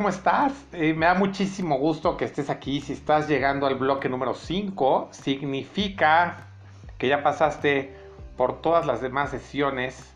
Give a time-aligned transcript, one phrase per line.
[0.00, 0.54] ¿cómo estás?
[0.72, 2.80] Eh, me da muchísimo gusto que estés aquí.
[2.80, 6.46] Si estás llegando al bloque número 5, significa
[6.96, 7.94] que ya pasaste
[8.38, 10.14] por todas las demás sesiones,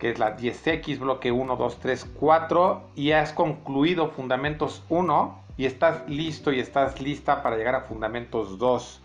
[0.00, 5.66] que es la 10X, bloque 1, 2, 3, 4, y has concluido Fundamentos 1 y
[5.66, 9.02] estás listo y estás lista para llegar a Fundamentos 2.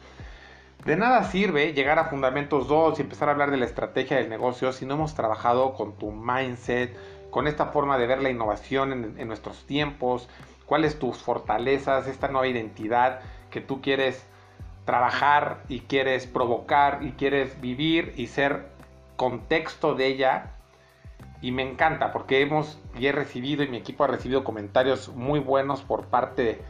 [0.84, 4.30] De nada sirve llegar a Fundamentos 2 y empezar a hablar de la estrategia del
[4.30, 6.98] negocio si no hemos trabajado con tu mindset,
[7.32, 10.30] con esta forma de ver la innovación en, nuestros tiempos,
[10.66, 14.28] cuáles tus fortalezas, esta nueva identidad que tú quieres
[14.86, 18.68] trabajar y quieres provocar y quieres vivir y ser
[19.16, 20.52] contexto de ella.
[21.42, 25.40] Y me encanta porque hemos y he recibido y mi equipo ha recibido comentarios muy
[25.40, 26.62] buenos por parte de,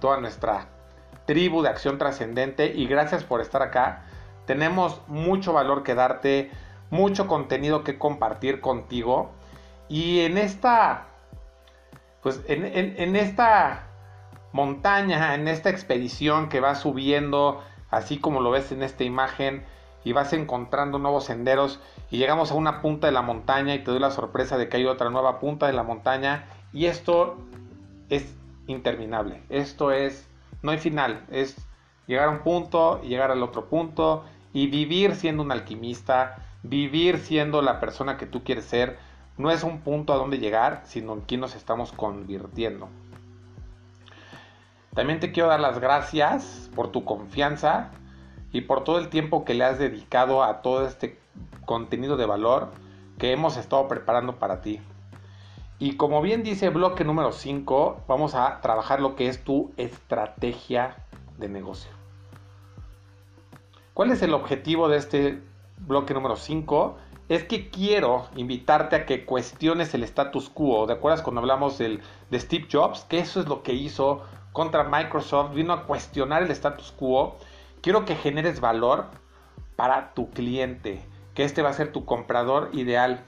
[0.00, 0.68] toda nuestra
[1.24, 4.02] tribu de acción trascendente y gracias por estar acá.
[4.44, 6.50] Tenemos mucho valor que darte,
[6.90, 9.30] mucho contenido que compartir contigo
[9.88, 11.06] y en esta,
[12.22, 13.88] pues en, esta
[14.52, 19.64] montaña, en esta expedición que vas subiendo, así como lo ves en esta imagen,
[20.04, 23.90] y vas encontrando nuevos senderos y llegamos a una punta de la montaña y te
[23.90, 27.38] doy la sorpresa de que hay otra nueva punta de la montaña y esto
[28.10, 28.34] es
[28.66, 29.42] interminable.
[29.48, 30.28] Esto es,
[30.62, 31.56] no hay final, es
[32.06, 37.18] llegar a un punto y llegar al otro punto y vivir siendo un alquimista, vivir
[37.18, 38.98] siendo la persona que tú quieres ser,
[39.36, 42.88] no es un punto a donde llegar, sino en quién nos estamos convirtiendo.
[44.94, 47.90] También te quiero dar las gracias por tu confianza
[48.52, 51.18] y por todo el tiempo que le has dedicado a todo este
[51.64, 52.70] contenido de valor
[53.18, 54.80] que hemos estado preparando para ti.
[55.80, 60.96] Y como bien dice bloque número 5, vamos a trabajar lo que es tu estrategia
[61.38, 61.90] de negocio.
[63.92, 65.42] ¿Cuál es el objetivo de este
[65.78, 66.96] bloque número 5?
[67.28, 70.86] Es que quiero invitarte a que cuestiones el status quo.
[70.86, 72.00] ¿De acuerdas cuando hablamos de
[72.34, 73.04] Steve Jobs?
[73.04, 77.36] Que eso es lo que hizo contra Microsoft, vino a cuestionar el status quo.
[77.80, 79.06] Quiero que generes valor
[79.76, 81.04] para tu cliente,
[81.34, 83.24] que este va a ser tu comprador ideal.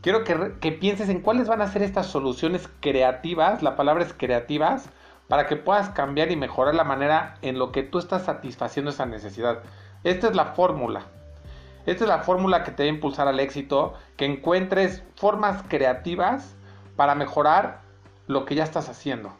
[0.00, 4.12] Quiero que, que pienses en cuáles van a ser estas soluciones creativas, la palabra es
[4.12, 4.88] creativas,
[5.28, 9.06] para que puedas cambiar y mejorar la manera en lo que tú estás satisfaciendo esa
[9.06, 9.62] necesidad.
[10.04, 11.06] Esta es la fórmula.
[11.86, 16.56] Esta es la fórmula que te va a impulsar al éxito, que encuentres formas creativas
[16.96, 17.80] para mejorar
[18.26, 19.32] lo que ya estás haciendo.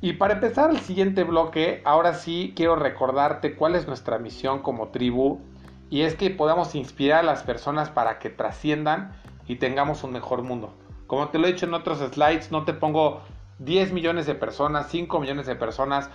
[0.00, 4.88] Y para empezar el siguiente bloque, ahora sí quiero recordarte cuál es nuestra misión como
[4.88, 5.40] tribu
[5.88, 9.12] y es que podamos inspirar a las personas para que trasciendan
[9.46, 10.74] y tengamos un mejor mundo.
[11.06, 13.22] Como te lo he dicho en otros slides, no te pongo
[13.60, 16.10] 10 millones de personas, 5 millones de personas,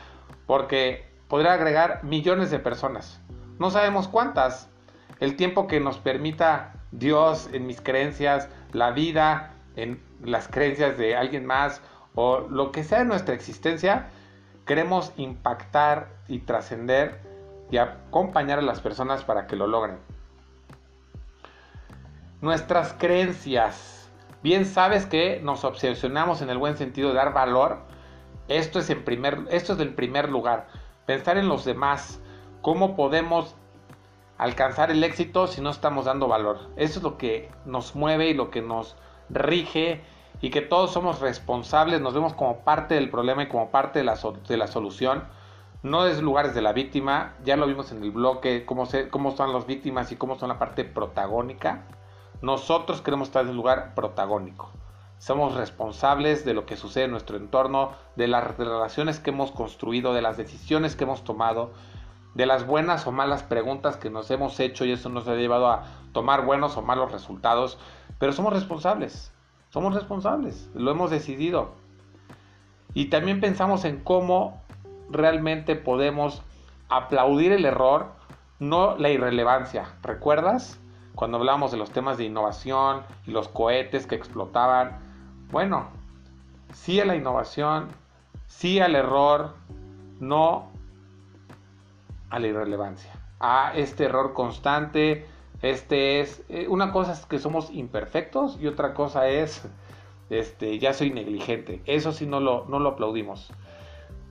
[0.46, 3.22] porque podría agregar millones de personas.
[3.58, 4.71] No sabemos cuántas,
[5.22, 11.16] el tiempo que nos permita Dios en mis creencias, la vida en las creencias de
[11.16, 11.82] alguien más
[12.16, 14.10] o lo que sea en nuestra existencia,
[14.66, 17.22] queremos impactar y trascender
[17.70, 19.98] y acompañar a las personas para que lo logren.
[22.42, 24.10] Nuestras creencias.
[24.42, 27.78] Bien sabes que nos obsesionamos en el buen sentido de dar valor.
[28.48, 30.68] Esto es, en primer, esto es del primer lugar.
[31.06, 32.20] Pensar en los demás.
[32.64, 33.56] Cómo podemos
[34.42, 36.58] alcanzar el éxito si no estamos dando valor.
[36.76, 38.96] Eso es lo que nos mueve y lo que nos
[39.30, 40.02] rige
[40.42, 44.06] y que todos somos responsables, nos vemos como parte del problema y como parte de
[44.06, 45.26] la, de la solución.
[45.84, 49.30] No es lugares de la víctima, ya lo vimos en el bloque, cómo, se, cómo
[49.30, 51.84] son las víctimas y cómo son la parte protagónica.
[52.42, 54.72] Nosotros queremos estar en el lugar protagónico.
[55.20, 60.16] Somos responsables de lo que sucede en nuestro entorno, de las relaciones que hemos construido,
[60.16, 61.74] de las decisiones que hemos tomado,
[62.34, 65.68] de las buenas o malas preguntas que nos hemos hecho y eso nos ha llevado
[65.70, 65.84] a
[66.14, 67.78] tomar buenos o malos resultados,
[68.20, 69.34] pero somos responsables,
[69.70, 71.72] somos responsables, lo hemos decidido.
[72.94, 74.62] Y también pensamos en cómo
[75.10, 76.42] realmente podemos
[76.90, 78.08] aplaudir el error,
[78.60, 79.94] no la irrelevancia.
[80.04, 80.80] ¿Recuerdas?
[81.16, 85.00] Cuando hablamos de los temas de innovación y los cohetes que explotaban.
[85.52, 85.88] Bueno,
[86.74, 87.88] sí a la innovación,
[88.48, 89.56] sí al error,
[90.20, 90.71] no
[92.32, 95.28] a la irrelevancia, a este error constante.
[95.62, 99.68] Este es, eh, una cosa es que somos imperfectos y otra cosa es,
[100.32, 101.84] este, ya soy negligente.
[101.86, 103.52] Eso sí no lo, no lo aplaudimos.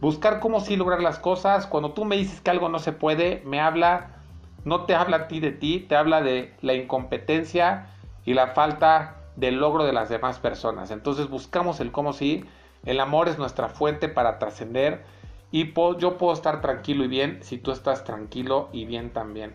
[0.01, 1.67] Buscar cómo sí lograr las cosas.
[1.67, 4.17] Cuando tú me dices que algo no se puede, me habla,
[4.65, 7.87] no te habla a ti de ti, te habla de la incompetencia
[8.25, 10.91] y la falta del logro de las demás personas.
[10.91, 12.45] Entonces buscamos el cómo sí.
[12.85, 15.05] El amor es nuestra fuente para trascender
[15.53, 19.55] y yo puedo estar tranquilo y bien si tú estás tranquilo y bien también.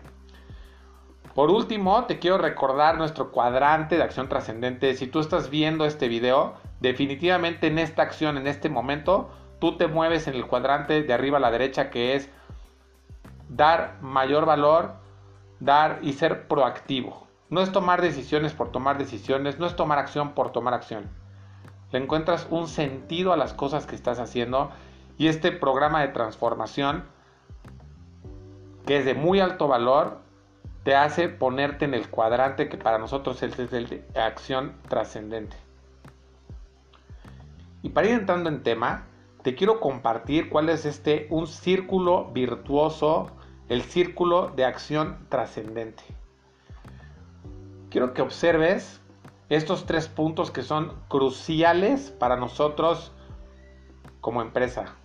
[1.34, 4.94] Por último, te quiero recordar nuestro cuadrante de acción trascendente.
[4.94, 9.86] Si tú estás viendo este video, definitivamente en esta acción, en este momento, tú te
[9.86, 12.30] mueves en el cuadrante de arriba a la derecha que es
[13.48, 14.94] dar mayor valor,
[15.60, 17.26] dar y ser proactivo.
[17.48, 21.08] No es tomar decisiones por tomar decisiones, no es tomar acción por tomar acción.
[21.92, 24.70] Le encuentras un sentido a las cosas que estás haciendo
[25.18, 27.04] y este programa de transformación,
[28.86, 30.18] que es de muy alto valor,
[30.84, 35.56] te hace ponerte en el cuadrante que para nosotros es el de acción trascendente.
[37.82, 39.06] Y para ir entrando en tema,
[39.42, 43.30] te quiero compartir cuál es este un círculo virtuoso,
[43.68, 46.02] el círculo de acción trascendente.
[47.90, 49.00] Quiero que observes
[49.48, 53.12] estos tres puntos que son cruciales para nosotros
[54.20, 54.96] como empresa.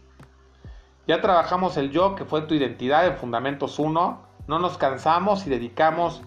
[1.07, 4.21] Ya trabajamos el yo, que fue tu identidad en Fundamentos 1.
[4.47, 6.21] No nos cansamos y dedicamos,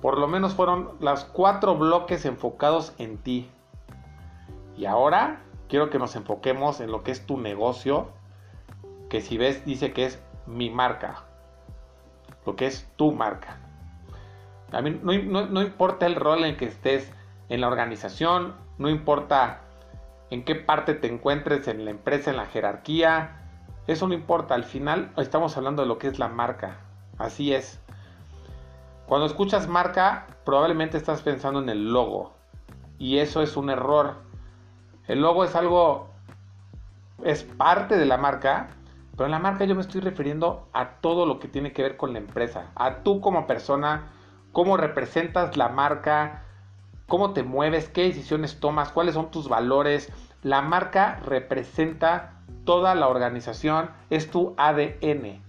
[0.00, 3.50] por lo menos fueron los cuatro bloques enfocados en ti.
[4.76, 8.08] Y ahora quiero que nos enfoquemos en lo que es tu negocio,
[9.08, 11.24] que si ves dice que es mi marca,
[12.46, 13.58] lo que es tu marca.
[14.72, 17.12] A mí no, no importa el rol en que estés
[17.48, 19.62] en la organización, no importa
[20.30, 23.39] en qué parte te encuentres en la empresa, en la jerarquía,
[23.90, 26.78] eso no importa, al final estamos hablando de lo que es la marca.
[27.18, 27.80] Así es.
[29.06, 32.32] Cuando escuchas marca, probablemente estás pensando en el logo.
[32.98, 34.14] Y eso es un error.
[35.08, 36.08] El logo es algo,
[37.24, 38.68] es parte de la marca,
[39.16, 41.96] pero en la marca yo me estoy refiriendo a todo lo que tiene que ver
[41.96, 42.70] con la empresa.
[42.76, 44.12] A tú como persona,
[44.52, 46.44] cómo representas la marca,
[47.08, 50.12] cómo te mueves, qué decisiones tomas, cuáles son tus valores.
[50.42, 55.42] La marca representa toda la organización, es tu ADN.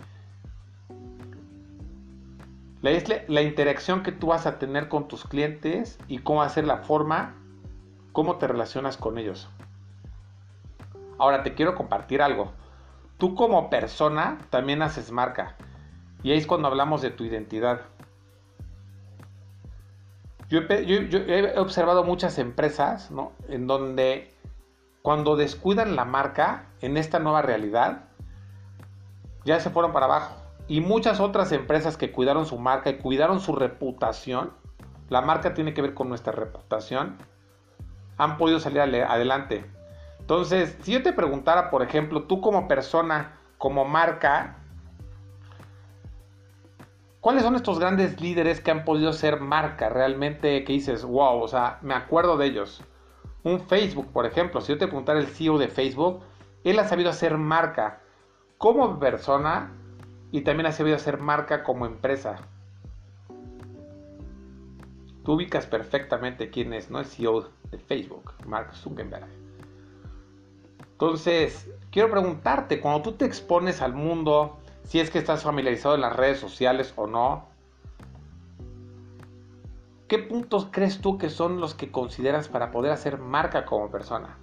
[2.81, 2.91] La,
[3.27, 6.65] la interacción que tú vas a tener con tus clientes y cómo va a ser
[6.65, 7.35] la forma,
[8.11, 9.49] cómo te relacionas con ellos.
[11.17, 12.51] Ahora te quiero compartir algo.
[13.17, 15.55] Tú como persona también haces marca.
[16.23, 17.81] Y ahí es cuando hablamos de tu identidad.
[20.49, 23.09] Yo he, observado muchas empresas
[23.47, 24.33] en donde
[25.01, 28.03] cuando descuidan la marca en esta nueva realidad,
[29.45, 30.35] ya se fueron para abajo.
[30.67, 34.53] Y muchas otras empresas que cuidaron su marca y cuidaron su reputación,
[35.09, 37.17] la marca tiene que ver con nuestra reputación,
[38.17, 39.65] han podido salir adelante.
[40.19, 44.57] Entonces, si yo te preguntara, por ejemplo, tú como persona, como marca,
[47.19, 51.47] ¿cuáles son estos grandes líderes que han podido ser marca realmente que dices, wow, o
[51.47, 52.83] sea, me acuerdo de ellos?
[53.43, 56.21] Un Facebook, por ejemplo, si yo te preguntara el CEO de Facebook,
[56.63, 58.01] él ha sabido hacer marca
[58.57, 59.71] como persona
[60.31, 62.35] y también ha sabido hacer marca como empresa.
[65.23, 66.99] Tú ubicas perfectamente quién es, ¿no?
[66.99, 69.27] El CEO de Facebook, Mark Zuckerberg.
[70.93, 76.01] Entonces, quiero preguntarte, cuando tú te expones al mundo, si es que estás familiarizado en
[76.01, 77.50] las redes sociales o no,
[80.11, 84.37] ¿Qué puntos crees tú que son los que consideras para poder hacer marca como persona?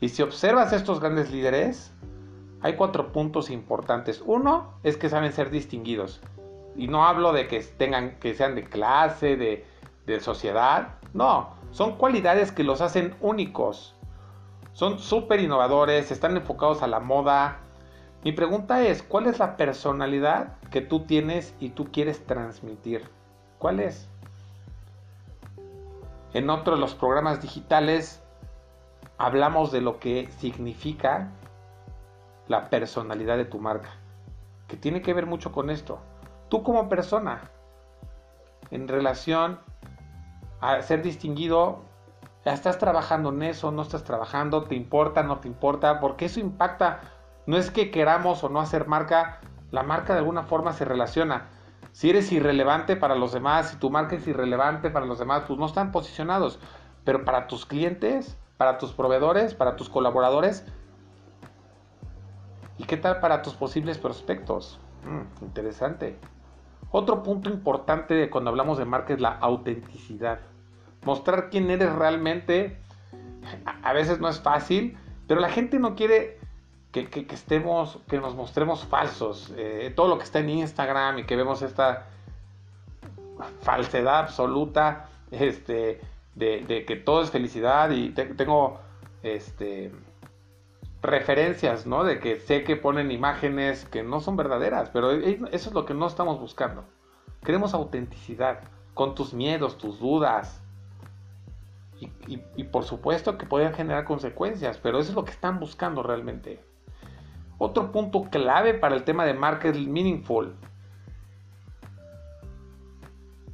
[0.00, 1.94] Y si observas estos grandes líderes,
[2.60, 4.20] hay cuatro puntos importantes.
[4.26, 6.20] Uno es que saben ser distinguidos.
[6.74, 9.64] Y no hablo de que tengan, que sean de clase, de,
[10.06, 10.96] de sociedad.
[11.12, 13.94] No, son cualidades que los hacen únicos.
[14.72, 17.60] Son súper innovadores, están enfocados a la moda.
[18.24, 23.13] Mi pregunta es, ¿cuál es la personalidad que tú tienes y tú quieres transmitir?
[23.64, 24.06] ¿Cuál es?
[26.34, 28.22] En otro de los programas digitales
[29.16, 31.30] hablamos de lo que significa
[32.46, 33.88] la personalidad de tu marca,
[34.68, 35.98] que tiene que ver mucho con esto.
[36.50, 37.40] Tú como persona,
[38.70, 39.60] en relación
[40.60, 41.78] a ser distinguido,
[42.44, 43.70] ¿estás trabajando en eso?
[43.70, 44.64] ¿No estás trabajando?
[44.64, 45.22] ¿Te importa?
[45.22, 46.00] ¿No te importa?
[46.00, 47.00] Porque eso impacta.
[47.46, 49.40] No es que queramos o no hacer marca,
[49.70, 51.48] la marca de alguna forma se relaciona.
[51.94, 55.60] Si eres irrelevante para los demás, si tu marca es irrelevante para los demás, pues
[55.60, 56.58] no están posicionados.
[57.04, 60.66] Pero para tus clientes, para tus proveedores, para tus colaboradores,
[62.78, 64.80] ¿y qué tal para tus posibles prospectos?
[65.04, 66.18] Mm, interesante.
[66.90, 70.40] Otro punto importante cuando hablamos de marca es la autenticidad.
[71.04, 72.76] Mostrar quién eres realmente
[73.84, 74.98] a veces no es fácil,
[75.28, 76.40] pero la gente no quiere
[77.02, 79.52] que, estemos, que nos mostremos falsos.
[79.56, 82.06] Eh, todo lo que está en Instagram y que vemos esta
[83.62, 86.00] falsedad absoluta, este,
[86.36, 88.78] de, que todo es felicidad y tengo,
[89.22, 89.90] este,
[91.02, 92.04] referencias, ¿no?
[92.04, 95.94] De que sé que ponen imágenes que no son verdaderas, pero eso es lo que
[95.94, 96.84] no estamos buscando.
[97.44, 98.60] Queremos autenticidad,
[98.94, 100.60] con tus miedos, tus dudas.
[102.26, 106.60] Y, por supuesto que pueden generar consecuencias, pero eso es lo que están buscando realmente.
[107.58, 109.32] Otro punto clave para el tema de
[109.68, 110.54] el meaningful.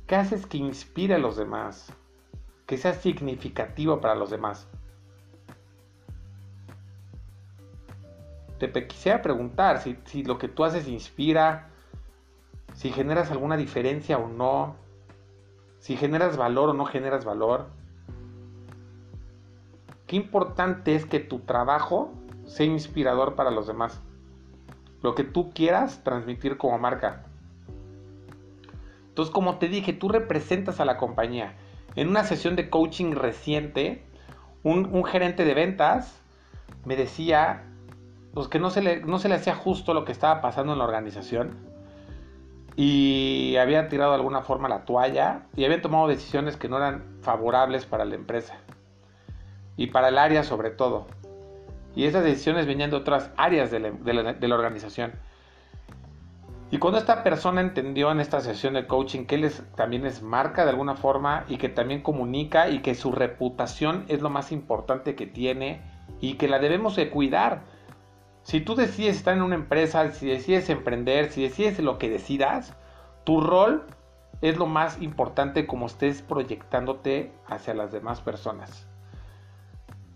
[0.06, 1.92] ¿Qué haces que inspire a los demás?
[2.66, 4.66] Que sea significativo para los demás.
[8.58, 11.70] Te quisiera preguntar si lo que tú haces inspira,
[12.74, 14.76] si generas alguna diferencia o no,
[15.78, 17.66] si generas valor o no generas valor.
[20.06, 22.12] Qué importante es que tu trabajo
[22.50, 24.00] sea inspirador para los demás.
[25.02, 27.22] Lo que tú quieras transmitir como marca.
[29.08, 31.54] Entonces, como te dije, tú representas a la compañía.
[31.94, 34.04] En una sesión de coaching reciente,
[34.62, 36.20] un, gerente de ventas
[36.84, 37.62] me decía
[38.34, 40.78] pues, que no se, le, no se le hacía justo lo que estaba pasando en
[40.78, 41.56] la organización
[42.76, 47.04] y habían tirado de alguna forma la toalla y habían tomado decisiones que no eran
[47.22, 48.58] favorables para la empresa
[49.76, 51.06] y para el área sobre todo.
[51.94, 55.12] Y esas decisiones venían de otras áreas de la, organización.
[56.70, 60.64] Y cuando esta persona entendió en esta sesión de coaching que él también es marca
[60.64, 65.16] de alguna forma y que también comunica y que su reputación es lo más importante
[65.16, 65.80] que tiene
[66.20, 67.62] y que la debemos de cuidar
[68.42, 72.74] si tú decides estar en una empresa, si decides emprender, si decides lo que decidas,
[73.24, 73.86] tu rol
[74.40, 78.86] es lo más importante como estés proyectándote hacia las demás personas.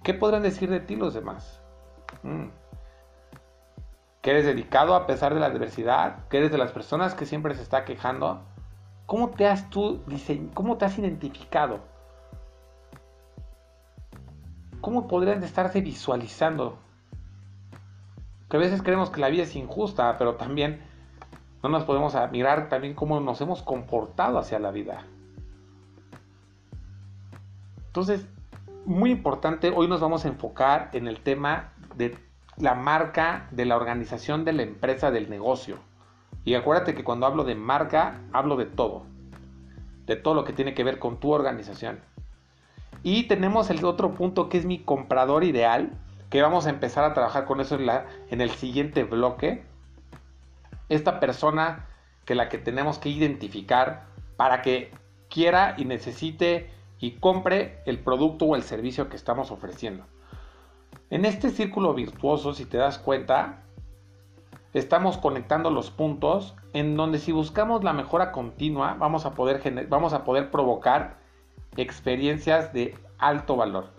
[0.02, 1.62] ¿Qué podrán decir de ti los demás?
[2.22, 2.46] Mm.
[4.22, 6.26] ¿Que eres dedicado a pesar de la adversidad?
[6.28, 8.42] ¿Que eres de las personas que siempre se está quejando?
[9.06, 10.02] ¿Cómo te has tú
[10.54, 11.80] cómo te has identificado?
[14.80, 16.78] ¿Cómo podrían estarse visualizando
[18.48, 20.80] que a veces creemos que la vida es injusta, pero también
[21.62, 25.04] no nos podemos mirar también cómo nos hemos comportado hacia la vida.
[27.86, 28.26] Entonces,
[28.84, 32.16] muy importante, hoy nos vamos a enfocar en el tema de
[32.56, 35.78] la marca de la organización de la empresa del negocio.
[36.44, 39.04] Y acuérdate que cuando hablo de marca, hablo de todo.
[40.06, 42.00] De todo lo que tiene que ver con tu organización.
[43.02, 45.92] Y tenemos el otro punto que es mi comprador ideal,
[46.30, 49.64] que vamos a empezar a trabajar con eso en, la, en el siguiente bloque.
[50.88, 51.86] Esta persona
[52.24, 54.90] que la que tenemos que identificar para que
[55.28, 60.06] quiera y necesite y compre el producto o el servicio que estamos ofreciendo.
[61.10, 63.62] En este círculo virtuoso, si te das cuenta,
[64.72, 70.12] estamos conectando los puntos en donde si buscamos la mejora continua, vamos a poder, vamos
[70.12, 71.18] a poder provocar
[71.76, 73.90] experiencias de alto valor.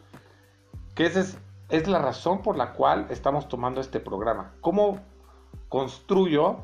[0.94, 1.38] Que ese es
[1.70, 4.54] es la razón por la cual estamos tomando este programa.
[4.62, 5.00] ¿Cómo
[5.70, 6.58] construyo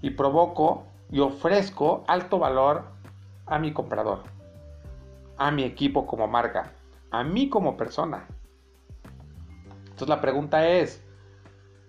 [0.00, 2.84] y provoco y ofrezco alto valor
[3.46, 4.22] a mi comprador,
[5.36, 6.72] a mi equipo como marca,
[7.10, 8.26] a mí como persona?
[9.96, 11.02] Entonces la pregunta es,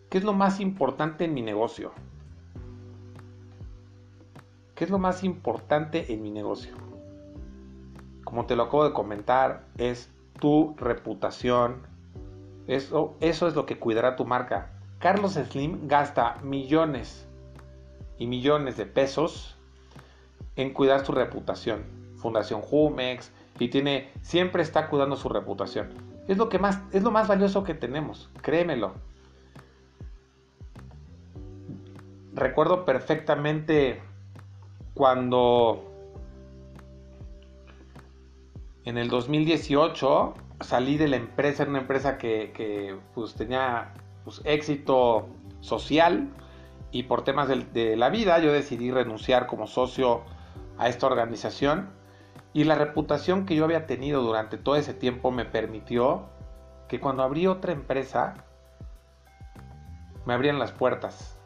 [0.10, 1.92] ¿qué es lo más importante en mi negocio?
[4.76, 6.74] ¿Qué es lo más importante en mi negocio?
[8.24, 10.10] Como te lo acabo de comentar, es
[10.40, 11.82] tu reputación.
[12.68, 14.72] Eso, eso es lo que cuidará tu marca.
[15.00, 17.28] Carlos Slim gasta millones
[18.18, 19.58] y millones de pesos
[20.56, 21.84] en cuidar su reputación.
[22.16, 26.07] Fundación Jumex y tiene siempre está cuidando su reputación.
[26.28, 28.96] Es lo que más es lo más valioso que tenemos, créemelo.
[32.34, 34.02] Recuerdo perfectamente
[34.94, 35.84] cuando
[38.86, 43.94] en el 2018 salí de la empresa, era una empresa que, pues, tenía
[44.24, 45.28] pues, éxito
[45.62, 46.30] social
[46.92, 50.22] y por temas de, la vida yo decidí renunciar como socio
[50.78, 51.90] a esta organización
[52.58, 56.24] y la reputación que yo había tenido durante todo ese tiempo me permitió
[56.88, 58.34] que cuando abrí otra empresa
[60.26, 61.40] me abrían las puertas.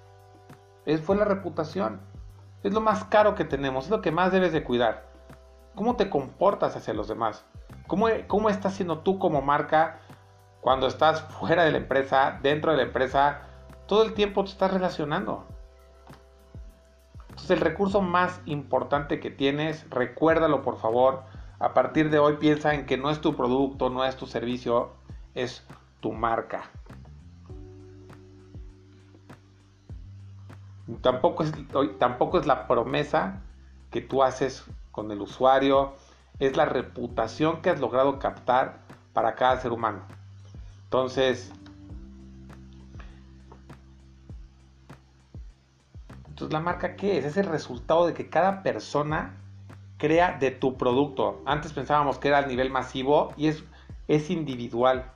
[0.86, 2.00] Es, fue la reputación.
[2.64, 5.04] Es lo más caro que tenemos, es lo que más debes de cuidar.
[5.76, 7.44] ¿Cómo te comportas hacia los demás?
[7.88, 10.00] ¿Cómo, ¿Cómo estás siendo tú como marca
[10.62, 13.42] cuando estás fuera de la empresa, dentro de la empresa?
[13.86, 15.46] Todo el tiempo te estás relacionando.
[17.42, 21.24] Entonces el recurso más importante que tienes, recuérdalo por favor.
[21.58, 24.92] A partir de hoy piensa en que no es tu producto, no es tu servicio,
[25.34, 25.66] es
[26.02, 26.70] tu marca.
[31.02, 31.52] Tampoco es,
[31.98, 33.42] tampoco es la promesa
[33.90, 35.96] que tú haces con el usuario,
[36.38, 38.82] es la reputación que has logrado captar
[39.14, 40.04] para cada ser humano.
[40.84, 41.52] Entonces,
[46.50, 47.26] ¿la marca qué es?
[47.26, 49.38] Es el resultado de que cada persona
[49.98, 51.42] crea de tu producto.
[51.46, 53.64] Antes pensábamos que era a nivel masivo y es,
[54.08, 55.12] es individual.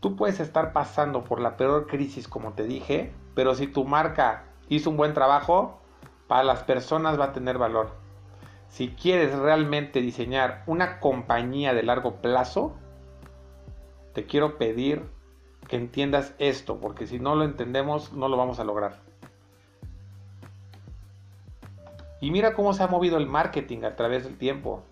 [0.00, 4.44] Tú puedes estar pasando por la peor crisis, como te dije, pero si tu marca
[4.68, 5.80] hizo un buen trabajo,
[6.26, 7.92] para las personas va a tener valor.
[8.68, 12.74] Si quieres realmente diseñar una compañía de largo plazo,
[14.14, 15.13] te quiero pedir
[15.68, 19.00] que entiendas esto, porque si no lo entendemos, no lo vamos a lograr.
[22.20, 24.82] Y mira cómo se ha movido el marketing a través del tiempo.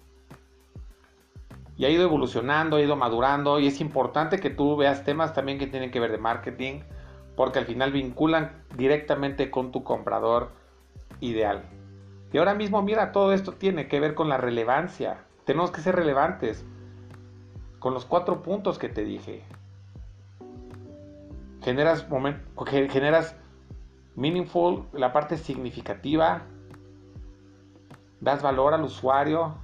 [1.77, 5.59] Y ha ido evolucionando, ha ido madurando, y es importante que tú veas temas también
[5.59, 6.81] que tienen que ver de marketing,
[7.37, 10.51] porque al final vinculan directamente con tu comprador
[11.21, 11.63] ideal.
[12.33, 15.25] Y ahora mismo, mira, todo esto tiene que ver con la relevancia.
[15.45, 16.65] Tenemos que ser relevantes
[17.79, 19.43] con los cuatro puntos que te dije.
[21.63, 22.07] Generas,
[22.91, 23.37] generas
[24.17, 26.43] meaningful, la parte significativa,
[28.21, 29.55] das valor al usuario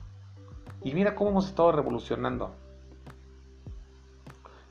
[0.83, 2.55] y mira cómo hemos estado revolucionando.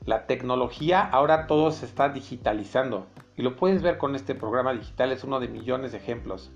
[0.06, 3.06] La tecnología ahora todo se está digitalizando
[3.36, 6.50] y lo puedes ver con este programa digital, es uno de millones de ejemplos.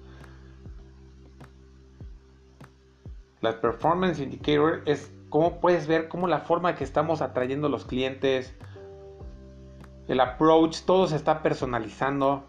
[3.43, 8.55] La performance indicator es cómo puedes ver cómo la forma que estamos atrayendo los clientes,
[10.09, 12.44] el approach, todo se está personalizando.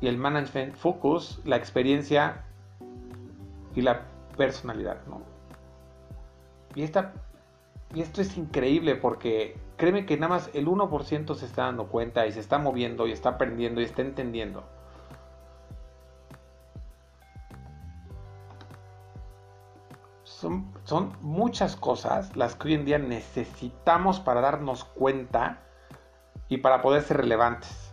[0.00, 2.44] Y el management focus, la experiencia
[3.74, 4.02] y la
[4.36, 4.98] personalidad,
[6.74, 7.12] Y esta
[7.94, 12.26] y esto es increíble porque créeme que nada más el 1% se está dando cuenta
[12.26, 14.64] y se está moviendo y está aprendiendo y está entendiendo.
[20.84, 25.62] Son, muchas cosas las que hoy en día necesitamos para darnos cuenta
[26.48, 27.92] y para poder ser relevantes.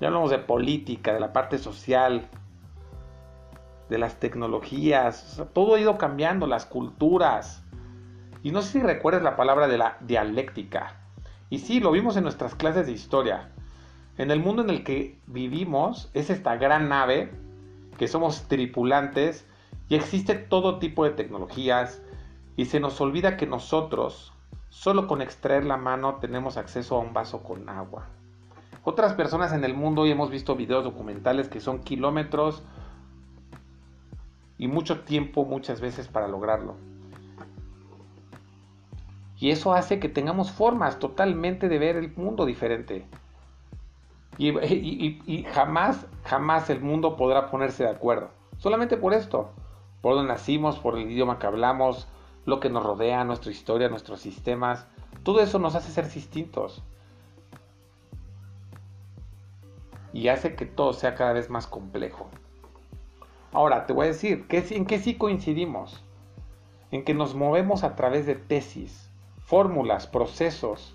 [0.00, 2.28] Ya hablamos de política, de la parte social,
[3.88, 7.62] de las tecnologías, todo ha ido cambiando, las culturas.
[8.42, 10.96] Y no sé si recuerdas la palabra de la dialéctica.
[11.50, 13.50] Y sí, lo vimos en nuestras clases de historia.
[14.18, 17.32] En el mundo en el que vivimos es esta gran nave,
[17.98, 19.46] que somos tripulantes,
[19.88, 22.02] y existe todo tipo de tecnologías,
[22.56, 24.32] y se nos olvida que nosotros,
[24.70, 28.06] solo con extraer la mano, tenemos acceso a un vaso con agua.
[28.84, 32.62] Otras personas en el mundo, hoy hemos visto videos documentales que son kilómetros
[34.58, 36.76] y mucho tiempo muchas veces para lograrlo.
[39.38, 43.06] Y eso hace que tengamos formas totalmente de ver el mundo diferente.
[44.38, 48.30] Y, jamás, jamás el mundo podrá ponerse de acuerdo.
[48.58, 49.50] Solamente por esto.
[50.04, 52.06] Por donde nacimos, por el idioma que hablamos,
[52.44, 54.86] lo que nos rodea, nuestra historia, nuestros sistemas.
[55.22, 56.82] Todo eso nos hace ser distintos.
[60.12, 62.28] Y hace que todo sea cada vez más complejo.
[63.50, 66.02] Ahora, te voy a decir, ¿en qué sí coincidimos?
[66.90, 69.08] En que nos movemos a través de tesis
[69.46, 70.94] fórmulas, procesos.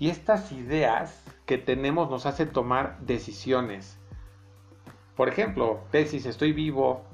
[0.00, 3.96] Y estas ideas que tenemos nos hace tomar decisiones.
[5.14, 7.04] Por ejemplo, tesis, estoy vivo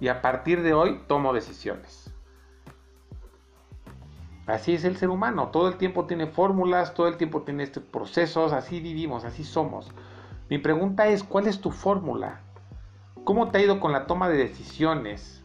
[0.00, 2.12] y a partir de hoy tomo decisiones.
[4.46, 7.82] Así es el ser humano, todo el tiempo tiene fórmulas, todo el tiempo tiene estos
[7.82, 9.90] procesos, así vivimos, así somos.
[10.48, 12.40] Mi pregunta es, ¿cuál es tu fórmula?
[13.24, 15.44] ¿Cómo te ha ido con la toma de decisiones?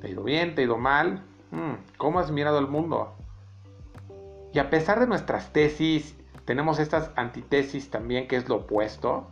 [0.00, 0.54] ¿Te ha ido bien?
[0.54, 1.22] ¿Te ha ido mal?
[1.50, 3.12] Mm, ¿Cómo has mirado el mundo?
[4.54, 9.26] Y a pesar de nuestras tesis, tenemos estas antitesis también, que es lo opuesto.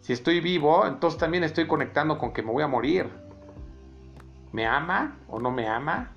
[0.00, 3.10] Si estoy vivo, entonces también estoy conectando con que me voy a morir.
[4.52, 6.12] ¿Me ama o no me ama?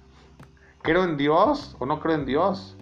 [0.81, 2.77] ¿Creo en Dios o no creo en Dios?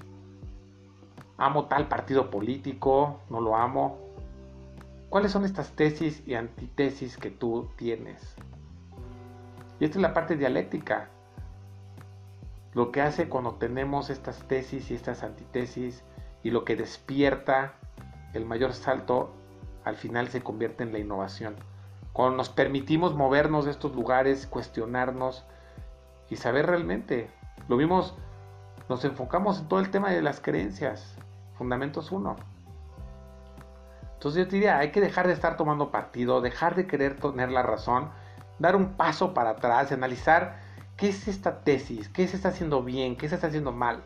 [1.37, 3.21] ¿Amo tal partido político?
[3.29, 3.97] ¿No lo amo?
[5.09, 8.35] ¿Cuáles son estas tesis y antitesis que tú tienes?
[9.79, 11.09] Y esta es la parte dialéctica.
[12.73, 16.03] Lo que hace cuando tenemos estas tesis y estas antitesis
[16.43, 17.73] y lo que despierta
[18.33, 19.33] el mayor salto
[19.83, 21.55] al final se convierte en la innovación.
[22.13, 25.45] Cuando nos permitimos movernos de estos lugares, cuestionarnos
[26.29, 27.29] y saber realmente.
[27.67, 28.15] Lo vimos,
[28.89, 31.15] nos enfocamos en todo el tema de las creencias.
[31.57, 32.35] Fundamentos 1.
[34.13, 37.51] Entonces yo te diría, hay que dejar de estar tomando partido, dejar de querer tener
[37.51, 38.09] la razón
[38.59, 40.59] dar un paso para atrás analizar
[40.97, 44.03] qué es esta tesis, qué se está haciendo bien, qué se está haciendo mal.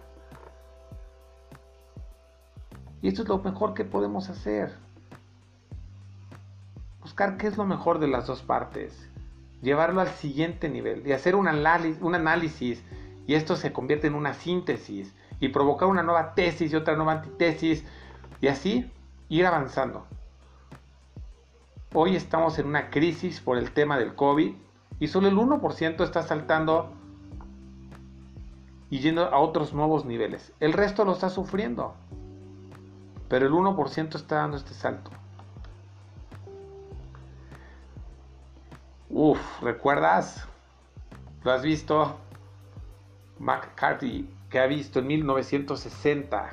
[3.01, 4.77] Y esto es lo mejor que podemos hacer.
[7.13, 9.07] Buscar qué es lo mejor de las dos partes.
[9.61, 12.83] Llevarlo al siguiente nivel y hacer un, análisis, un análisis
[13.27, 17.11] y esto se convierte en una síntesis y provocar una nueva tesis y otra nueva
[17.11, 17.85] antitesis
[18.41, 18.91] y así
[19.29, 20.07] ir avanzando.
[21.93, 24.55] Hoy estamos en una crisis por el tema del COVID
[24.99, 26.93] y solo el 1% está saltando
[28.89, 30.51] y yendo a otros nuevos niveles.
[30.59, 31.93] El resto lo está sufriendo,
[33.29, 35.11] pero el 1% está dando este salto.
[39.15, 40.43] Uf, ¿recuerdas?
[41.43, 42.15] ¿Lo has visto?
[43.37, 46.49] McCarthy, que ha visto en 1960.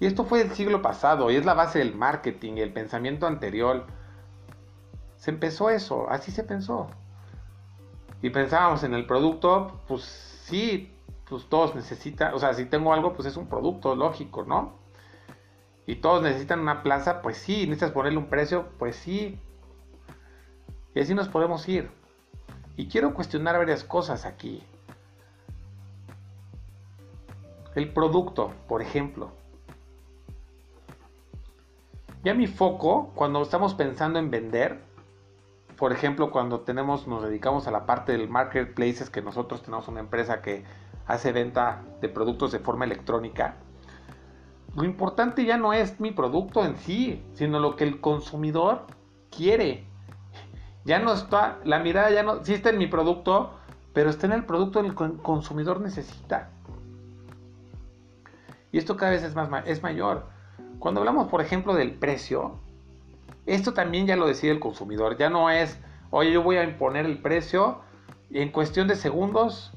[0.00, 3.86] Y esto fue el siglo pasado y es la base del marketing el pensamiento anterior.
[5.16, 6.88] Se empezó eso, así se pensó.
[8.20, 10.92] Y pensábamos en el producto, pues sí,
[11.28, 14.72] pues todos necesitan, o sea, si tengo algo, pues es un producto lógico, ¿no?
[15.86, 19.38] Y todos necesitan una plaza, pues sí, necesitas ponerle un precio, pues sí,
[20.94, 21.90] y así nos podemos ir.
[22.76, 24.62] Y quiero cuestionar varias cosas aquí.
[27.74, 29.30] El producto, por ejemplo.
[32.22, 34.80] Ya mi foco, cuando estamos pensando en vender,
[35.76, 40.00] por ejemplo, cuando tenemos, nos dedicamos a la parte del marketplaces, que nosotros tenemos una
[40.00, 40.64] empresa que
[41.06, 43.56] hace venta de productos de forma electrónica,
[44.74, 48.86] lo importante ya no es mi producto en sí, sino lo que el consumidor
[49.30, 49.84] quiere.
[50.84, 53.52] Ya no está, la mirada ya no, sí está en mi producto,
[53.92, 56.50] pero está en el producto que el consumidor necesita.
[58.72, 60.26] Y esto cada vez es, más, es mayor.
[60.78, 62.58] Cuando hablamos, por ejemplo, del precio,
[63.46, 65.16] esto también ya lo decide el consumidor.
[65.16, 65.78] Ya no es,
[66.10, 67.80] oye, yo voy a imponer el precio.
[68.30, 69.72] Y en cuestión de segundos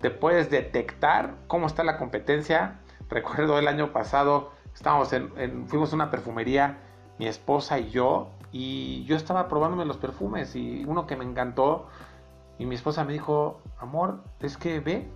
[0.00, 2.80] te puedes detectar cómo está la competencia.
[3.08, 6.78] Recuerdo el año pasado, estábamos en, fuimos a una perfumería,
[7.18, 11.86] mi esposa y yo, y yo estaba probándome los perfumes y uno que me encantó
[12.58, 15.08] y mi esposa me dijo, amor, es que ve,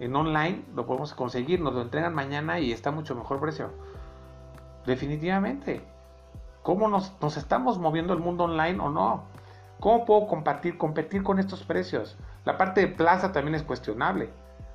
[0.00, 3.70] en online lo podemos conseguir, nos lo entregan mañana y está mucho mejor precio.
[4.84, 5.82] Definitivamente.
[6.62, 9.22] ¿Cómo nos, nos estamos moviendo el mundo online o no?
[9.78, 12.18] ¿Cómo puedo compartir, competir con estos precios?
[12.44, 14.30] La parte de plaza también es cuestionable.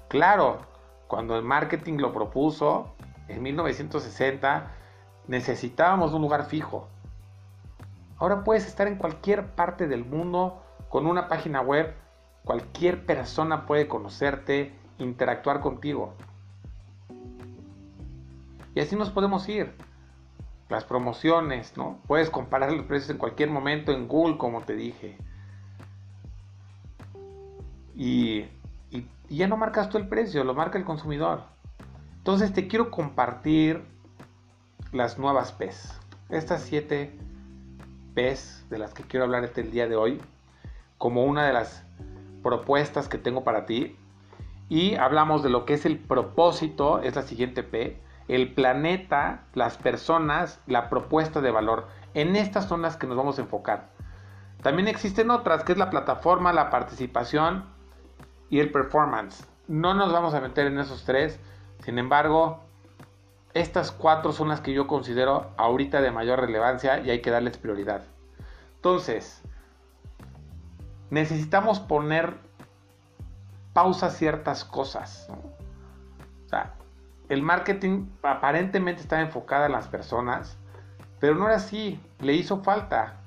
[0.08, 0.60] Claro,
[1.08, 2.96] cuando el marketing lo propuso
[3.28, 4.72] en 1960,
[5.28, 6.88] necesitábamos un lugar fijo.
[8.22, 11.96] Ahora puedes estar en cualquier parte del mundo con una página web.
[12.46, 16.14] Cualquier persona puede conocerte, interactuar contigo.
[18.76, 19.74] Y así nos podemos ir.
[20.70, 21.98] Las promociones, ¿no?
[22.06, 25.18] Puedes comparar los precios en cualquier momento en Google, como te dije.
[27.96, 28.46] Y,
[29.30, 31.42] ya no marcas tú el precio, lo marca el consumidor.
[32.20, 33.84] Entonces te quiero compartir
[34.92, 36.00] las nuevas PES.
[36.30, 37.18] Estas siete
[38.14, 40.22] PES de las que quiero hablar el día de hoy,
[40.98, 41.84] como una de las
[42.44, 43.98] propuestas que tengo para ti.
[44.70, 49.78] Y hablamos de lo que es el propósito, es la siguiente P, el planeta, las
[49.78, 51.88] personas, la propuesta de valor.
[52.14, 53.90] En estas son las que nos vamos a enfocar.
[54.62, 57.66] También existen otras, que es la plataforma, la participación
[58.50, 59.48] y el performance.
[59.68, 61.40] No nos vamos a meter en esos tres.
[61.84, 62.64] Sin embargo,
[63.54, 67.58] estas cuatro son las que yo considero ahorita de mayor relevancia y hay que darles
[67.58, 68.04] prioridad.
[68.76, 69.42] Entonces,
[71.10, 72.38] necesitamos poner
[73.74, 75.28] pausa a ciertas cosas.
[76.46, 76.74] O sea,
[77.30, 80.58] el marketing aparentemente está enfocado en las personas,
[81.20, 83.18] pero no era así, le hizo falta.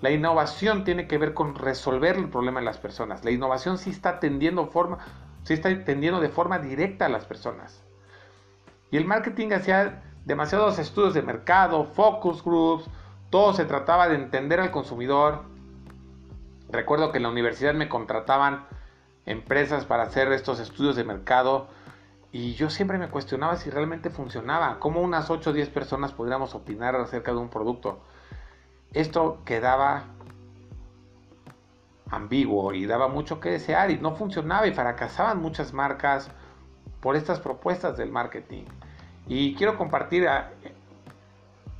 [0.00, 3.24] La innovación tiene que ver con resolver el problema de las personas.
[3.24, 4.98] La innovación sí está atendiendo forma,
[5.42, 7.82] sí está atendiendo de forma directa a las personas.
[8.90, 12.88] Y el marketing hacía demasiados estudios de mercado, focus groups,
[13.30, 15.42] todo se trataba de entender al consumidor.
[16.70, 18.66] Recuerdo que en la universidad me contrataban
[19.26, 21.68] empresas para hacer estos estudios de mercado
[22.30, 26.54] y yo siempre me cuestionaba si realmente funcionaba, cómo unas 8 o 10 personas pudiéramos
[26.54, 28.00] opinar acerca de un producto.
[28.92, 30.04] Esto quedaba
[32.10, 36.30] ambiguo y daba mucho que desear y no funcionaba y fracasaban muchas marcas
[37.00, 38.64] por estas propuestas del marketing.
[39.28, 40.50] Y quiero compartir a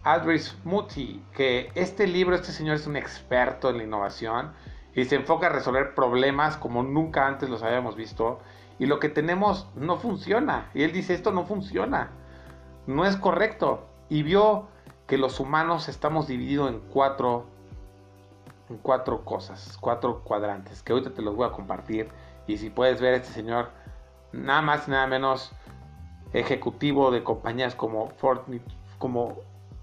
[0.05, 4.53] Adris Muti que este libro, este señor es un experto en la innovación
[4.95, 8.41] y se enfoca a resolver problemas como nunca antes los habíamos visto.
[8.79, 10.71] Y lo que tenemos no funciona.
[10.75, 12.11] Y él dice, esto no funciona.
[12.87, 13.87] No es correcto.
[14.09, 14.69] Y vio
[15.07, 17.47] que los humanos estamos divididos en cuatro,
[18.69, 22.09] en cuatro cosas, cuatro cuadrantes, que ahorita te los voy a compartir.
[22.47, 23.71] Y si puedes ver, este señor
[24.33, 25.53] nada más nada menos
[26.33, 28.09] ejecutivo de compañías como,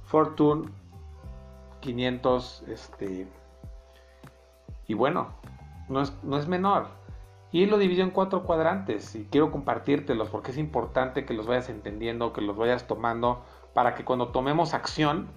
[0.04, 0.70] Fortune
[1.80, 3.28] 500, este,
[4.88, 5.30] y bueno,
[5.90, 6.88] no es, no es menor.
[7.52, 11.70] Y lo dividió en cuatro cuadrantes y quiero compartírtelos porque es importante que los vayas
[11.70, 15.28] entendiendo, que los vayas tomando para que cuando tomemos acción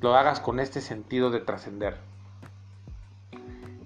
[0.00, 1.96] lo hagas con este sentido de trascender.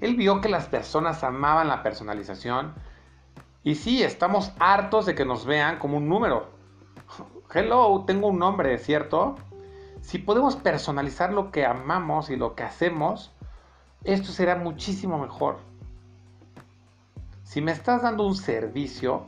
[0.00, 2.74] Él vio que las personas amaban la personalización
[3.68, 6.46] y sí, estamos hartos de que nos vean como un número.
[7.52, 9.34] Hello, tengo un nombre, ¿cierto?
[10.00, 13.30] Si podemos personalizar lo que amamos y lo que hacemos,
[14.04, 15.58] esto será muchísimo mejor.
[17.42, 19.26] Si me estás dando un servicio,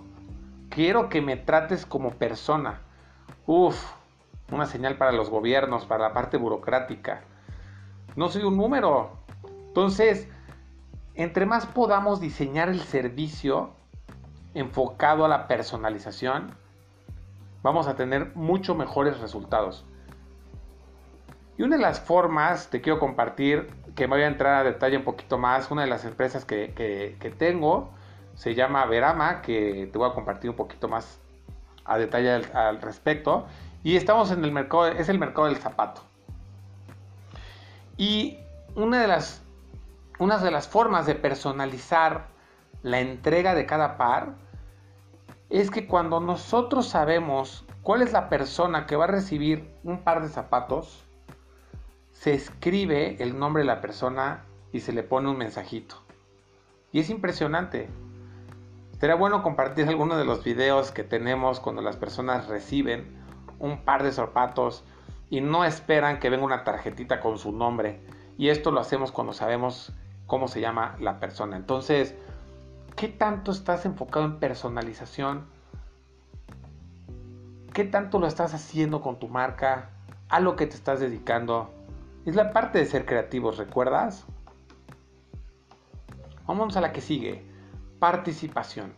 [0.70, 2.80] quiero que me trates como persona.
[3.46, 3.92] Uf,
[4.50, 7.24] una señal para los gobiernos, para la parte burocrática.
[8.16, 9.18] No soy un número.
[9.66, 10.28] Entonces,
[11.14, 13.78] entre más podamos diseñar el servicio
[14.54, 16.54] enfocado a la personalización,
[17.62, 19.84] vamos a tener mucho mejores resultados.
[21.60, 24.96] Y una de las formas, te quiero compartir, que me voy a entrar a detalle
[24.96, 27.90] un poquito más, una de las empresas que, tengo
[28.34, 31.20] se llama Verama, que te voy a compartir un poquito más
[31.84, 33.46] a detalle al, respecto.
[33.84, 36.00] Y estamos en el mercado, es el mercado del zapato.
[37.98, 38.38] Y
[38.74, 39.42] una de las,
[40.18, 42.28] una de las formas de personalizar
[42.82, 44.34] la entrega de cada par
[45.50, 50.22] es que cuando nosotros sabemos cuál es la persona que va a recibir un par
[50.22, 51.04] de zapatos,
[52.12, 55.96] se escribe el nombre de la persona y se le pone un mensajito.
[56.92, 57.88] Y es impresionante.
[58.98, 63.18] Será bueno compartir algunos de los videos que tenemos cuando las personas reciben
[63.58, 64.84] un par de zapatos
[65.30, 68.00] y no esperan que venga una tarjetita con su nombre.
[68.36, 69.92] Y esto lo hacemos cuando sabemos
[70.26, 71.56] cómo se llama la persona.
[71.56, 72.14] Entonces,
[72.96, 75.46] ¿qué tanto estás enfocado en personalización?
[77.72, 79.90] ¿Qué tanto lo estás haciendo con tu marca?
[80.28, 81.72] ¿A lo que te estás dedicando?
[82.26, 84.26] Es la parte de ser creativos, ¿recuerdas?
[86.46, 87.44] Vamos a la que sigue.
[87.98, 88.92] Participación.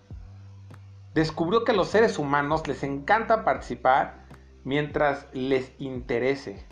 [1.14, 4.24] Descubrió que a los seres humanos les encanta participar
[4.64, 6.66] mientras les interese.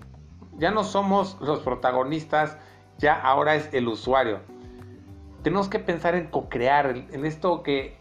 [0.57, 2.57] Ya no somos los protagonistas,
[2.99, 4.41] ya ahora es el usuario.
[5.43, 7.97] Tenemos que pensar en co-crear, en esto que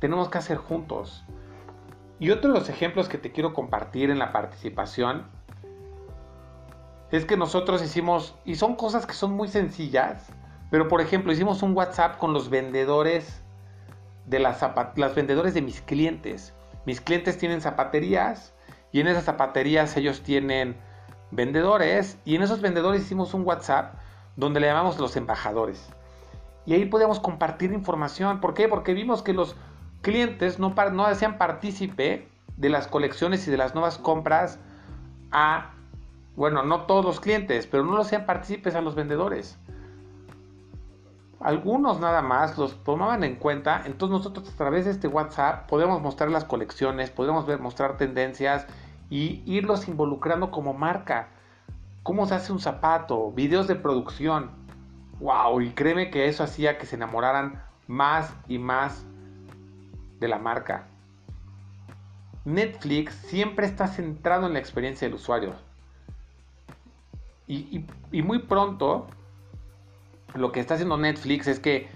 [0.00, 1.24] tenemos que hacer juntos.
[2.18, 5.26] Y otro de los ejemplos que te quiero compartir en la participación
[7.10, 10.32] es que nosotros hicimos, y son cosas que son muy sencillas,
[10.70, 13.42] pero por ejemplo hicimos un WhatsApp con los vendedores
[14.26, 14.60] de las
[14.96, 16.54] las vendedores de mis clientes.
[16.86, 18.54] Mis clientes tienen zapaterías
[18.92, 20.76] y en esas zapaterías ellos tienen
[21.30, 23.94] vendedores y en esos vendedores hicimos un WhatsApp
[24.36, 25.90] donde le llamamos los embajadores.
[26.66, 28.40] Y ahí podíamos compartir información.
[28.40, 28.68] ¿Por qué?
[28.68, 29.56] Porque vimos que los
[30.02, 34.58] clientes no, no hacían partícipe de las colecciones y de las nuevas compras
[35.32, 35.72] a
[36.36, 39.58] bueno, no todos los clientes, pero no los sean partícipes a los vendedores.
[41.40, 46.00] Algunos nada más los tomaban en cuenta, entonces nosotros a través de este WhatsApp podemos
[46.00, 48.66] mostrar las colecciones, podemos ver, mostrar tendencias
[49.10, 51.28] y irlos involucrando como marca.
[52.02, 54.50] Cómo se hace un zapato, videos de producción.
[55.20, 59.04] Wow, y créeme que eso hacía que se enamoraran más y más
[60.18, 60.86] de la marca.
[62.46, 65.54] Netflix siempre está centrado en la experiencia del usuario.
[67.46, 67.84] Y,
[68.22, 69.08] muy pronto
[70.34, 71.88] lo que está haciendo Netflix es que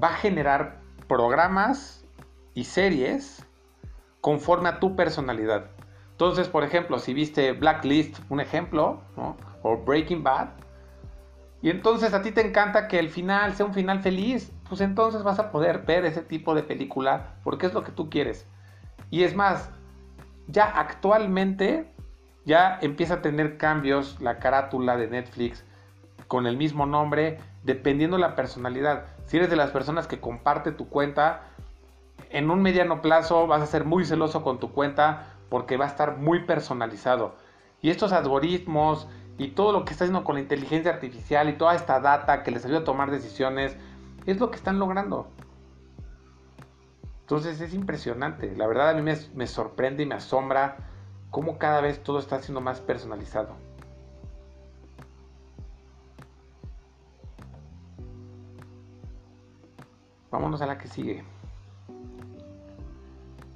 [0.00, 2.04] va a generar programas
[2.52, 3.44] y series
[4.20, 5.70] conforme a tu personalidad.
[6.12, 9.00] Entonces, por ejemplo, si viste Blacklist, un ejemplo,
[9.62, 10.50] o Breaking Bad,
[11.62, 15.22] y entonces a ti te encanta que el final sea un final feliz, pues entonces
[15.22, 18.46] vas a poder ver ese tipo de película porque es lo que tú quieres.
[19.10, 19.70] Y es más,
[20.46, 21.92] ya actualmente
[22.46, 25.64] ya empieza a tener cambios la carátula de Netflix
[26.28, 29.04] con el mismo nombre, dependiendo la personalidad.
[29.26, 31.42] Si eres de las personas que comparte tu cuenta,
[32.30, 35.88] en un mediano plazo vas a ser muy celoso con tu cuenta porque va a
[35.88, 37.34] estar muy personalizado.
[37.82, 39.08] Y estos algoritmos
[39.40, 42.50] y todo lo que está haciendo con la inteligencia artificial y toda esta data que
[42.50, 43.74] les ayuda a tomar decisiones,
[44.26, 45.28] es lo que están logrando.
[47.22, 48.54] Entonces es impresionante.
[48.54, 50.76] La verdad a mí me, sorprende y me asombra
[51.30, 53.56] cómo cada vez todo está siendo más personalizado.
[60.30, 61.24] Vámonos a la que sigue.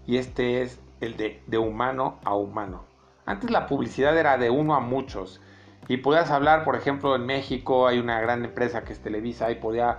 [0.07, 2.87] Y este es el de, de humano a humano.
[3.27, 5.43] Antes la publicidad era de uno a muchos.
[5.89, 9.57] Y podías hablar, por ejemplo, en México hay una gran empresa que es Televisa y
[9.57, 9.99] podía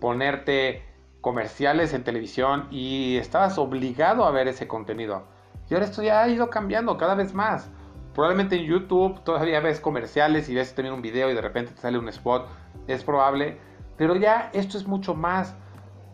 [0.00, 0.84] ponerte
[1.20, 5.24] comerciales en televisión y estabas obligado a ver ese contenido.
[5.68, 7.70] Y ahora esto ya ha ido cambiando cada vez más.
[8.14, 11.80] Probablemente en YouTube todavía ves comerciales y ves también un video y de repente te
[11.80, 12.48] sale un spot.
[12.86, 13.58] Es probable.
[13.98, 15.54] Pero ya esto es mucho más.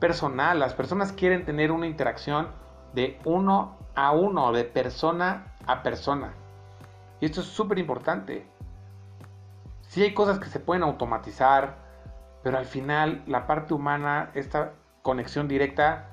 [0.01, 0.59] personal.
[0.59, 2.49] Las personas quieren tener una interacción
[2.93, 6.35] de uno a uno, de persona a persona.
[7.21, 8.49] Y esto es súper importante.
[9.93, 11.77] Sí hay cosas que se pueden automatizar,
[12.43, 16.09] pero al final la parte humana, esta conexión directa,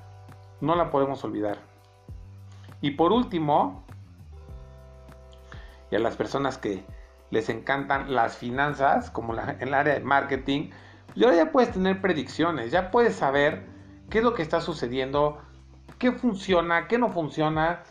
[0.60, 1.56] no la podemos olvidar.
[2.82, 3.82] Y por último,
[5.90, 6.84] y a las personas que
[7.30, 10.72] les encantan las finanzas, como en el área de marketing,
[11.14, 13.64] ya puedes tener predicciones, ya puedes saber
[14.10, 15.38] qué es lo que está sucediendo,
[15.98, 17.82] qué funciona, qué no funciona.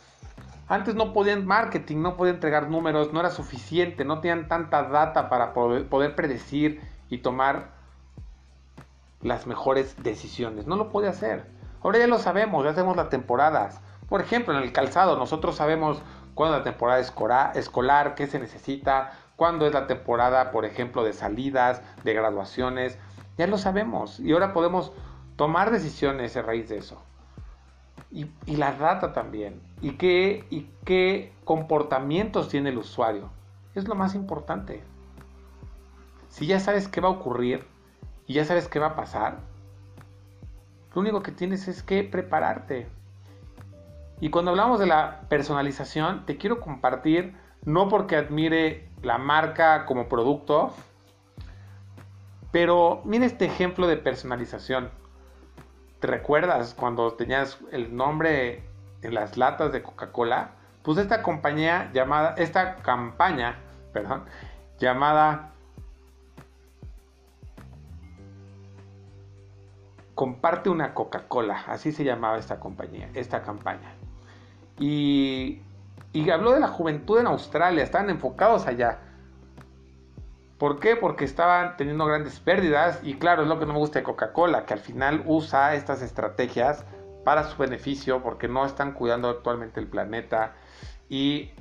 [0.70, 5.28] Antes no podían marketing, no podían entregar números, no era suficiente, no tenían tanta data
[5.28, 6.80] para poder, predecir
[7.10, 7.72] y tomar
[9.24, 10.68] las mejores decisiones.
[10.68, 11.48] No lo puede hacer.
[11.82, 13.82] Ahora ya lo sabemos, ya hacemos las temporadas.
[14.10, 16.04] Por ejemplo, en el calzado, nosotros sabemos
[16.36, 17.00] cuándo es la temporada
[17.56, 23.00] escolar, qué se necesita, cuándo es la temporada, por ejemplo, de salidas, de graduaciones.
[23.40, 24.92] Ya lo sabemos y ahora podemos
[25.36, 27.02] tomar decisiones a raíz de eso.
[28.12, 29.62] Y, la data también.
[29.82, 33.30] ¿Y qué, ¿Y qué comportamientos tiene el usuario?
[33.76, 34.84] Es lo más importante.
[36.30, 37.66] Si ya sabes qué va a ocurrir
[38.28, 39.40] y ya sabes qué va a pasar,
[40.94, 42.88] lo único que tienes es que prepararte.
[44.22, 50.10] Y cuando hablamos de la personalización, te quiero compartir, no porque admire la marca como
[50.10, 50.74] producto,
[52.52, 54.90] pero mira este ejemplo de personalización.
[56.00, 58.64] ¿Te recuerdas cuando tenías el nombre
[59.02, 60.52] en las latas de Coca-Cola?
[60.82, 63.58] Pues esta compañía llamada, esta campaña,
[63.92, 64.24] perdón,
[64.80, 65.52] llamada
[70.20, 73.94] Comparte una Coca-Cola, así se llamaba esta compañía, esta campaña.
[74.78, 75.62] Y,
[76.12, 79.00] y habló de la juventud en Australia, estaban enfocados allá.
[80.60, 80.98] ¿Por qué?
[80.98, 84.66] Porque estaban teniendo grandes pérdidas y claro, es lo que no me gusta de Coca-Cola,
[84.66, 86.86] que al final usa estas estrategias
[87.24, 90.56] para su beneficio porque no están cuidando actualmente el planeta
[91.08, 91.52] y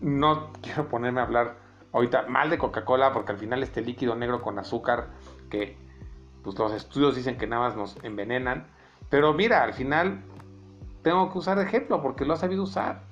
[0.00, 1.54] no quiero ponerme a hablar
[1.92, 5.10] ahorita mal de Coca-Cola porque al final este líquido negro con azúcar
[5.50, 5.76] que
[6.42, 8.66] pues los estudios dicen que nada más nos envenenan,
[9.08, 10.20] pero mira, al final
[11.02, 13.02] tengo que usar ejemplo porque lo ha sabido usar.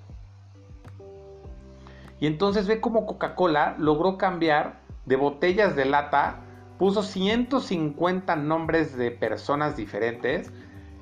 [2.18, 6.40] Y entonces ve cómo Coca-Cola logró cambiar de botellas de lata,
[6.78, 10.52] puso 150 nombres de personas diferentes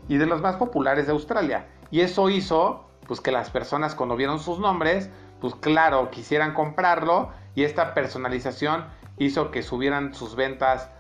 [0.09, 1.67] y de los más populares de Australia.
[1.91, 7.31] Y eso hizo pues que las personas cuando vieron sus nombres, pues claro, quisieran comprarlo
[7.55, 8.87] y esta personalización
[9.19, 10.91] hizo que subieran sus ventas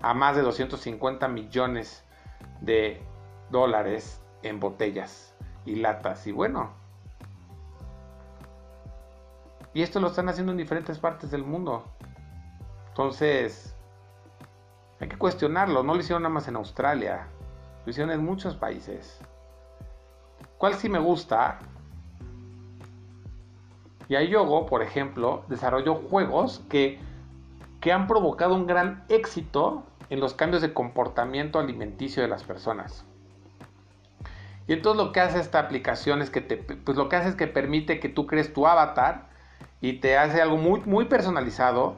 [0.00, 2.04] a más de 250 millones
[2.60, 3.00] de
[3.50, 6.26] dólares en botellas y latas.
[6.26, 6.70] Y bueno,
[9.74, 11.84] y esto lo están haciendo en diferentes partes del mundo.
[12.92, 13.74] Entonces,
[15.00, 15.82] hay que cuestionarlo.
[15.82, 17.26] No lo hicieron nada más en Australia.
[17.84, 19.18] Lo hicieron en muchos países.
[20.58, 21.58] ¿Cuál sí me gusta?
[24.08, 27.00] Y Yogo, por ejemplo, desarrolló juegos que,
[27.80, 33.06] que han provocado un gran éxito en los cambios de comportamiento alimenticio de las personas.
[34.66, 37.34] Y entonces lo que hace esta aplicación es que te, pues lo que hace es
[37.34, 39.30] que permite que tú crees tu avatar
[39.80, 41.96] y te hace algo muy, muy personalizado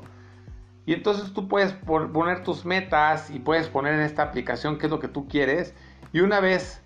[0.86, 4.90] y entonces tú puedes poner tus metas y puedes poner en esta aplicación qué es
[4.90, 5.74] lo que tú quieres.
[6.12, 6.82] Y una vez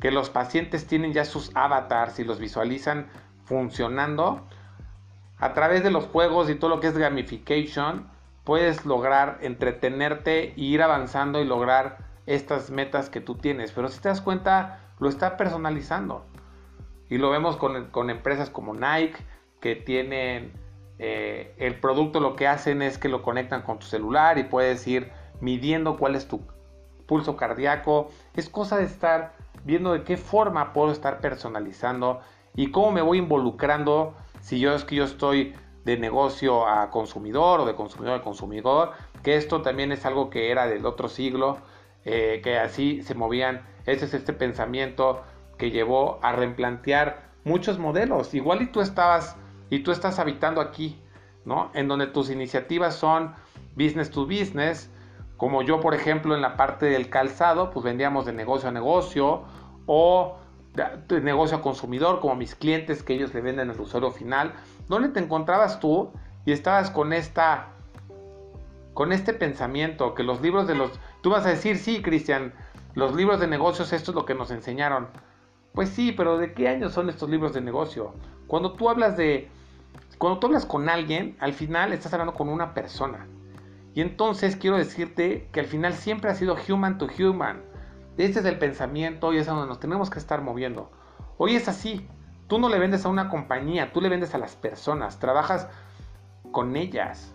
[0.00, 3.06] que los pacientes tienen ya sus avatars y los visualizan
[3.44, 4.46] funcionando,
[5.38, 8.06] a través de los juegos y todo lo que es gamification,
[8.44, 13.72] puedes lograr entretenerte e ir avanzando y lograr estas metas que tú tienes.
[13.72, 16.24] Pero si te das cuenta, lo está personalizando.
[17.08, 19.16] Y lo vemos con, con empresas como Nike,
[19.60, 20.52] que tienen
[20.98, 24.86] eh, el producto lo que hacen es que lo conectan con tu celular y puedes
[24.86, 26.40] ir midiendo cuál es tu
[27.06, 28.08] pulso cardíaco.
[28.34, 32.20] Es cosa de estar viendo de qué forma puedo estar personalizando
[32.54, 37.60] y cómo me voy involucrando si yo es que yo estoy de negocio a consumidor
[37.60, 38.92] o de consumidor a consumidor,
[39.22, 41.58] que esto también es algo que era del otro siglo,
[42.04, 45.22] eh, que así se movían, ese es este pensamiento
[45.58, 48.34] que llevó a replantear muchos modelos.
[48.34, 49.36] Igual y tú estabas
[49.70, 51.00] y tú estás habitando aquí,
[51.44, 51.70] ¿no?
[51.74, 53.34] En donde tus iniciativas son
[53.76, 54.90] business to business,
[55.36, 59.42] como yo, por ejemplo, en la parte del calzado, pues vendíamos de negocio a negocio
[59.86, 60.38] o
[60.74, 64.52] de negocio a consumidor, como mis clientes que ellos le venden al usuario final.
[64.88, 66.10] ¿Dónde te encontrabas tú
[66.44, 67.68] y estabas con esta
[68.94, 70.90] con este pensamiento que los libros de los
[71.20, 72.54] tú vas a decir, "Sí, Cristian,
[72.94, 75.08] los libros de negocios esto es lo que nos enseñaron."
[75.74, 78.14] Pues sí, pero ¿de qué años son estos libros de negocio?
[78.46, 79.50] Cuando tú hablas de
[80.18, 83.26] cuando tú hablas con alguien, al final estás hablando con una persona.
[83.94, 87.62] Y entonces quiero decirte que al final siempre ha sido human to human.
[88.18, 90.90] Este es el pensamiento y es donde nos tenemos que estar moviendo.
[91.38, 92.08] Hoy es así.
[92.46, 95.68] Tú no le vendes a una compañía, tú le vendes a las personas, trabajas
[96.52, 97.34] con ellas.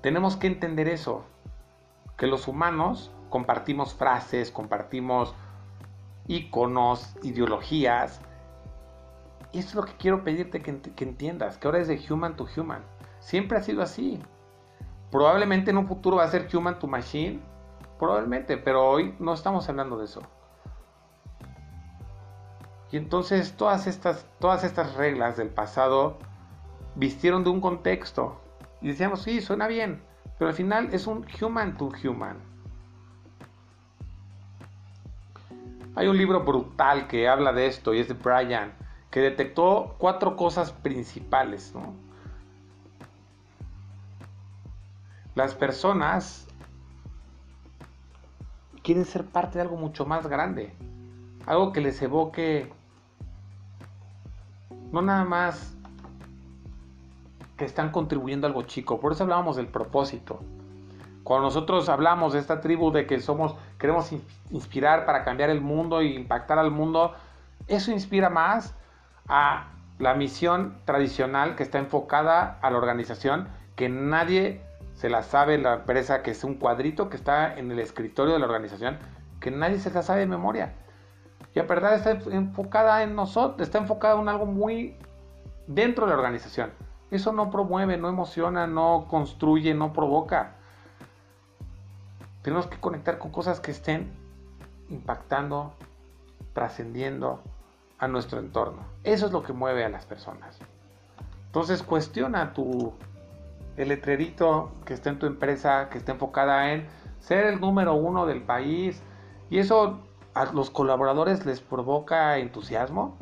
[0.00, 1.24] Tenemos que entender eso,
[2.16, 5.34] que los humanos compartimos frases, compartimos
[6.26, 8.20] iconos, ideologías.
[9.52, 12.36] Y eso es lo que quiero pedirte que, que entiendas, que ahora es de human
[12.36, 12.82] to human.
[13.20, 14.20] Siempre ha sido así.
[15.10, 17.40] Probablemente en un futuro va a ser human to machine,
[17.98, 20.22] probablemente, pero hoy no estamos hablando de eso.
[22.90, 26.18] Y entonces todas estas, todas estas reglas del pasado
[26.94, 28.40] vistieron de un contexto.
[28.80, 30.02] Y decíamos, sí, suena bien,
[30.38, 32.38] pero al final es un human to human.
[35.94, 38.72] Hay un libro brutal que habla de esto y es de Brian,
[39.12, 41.74] que detectó cuatro cosas principales.
[45.34, 46.48] Las personas
[48.82, 50.74] quieren ser parte de algo mucho más grande,
[51.46, 52.72] algo que les evoque
[54.92, 55.74] no nada más
[57.58, 58.98] que están contribuyendo a algo chico.
[58.98, 60.40] Por eso hablábamos del propósito.
[61.22, 64.10] Cuando nosotros hablamos de esta tribu de que somos, queremos
[64.50, 67.12] inspirar para cambiar el mundo e impactar al mundo,
[67.68, 68.74] eso inspira más
[69.34, 69.68] a
[69.98, 74.60] la misión tradicional que está enfocada a la organización, que nadie
[74.92, 78.38] se la sabe la empresa, que es un cuadrito que está en el escritorio de
[78.38, 78.98] la organización,
[79.40, 80.74] que nadie se la sabe de memoria.
[81.54, 84.96] Y a verdad está enfocada en nosotros, está enfocada en algo muy
[85.66, 86.70] dentro de la organización.
[87.10, 90.56] Eso no promueve, no emociona, no construye, no provoca.
[92.42, 94.12] Tenemos que conectar con cosas que estén
[94.90, 95.72] impactando,
[96.52, 97.42] trascendiendo
[98.02, 98.82] a nuestro entorno.
[99.04, 100.58] Eso es lo que mueve a las personas.
[101.46, 102.92] Entonces cuestiona tu
[103.76, 106.88] el letrerito que está en tu empresa, que esté enfocada en
[107.20, 109.00] ser el número uno del país.
[109.50, 110.00] Y eso
[110.34, 113.16] a los colaboradores les provoca entusiasmo,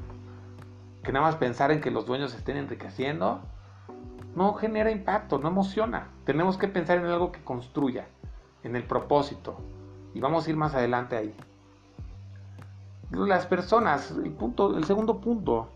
[1.03, 3.43] que nada más pensar en que los dueños estén enriqueciendo,
[4.35, 6.09] no genera impacto, no emociona.
[6.25, 8.09] Tenemos que pensar en algo que construya,
[8.65, 9.59] en el propósito.
[10.15, 11.35] Y vamos a ir más adelante ahí.
[13.11, 15.71] Las personas, el, punto, el segundo punto,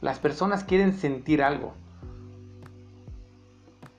[0.00, 1.72] las personas quieren sentir algo.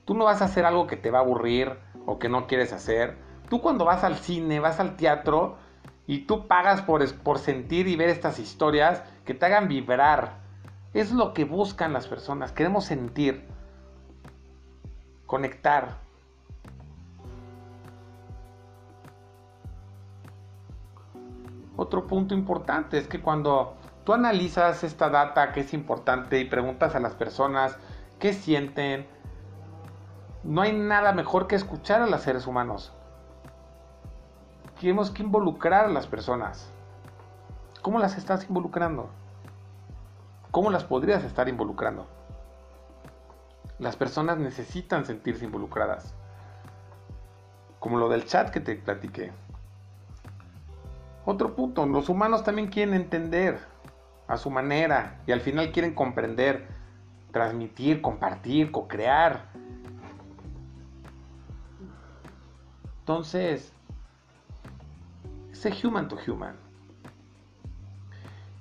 [0.04, 1.72] Tú no vas a hacer algo que te va a aburrir
[2.04, 3.16] o que no quieres hacer.
[3.48, 5.56] Tú cuando vas al cine, vas al teatro,
[6.06, 10.38] y tú pagas por, por sentir y ver estas historias que te hagan vibrar.
[10.94, 12.52] Es lo que buscan las personas.
[12.52, 13.44] Queremos sentir,
[15.26, 16.05] conectar.
[21.76, 26.94] Otro punto importante es que cuando tú analizas esta data que es importante y preguntas
[26.94, 27.76] a las personas
[28.18, 29.06] qué sienten,
[30.42, 32.92] no hay nada mejor que escuchar a los seres humanos
[34.80, 36.70] tenemos que involucrar a las personas.
[37.82, 39.08] ¿Cómo las estás involucrando?
[40.50, 42.06] ¿Cómo las podrías estar involucrando?
[43.78, 46.14] Las personas necesitan sentirse involucradas.
[47.78, 49.32] Como lo del chat que te platiqué.
[51.26, 53.58] Otro punto, los humanos también quieren entender
[54.28, 56.68] a su manera y al final quieren comprender,
[57.32, 59.46] transmitir, compartir, co-crear.
[63.00, 63.72] Entonces,
[65.82, 66.54] human to human.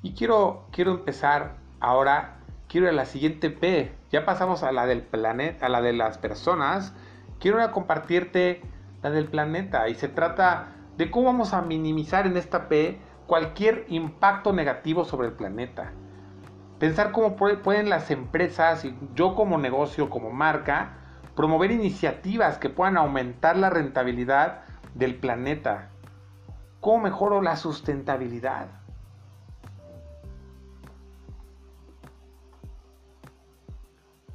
[0.01, 2.37] Y quiero, quiero empezar ahora,
[2.67, 3.91] quiero a la siguiente P.
[4.11, 6.93] Ya pasamos a la del planeta, a la de las personas.
[7.39, 8.61] Quiero compartirte
[9.03, 9.87] la del planeta.
[9.87, 15.27] Y se trata de cómo vamos a minimizar en esta P cualquier impacto negativo sobre
[15.27, 15.91] el planeta.
[16.79, 20.97] Pensar cómo pueden las empresas y yo como negocio, como marca,
[21.35, 24.61] promover iniciativas que puedan aumentar la rentabilidad
[24.93, 25.89] del planeta
[26.85, 28.67] ¿Cómo mejoro la sustentabilidad?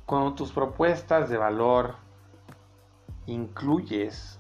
[0.05, 1.95] Cuando tus propuestas de valor
[3.27, 4.40] incluyes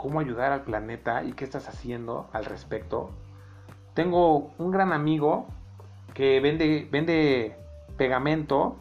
[0.00, 3.10] cómo ayudar al planeta y qué estás haciendo al respecto.
[3.92, 5.46] Tengo un gran amigo
[6.14, 7.54] que vende, vende
[7.98, 8.76] pegamento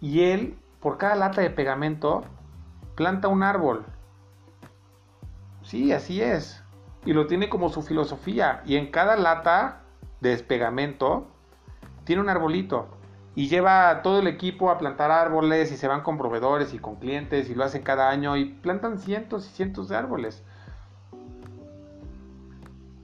[0.00, 2.22] y él, por cada lata de pegamento,
[2.94, 3.84] planta un árbol.
[5.62, 6.62] Sí, así es.
[7.04, 8.62] Y lo tiene como su filosofía.
[8.66, 9.80] Y en cada lata
[10.20, 11.26] de despegamento
[12.04, 12.86] tiene un arbolito.
[13.36, 16.96] Y lleva todo el equipo a plantar árboles y se van con proveedores y con
[16.96, 20.42] clientes y lo hacen cada año y plantan cientos y cientos de árboles.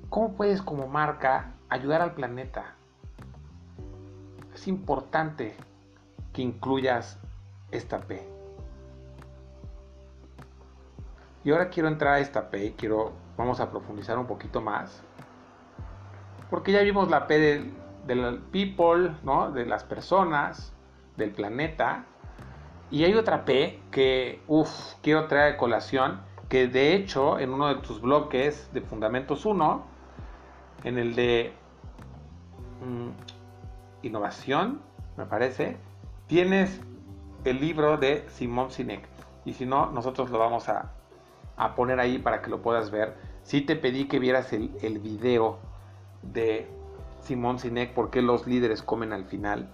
[0.09, 2.75] ¿Cómo puedes como marca ayudar al planeta?
[4.55, 5.57] Es importante
[6.33, 7.19] que incluyas
[7.71, 8.41] esta P.
[11.43, 15.03] Y ahora quiero entrar a esta P, quiero, vamos a profundizar un poquito más.
[16.51, 17.73] Porque ya vimos la P del,
[18.07, 19.51] del people, ¿no?
[19.53, 20.73] De las personas,
[21.17, 22.05] del planeta.
[22.91, 27.69] Y hay otra P que, uff, quiero traer a colación, que de hecho en uno
[27.69, 29.85] de tus bloques de Fundamentos 1,
[30.85, 31.53] en el de
[32.85, 34.81] mm, innovación,
[35.17, 35.77] me parece,
[36.27, 36.81] tienes
[37.45, 39.09] el libro de Simón Sinek.
[39.45, 40.93] Y si no, nosotros lo vamos a,
[41.57, 43.17] a poner ahí para que lo puedas ver.
[43.43, 45.59] Sí te pedí que vieras el, el video
[46.23, 46.69] de
[47.23, 49.71] Simón Sinek, por qué los líderes comen al final.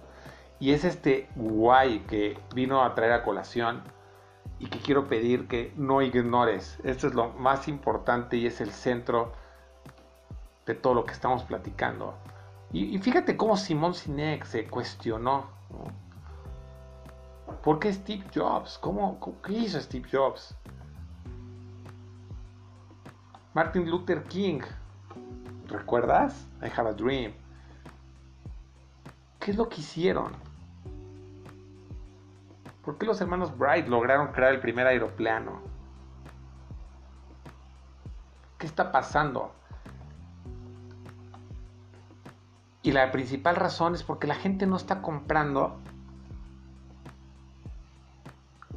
[0.59, 3.83] Y es este guay que vino a traer a colación
[4.59, 6.79] y que quiero pedir que no ignores.
[6.83, 9.33] Esto es lo más importante y es el centro
[10.65, 12.15] de todo lo que estamos platicando.
[12.73, 15.49] Y, fíjate cómo Simón Sinek se cuestionó.
[17.63, 18.77] ¿Por qué Steve Jobs?
[18.77, 20.55] ¿Cómo, ¿Qué hizo Steve Jobs?
[23.53, 24.61] Martin Luther King.
[25.67, 26.47] ¿Recuerdas?
[26.61, 27.33] I have a dream.
[29.39, 30.31] ¿Qué es lo que hicieron?
[32.83, 35.61] ¿Por qué los hermanos Bright lograron crear el primer aeroplano?
[38.57, 39.51] ¿Qué está pasando?
[42.81, 45.77] Y la principal razón es porque la gente no está comprando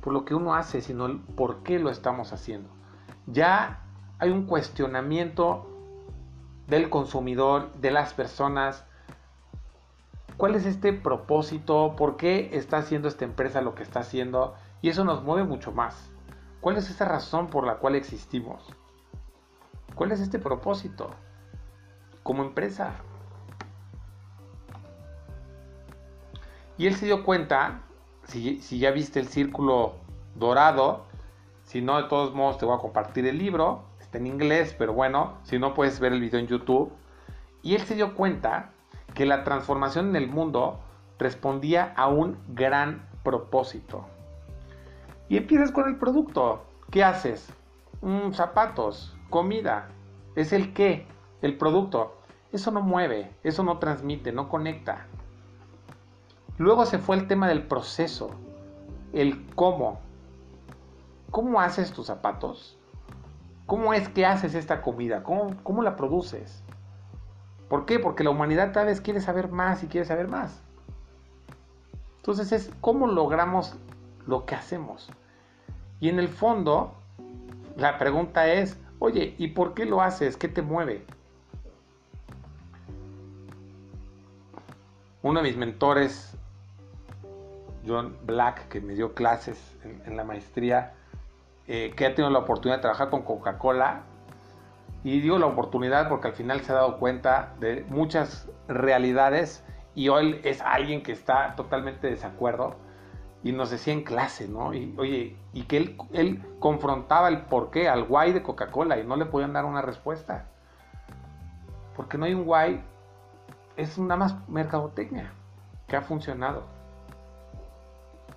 [0.00, 2.68] por lo que uno hace, sino por qué lo estamos haciendo.
[3.26, 3.84] Ya
[4.18, 5.69] hay un cuestionamiento
[6.70, 8.84] del consumidor, de las personas,
[10.36, 14.88] cuál es este propósito, por qué está haciendo esta empresa lo que está haciendo, y
[14.88, 16.10] eso nos mueve mucho más.
[16.60, 18.64] ¿Cuál es esa razón por la cual existimos?
[19.94, 21.10] ¿Cuál es este propósito
[22.22, 22.94] como empresa?
[26.78, 27.82] Y él se dio cuenta,
[28.24, 29.96] si, si, ya viste el círculo
[30.36, 31.04] dorado,
[31.64, 35.38] si no, de todos modos te voy a compartir el libro, en inglés, pero bueno,
[35.44, 36.92] si no puedes ver el video en YouTube.
[37.62, 38.70] Y él se dio cuenta
[39.14, 40.80] que la transformación en el mundo
[41.18, 44.06] respondía a un gran propósito.
[45.28, 46.64] Y empiezas con el producto.
[46.90, 47.52] ¿Qué haces?
[48.00, 49.88] Mm, zapatos, comida.
[50.34, 51.06] Es el qué,
[51.42, 52.16] el producto.
[52.52, 55.06] Eso no mueve, eso no transmite, no conecta.
[56.58, 58.30] Luego se fue el tema del proceso,
[59.12, 60.00] el cómo.
[61.30, 62.76] ¿Cómo haces tus zapatos?
[63.70, 65.22] ¿Cómo es que haces esta comida?
[65.22, 66.64] ¿Cómo, cómo la produces?
[67.68, 68.00] ¿Por qué?
[68.00, 70.60] Porque la humanidad cada vez quiere saber más y quiere saber más.
[72.16, 73.76] Entonces es cómo logramos
[74.26, 75.08] lo que hacemos.
[76.00, 76.94] Y en el fondo,
[77.76, 80.36] la pregunta es, oye, ¿y por qué lo haces?
[80.36, 81.06] ¿Qué te mueve?
[85.22, 86.36] Uno de mis mentores,
[87.86, 90.94] John Black, que me dio clases en, la maestría,
[91.72, 94.02] eh, que ha tenido la oportunidad de trabajar con Coca-Cola,
[95.04, 99.64] y digo la oportunidad porque al final se ha dado cuenta de muchas realidades
[99.94, 102.74] y hoy es alguien que está totalmente de desacuerdo
[103.44, 104.74] y nos decía en clase, ¿no?
[104.74, 109.14] Y oye, y que él, él confrontaba el porqué al guay de Coca-Cola y no
[109.14, 110.46] le podían dar una respuesta.
[111.94, 112.82] Porque no hay un guay,
[113.76, 115.32] es nada más mercadotecnia
[115.86, 116.64] que ha funcionado.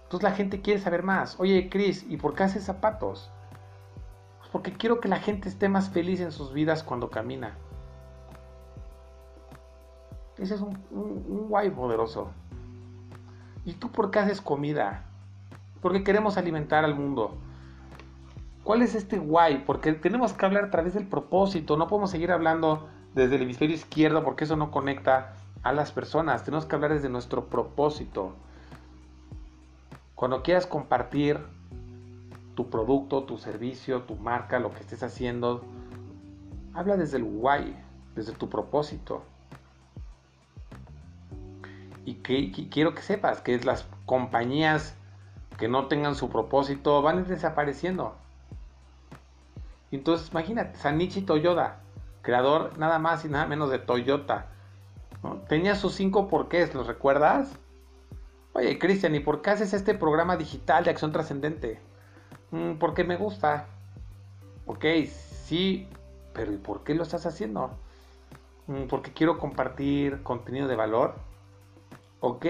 [0.03, 1.39] Entonces la gente quiere saber más.
[1.39, 3.31] Oye, Chris, ¿y por qué haces zapatos?
[4.53, 7.57] porque quiero que la gente esté más feliz en sus vidas cuando camina.
[10.37, 10.77] Ese es un,
[11.49, 12.29] guay poderoso.
[13.65, 15.05] ¿Y tú por qué haces comida?
[15.81, 17.35] Porque queremos alimentar al mundo.
[18.63, 19.63] ¿Cuál es este guay?
[19.65, 21.75] Porque tenemos que hablar a través del propósito.
[21.75, 25.33] No podemos seguir hablando desde el hemisferio izquierdo porque eso no conecta
[25.63, 26.43] a las personas.
[26.43, 28.35] Tenemos que hablar desde nuestro propósito.
[30.24, 31.38] Cuando quieras compartir
[32.55, 35.65] tu producto, tu servicio, tu marca, lo que estés haciendo.
[36.74, 37.76] Habla desde el why,
[38.15, 39.21] desde tu propósito.
[42.05, 44.95] Y que, quiero que sepas que las compañías
[45.57, 48.15] que no tengan su propósito van desapareciendo.
[49.91, 51.82] Entonces, imagínate, Sanichi Toyota,
[52.21, 54.45] creador nada más y nada menos de Toyota.
[55.49, 57.59] Tenía sus cinco porqués, ¿los recuerdas?
[58.55, 61.79] Oye, Cristian, ¿y por qué haces este programa digital de acción trascendente?
[62.51, 63.65] Mm, porque me gusta.
[64.67, 65.87] Ok, sí,
[66.33, 67.71] pero ¿y por qué lo estás haciendo?
[68.67, 71.15] Mm, porque quiero compartir contenido de valor.
[72.19, 72.45] Ok,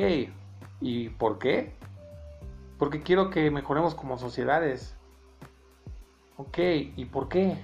[0.81, 1.73] ¿y por qué?
[2.77, 4.95] Porque quiero que mejoremos como sociedades.
[6.35, 6.57] Ok,
[6.97, 7.57] ¿y por qué?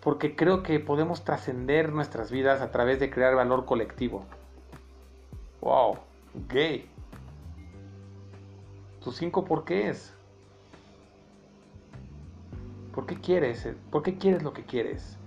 [0.00, 4.24] Porque creo que podemos trascender nuestras vidas a través de crear valor colectivo.
[5.60, 5.98] Wow,
[6.48, 6.90] gay.
[9.02, 10.14] Tus cinco porqués.
[12.94, 13.68] ¿Por qué quieres?
[13.90, 15.18] ¿Por qué quieres lo que quieres?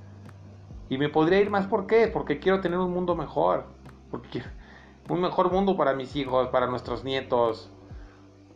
[0.89, 2.07] Y me podría ir más por qué?
[2.07, 3.65] Porque quiero tener un mundo mejor.
[4.09, 4.41] Porque
[5.09, 7.69] un mejor mundo para mis hijos, para nuestros nietos.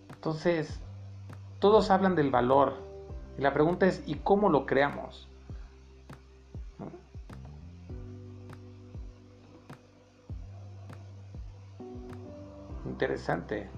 [0.10, 0.82] Entonces,
[1.60, 2.76] todos hablan del valor.
[3.38, 5.31] Y la pregunta es, ¿y cómo lo creamos?
[12.92, 13.70] Interesante.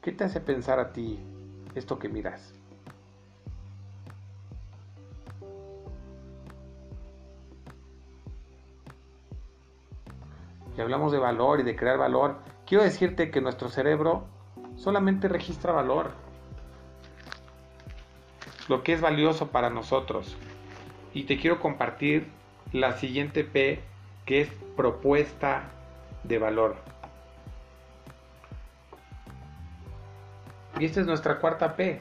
[0.00, 1.18] ¿Qué te hace pensar a ti
[1.74, 2.54] esto que miras?
[10.74, 14.24] Y hablamos de valor y de crear valor, quiero decirte que nuestro cerebro
[14.76, 16.12] solamente registra valor.
[18.68, 20.34] Lo que es valioso para nosotros.
[21.12, 22.26] Y te quiero compartir
[22.72, 23.82] la siguiente P,
[24.24, 25.74] que es propuesta
[26.24, 26.76] de valor.
[30.78, 32.00] Y esta es nuestra cuarta P.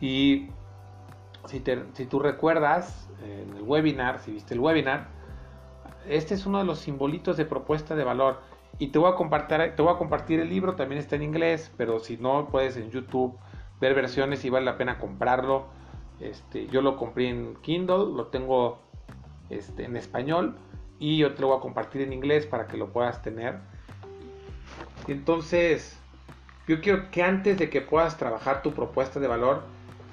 [0.00, 0.48] Y
[1.46, 1.62] si,
[1.94, 5.08] si, tú recuerdas en el webinar, si viste el webinar,
[6.08, 8.40] este es uno de los simbolitos de propuesta de valor.
[8.78, 11.70] Y te voy a compartir, te voy a compartir el libro, también está en inglés,
[11.76, 13.36] pero si no, puedes en YouTube
[13.80, 15.66] ver versiones y vale la pena comprarlo.
[16.20, 18.80] Este, yo lo compré en Kindle, lo tengo
[19.48, 20.56] este, en español
[20.98, 23.58] y yo te lo voy a compartir en inglés para que lo puedas tener.
[25.08, 25.98] Entonces,
[26.68, 29.64] yo quiero que antes de que puedas trabajar tu propuesta de valor,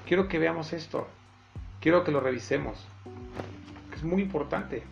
[0.06, 1.08] quiero que veamos esto.
[1.82, 2.88] Quiero que lo revisemos.
[3.94, 4.84] Es muy importante.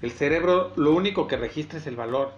[0.00, 2.32] El cerebro lo único que registra es el valor.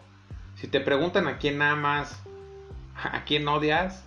[0.57, 2.23] Si te preguntan a quién amas,
[2.97, 4.05] a quién odias,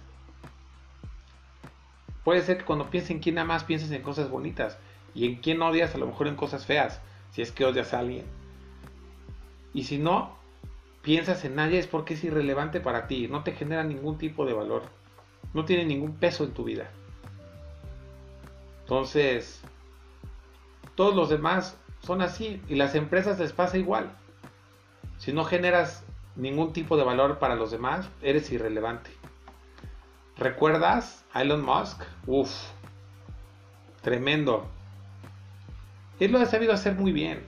[2.25, 4.77] puede ser que cuando pienses en quién amas pienses en cosas bonitas.
[5.13, 6.99] Y en quién odias, a lo mejor en cosas feas,
[7.31, 8.25] si es que odias a alguien.
[9.73, 10.35] Y si no,
[11.03, 14.53] piensas en nadie es porque es irrelevante para ti, no te genera ningún tipo de
[14.53, 14.83] valor,
[15.53, 16.89] no tiene ningún peso en tu vida.
[18.81, 19.61] Entonces,
[20.95, 24.11] todos los demás son así y las empresas les pasa igual.
[25.17, 26.03] Si no generas
[26.35, 29.11] ningún tipo de valor para los demás, eres irrelevante.
[30.37, 32.01] ¿Recuerdas a Elon Musk?
[32.27, 32.51] Uf,
[34.01, 34.67] tremendo.
[36.19, 37.41] Él lo ha sabido hacer muy bien.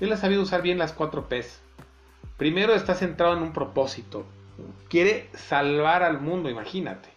[0.00, 1.60] Él ha sabido usar bien las cuatro P's.
[2.36, 4.24] Primero está centrado en un propósito.
[4.88, 7.08] Quiere salvar al mundo, imagínate.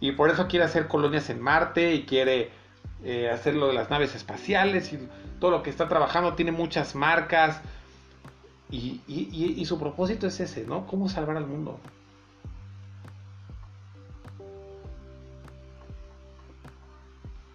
[0.00, 2.50] Y por eso quiere hacer colonias en Marte y quiere
[3.04, 5.08] eh, hacer lo de las naves espaciales y
[5.40, 6.34] todo lo que está trabajando.
[6.34, 7.60] Tiene muchas marcas.
[8.70, 10.86] Y, y su propósito es ese, ¿no?
[10.86, 11.78] ¿Cómo salvar al mundo?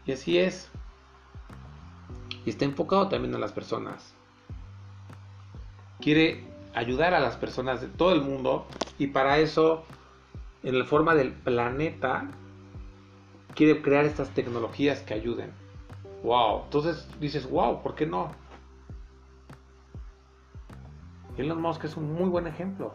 [0.06, 0.72] Y así es
[2.46, 4.14] y está enfocado también a las personas.
[6.00, 6.44] Quiere
[6.74, 8.66] ayudar a las personas de todo el mundo
[8.98, 9.84] y para eso,
[10.64, 12.30] en la forma del planeta,
[13.56, 15.52] quiere crear estas tecnologías que ayuden.
[16.24, 18.32] Wow, entonces dices, wow, ¿por qué no?
[21.38, 22.94] Elon Musk es un muy buen ejemplo.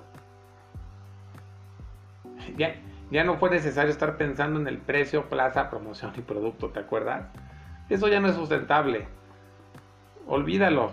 [2.56, 2.80] Ya,
[3.10, 7.26] ya no fue necesario estar pensando en el precio, plaza, promoción y producto, ¿te acuerdas?
[7.88, 9.06] Eso ya no es sustentable
[10.26, 10.90] olvídalo.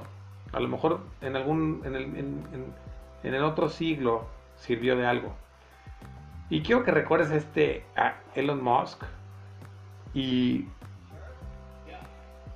[0.51, 2.03] A lo mejor en algún en el,
[3.23, 5.33] en, el otro siglo sirvió de algo.
[6.49, 9.03] Y quiero que recuerdes este a Elon Musk
[10.13, 10.67] y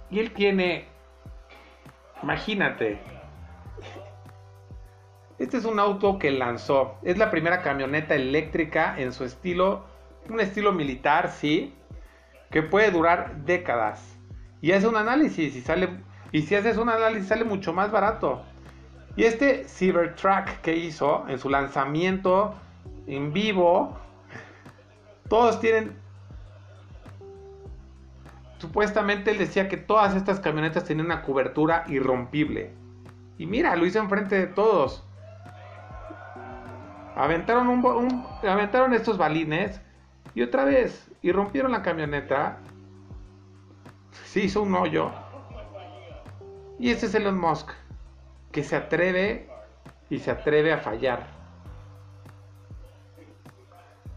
[0.10, 0.86] y él tiene
[2.22, 3.00] imagínate
[5.40, 6.98] este es un auto que lanzó.
[7.04, 9.86] Es la primera camioneta eléctrica en su estilo,
[10.30, 11.74] un estilo militar, sí,
[12.52, 14.18] que puede durar décadas.
[14.62, 15.90] Y hace un análisis y sale
[16.32, 18.44] y si haces un análisis sale mucho más barato.
[19.16, 22.54] Y este Cybertruck que hizo en su lanzamiento
[23.08, 23.98] en vivo,
[25.30, 25.96] todos tienen...
[28.60, 32.72] Supuestamente él decía que todas estas camionetas tenían una cobertura irrompible.
[33.38, 35.07] Y mira, lo hizo enfrente de todos.
[37.18, 39.82] Aventaron, estos balines
[40.36, 42.60] y otra vez irrumpieron la camioneta.
[44.26, 45.12] Se hizo un hoyo
[46.78, 47.72] y ese es Elon Musk,
[48.52, 49.50] que se atreve
[50.12, 51.26] y se atreve a fallar.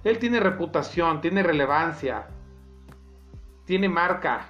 [0.05, 2.27] Él tiene reputación, tiene relevancia,
[3.65, 4.49] tiene marca.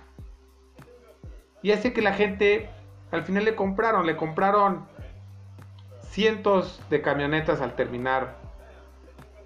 [1.63, 2.69] Y hace que la gente
[3.13, 4.87] al final le compraron, le compraron
[6.03, 8.40] cientos de camionetas al terminar.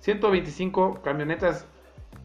[0.05, 1.67] 125 camionetas,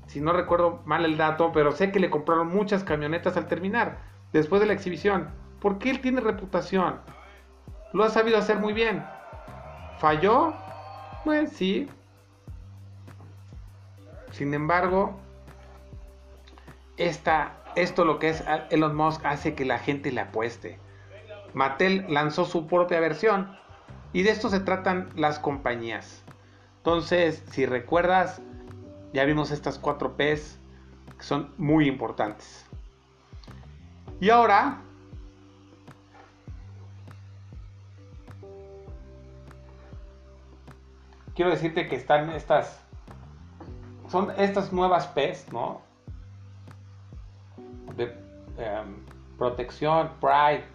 [0.07, 3.99] si no recuerdo mal el dato, pero sé que le compraron muchas camionetas al terminar,
[4.33, 5.29] después de la exhibición.
[5.61, 6.99] Porque él tiene reputación.
[7.93, 9.05] lo ha sabido hacer muy bien.
[9.97, 10.53] ¿Falló?
[11.23, 11.87] Pues sí.
[14.31, 15.17] Sin embargo,
[16.97, 20.79] esta, esto lo que es Elon Musk hace que la gente le apueste.
[21.53, 23.57] Mattel lanzó su propia versión
[24.11, 26.25] y de esto se tratan las compañías.
[26.79, 28.41] Entonces, si recuerdas,
[29.13, 30.57] ya vimos estas cuatro P's
[31.17, 32.65] que son muy importantes.
[34.21, 34.81] Y ahora
[41.35, 42.81] quiero decirte que están estas
[44.09, 45.81] son estas nuevas P's, ¿no?
[47.95, 48.05] De
[48.57, 49.05] em,
[49.37, 50.65] protección, pride,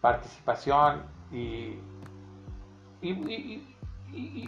[0.00, 1.78] participación y,
[3.00, 3.73] y, y,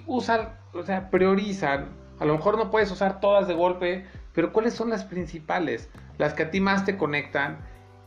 [0.06, 1.88] usan, o sea, priorizan.
[2.18, 5.88] A lo mejor no puedes usar todas de golpe, pero ¿cuáles son las principales?
[6.18, 7.58] Las que a ti más te conectan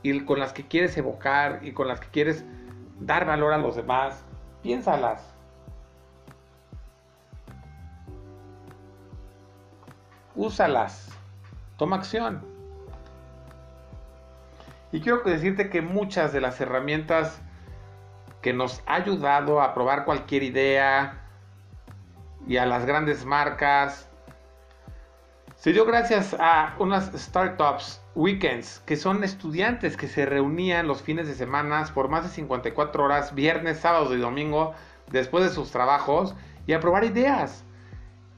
[0.02, 2.46] y con las que quieres evocar y con las que quieres
[3.00, 4.24] dar valor a los demás.
[4.64, 5.34] Piénsalas.
[10.36, 11.10] Úsalas.
[11.78, 12.44] Toma acción.
[14.92, 17.42] Y quiero decirte que muchas de las herramientas
[18.42, 21.29] que nos ha ayudado a probar cualquier idea
[22.48, 24.10] y a las grandes marcas
[25.60, 31.28] se dio gracias a unas startups weekends, que son estudiantes que se reunían los fines
[31.28, 34.74] de semana por más de 54 horas, viernes, sábados y domingo,
[35.12, 36.34] después de sus trabajos,
[36.66, 37.66] y a probar ideas.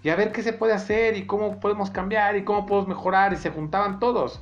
[0.01, 3.33] Y a ver qué se puede hacer y cómo podemos cambiar y cómo podemos mejorar.
[3.33, 4.41] Y se juntaban todos.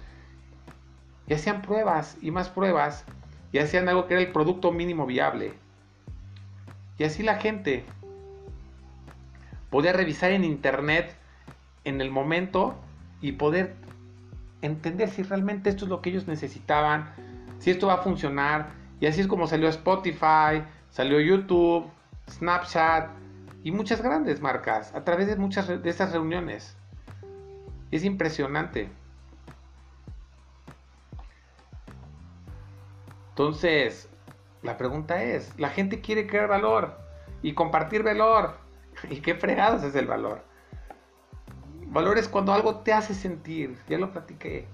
[1.27, 3.03] Y hacían pruebas y más pruebas.
[3.51, 5.53] Y hacían algo que era el producto mínimo viable.
[6.97, 7.83] Y así la gente
[9.69, 11.15] podía revisar en internet
[11.83, 12.75] en el momento
[13.21, 13.75] y poder
[14.61, 17.13] entender si realmente esto es lo que ellos necesitaban,
[17.59, 18.69] si esto va a funcionar.
[18.99, 21.89] Y así es como salió Spotify, salió YouTube,
[22.29, 23.09] Snapchat
[23.63, 26.75] y muchas grandes marcas a través de muchas de estas reuniones.
[27.91, 28.89] Es impresionante.
[33.29, 34.09] Entonces,
[34.61, 36.97] la pregunta es, la gente quiere crear valor
[37.41, 38.57] y compartir valor.
[39.09, 40.43] ¿Y qué fregados es el valor?
[41.87, 44.67] Valor es cuando algo te hace sentir, ya lo platiqué.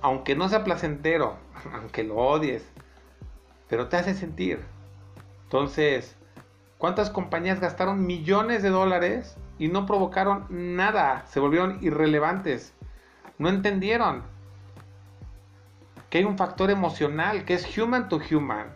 [0.00, 1.36] Aunque no sea placentero,
[1.74, 2.64] aunque lo odies,
[3.68, 4.64] pero te hace sentir.
[5.44, 6.16] Entonces,
[6.78, 11.24] ¿cuántas compañías gastaron millones de dólares y no provocaron nada?
[11.26, 12.74] Se volvieron irrelevantes.
[13.38, 14.22] No entendieron
[16.10, 18.68] que hay un factor emocional que es human to human.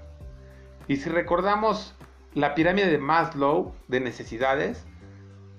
[0.89, 1.95] Y si recordamos
[2.35, 4.87] la pirámide de Maslow de necesidades,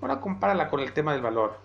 [0.03, 1.57] Ahora compárala con el tema del valor.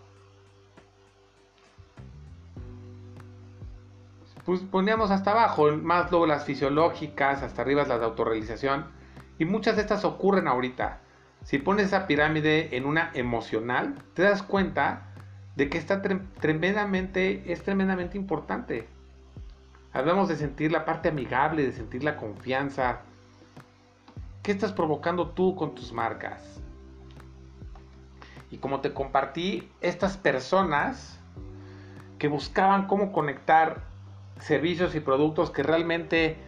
[4.44, 8.86] Pues poníamos hasta abajo, luego las fisiológicas, hasta arriba las de autorrealización.
[9.40, 11.00] Y muchas de estas ocurren ahorita.
[11.42, 15.08] Si pones esa pirámide en una emocional, te das cuenta
[15.56, 18.86] de que está tremendamente, es tremendamente importante.
[19.92, 23.00] Hablamos de sentir la parte amigable, de sentir la confianza.
[24.48, 26.42] ¿Qué estás provocando tú con tus marcas?
[28.50, 31.20] Y como te compartí, estas personas
[32.18, 33.82] que buscaban cómo conectar
[34.40, 36.38] servicios y productos que realmente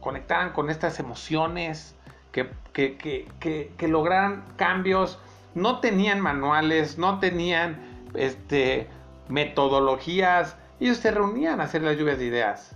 [0.00, 1.94] conectaran con estas emociones,
[2.32, 5.20] que, que, lograran cambios,
[5.54, 8.88] no tenían manuales, no tenían este,
[9.28, 12.74] metodologías, ellos se reunían a hacer las lluvias de ideas.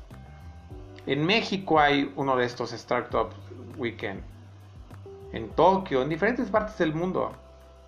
[1.07, 3.29] En México hay uno de estos Startup
[3.77, 4.23] Weekend,
[5.33, 7.33] en Tokio, en diferentes partes del mundo.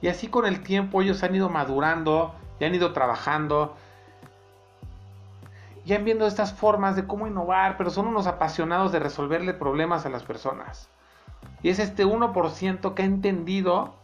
[0.01, 3.75] Y así con el tiempo ellos han ido madurando y han ido trabajando.
[5.87, 10.07] Y han viendo estas formas de cómo innovar, pero son unos apasionados de resolverle problemas
[10.07, 10.89] a las personas.
[11.63, 13.95] Y es este 1% que ha entendido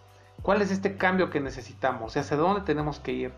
[0.43, 3.33] cuál es este cambio que necesitamos y hacia dónde tenemos que ir.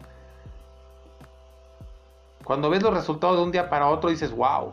[2.45, 4.73] Cuando ves los resultados de un día para otro dices, wow.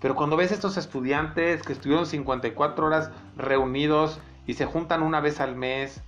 [0.00, 5.40] Pero cuando ves estos estudiantes que estuvieron 54 horas reunidos y se juntan una vez
[5.40, 6.00] al mes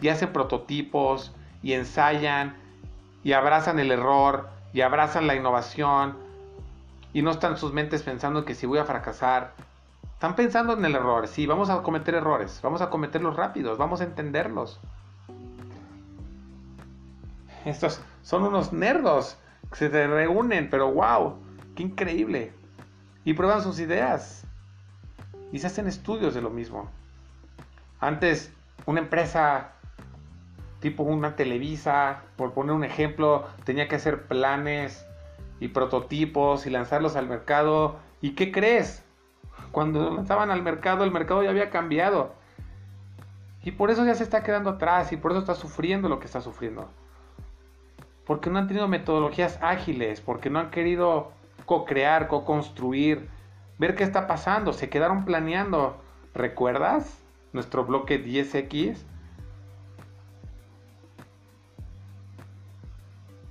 [0.00, 2.56] y hacen prototipos y ensayan
[3.24, 6.16] y abrazan el error y abrazan la innovación
[7.12, 9.52] y no están sus mentes pensando que si voy a fracasar.
[10.14, 14.00] Están pensando en el error, sí, vamos a cometer errores, vamos a cometerlos rápidos, vamos
[14.00, 14.78] a entenderlos.
[17.64, 19.36] Estos son unos nerdos
[19.70, 21.38] que se reúnen, pero wow,
[21.74, 22.52] qué increíble.
[23.24, 24.44] Y prueban sus ideas.
[25.50, 26.88] Y se hacen estudios de lo mismo.
[28.00, 28.52] Antes,
[28.86, 29.72] una empresa
[30.80, 35.06] tipo una Televisa, por poner un ejemplo, tenía que hacer planes
[35.60, 37.96] y prototipos y lanzarlos al mercado.
[38.20, 39.04] ¿Y qué crees?
[39.72, 42.32] Cuando lanzaban al mercado, el mercado ya había cambiado.
[43.62, 46.26] Y por eso ya se está quedando atrás y por eso está sufriendo lo que
[46.26, 46.88] está sufriendo.
[48.24, 51.32] Porque no han tenido metodologías ágiles, porque no han querido
[51.66, 53.28] co-crear, co-construir,
[53.78, 56.00] ver qué está pasando, se quedaron planeando.
[56.32, 57.19] ¿Recuerdas
[57.52, 58.96] nuestro bloque 10X?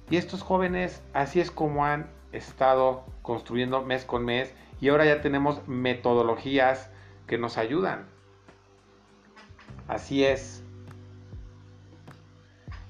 [0.10, 5.22] Y estos jóvenes así es como han estado construyendo mes con mes y ahora ya
[5.22, 6.90] tenemos metodologías
[7.28, 8.06] que nos ayudan.
[9.88, 10.64] Así es.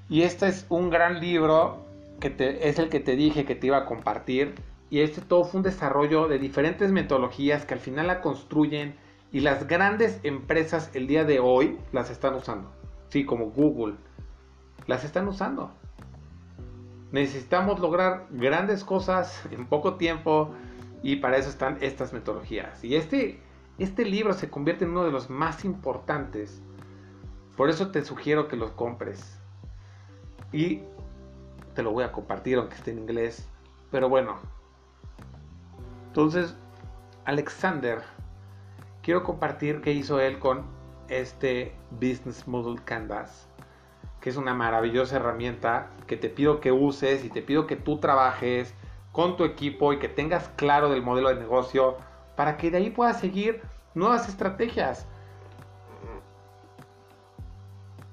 [0.08, 1.86] Y este es un gran libro
[2.20, 4.54] que es el que te dije que te iba a compartir.
[4.90, 8.96] Y este todo fue un desarrollo de diferentes metodologías que al final la construyen
[9.32, 12.70] y las grandes empresas el día de hoy las están usando.
[13.08, 13.96] Sí, como Google.
[14.86, 15.72] Las están usando
[17.12, 20.52] necesitamos lograr grandes cosas en poco tiempo
[21.02, 22.82] y para eso están estas metodologías.
[22.84, 23.40] Y este,
[23.78, 26.62] este libro se convierte en uno de los más importantes.
[27.56, 29.38] Por eso te sugiero que lo compres.
[30.52, 30.82] Y
[31.74, 33.46] te lo voy a compartir aunque esté en inglés.
[33.90, 34.38] Pero bueno.
[36.08, 36.54] Entonces,
[37.24, 38.02] Alexander,
[39.02, 40.64] quiero compartir qué hizo él con
[41.08, 43.50] este Business Model Canvas
[44.20, 47.98] que es una maravillosa herramienta que te pido que uses y te pido que tú
[47.98, 48.74] trabajes
[49.12, 51.96] con tu equipo y que tengas claro del modelo de negocio
[52.36, 53.62] para que de ahí puedas seguir
[53.94, 55.06] nuevas estrategias.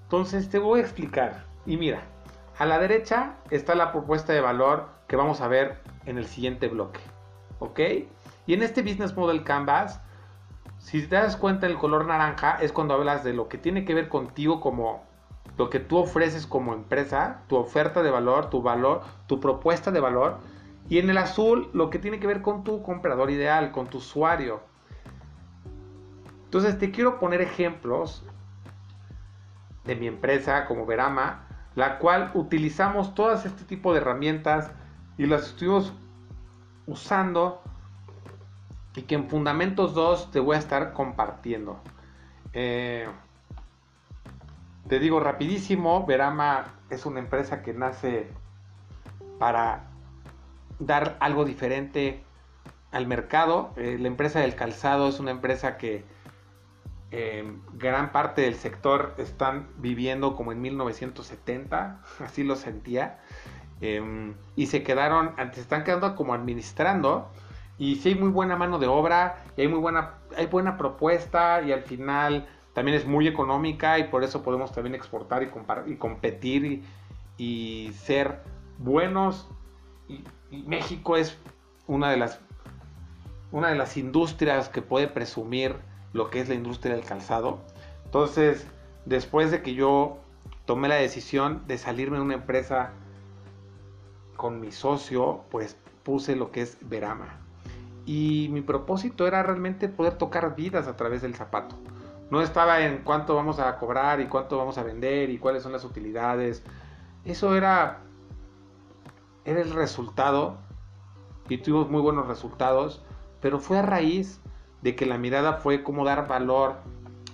[0.03, 1.45] Entonces te voy a explicar.
[1.65, 2.01] Y mira,
[2.57, 6.69] a la derecha está la propuesta de valor que vamos a ver en el siguiente
[6.69, 7.01] bloque.
[7.59, 7.79] ¿Ok?
[8.45, 10.01] Y en este Business Model Canvas,
[10.79, 13.93] si te das cuenta el color naranja es cuando hablas de lo que tiene que
[13.93, 15.03] ver contigo como
[15.57, 19.99] lo que tú ofreces como empresa, tu oferta de valor, tu valor, tu propuesta de
[19.99, 20.37] valor.
[20.87, 23.97] Y en el azul, lo que tiene que ver con tu comprador ideal, con tu
[23.97, 24.61] usuario.
[26.45, 28.23] Entonces te quiero poner ejemplos
[29.83, 34.71] de mi empresa como Verama, la cual utilizamos todas este tipo de herramientas
[35.17, 35.93] y las estuvimos
[36.85, 37.61] usando
[38.97, 41.79] y que en Fundamentos 2 te voy a estar compartiendo.
[42.51, 43.07] Eh,
[44.89, 48.27] te digo rapidísimo, Verama es una empresa que nace
[49.37, 49.83] para
[50.79, 52.23] dar algo diferente
[52.91, 53.71] al mercado.
[53.77, 56.03] Eh, la empresa del calzado es una empresa que
[57.11, 63.19] eh, gran parte del sector están viviendo como en 1970, así lo sentía,
[63.79, 67.29] em, y se quedaron, se están quedando como administrando,
[67.79, 71.61] y sí hay muy buena mano de obra, y hay muy buena, hay buena propuesta,
[71.61, 72.47] y al final
[72.77, 76.83] también es muy económica y por eso podemos también exportar y, y competir
[77.35, 78.43] y, ser
[78.77, 79.49] buenos.
[80.07, 80.23] Y,
[80.67, 81.39] México es
[81.87, 82.39] una de las
[83.51, 85.75] una de las industrias que puede presumir
[86.13, 87.57] lo que es la industria del calzado.
[88.05, 88.67] Entonces,
[89.05, 90.19] después de que yo
[90.65, 92.91] tomé la decisión de salirme de una empresa
[94.35, 97.46] con mi socio, pues puse lo que es Verama.
[98.07, 101.75] Y mi propósito era realmente poder tocar vidas a través del zapato.
[102.31, 105.73] No estaba en cuánto vamos a cobrar y cuánto vamos a vender y cuáles son
[105.73, 106.63] las utilidades.
[107.25, 107.99] Eso era,
[109.43, 110.57] era el resultado
[111.49, 113.03] y tuvimos muy buenos resultados,
[113.41, 114.39] pero fue a raíz
[114.81, 116.75] de que la mirada fue cómo dar valor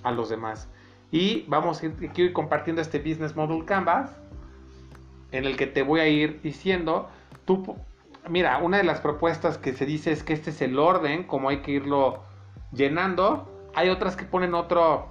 [0.02, 0.68] a los demás.
[1.12, 4.10] Y vamos a ir, compartiendo este Business Model Canvas
[5.32, 7.10] en el que te voy a ir diciendo,
[8.30, 11.50] mira, una de las propuestas que se dice es que este es el orden, como
[11.50, 12.24] hay que irlo
[12.72, 15.08] llenando hay otras que ponen otro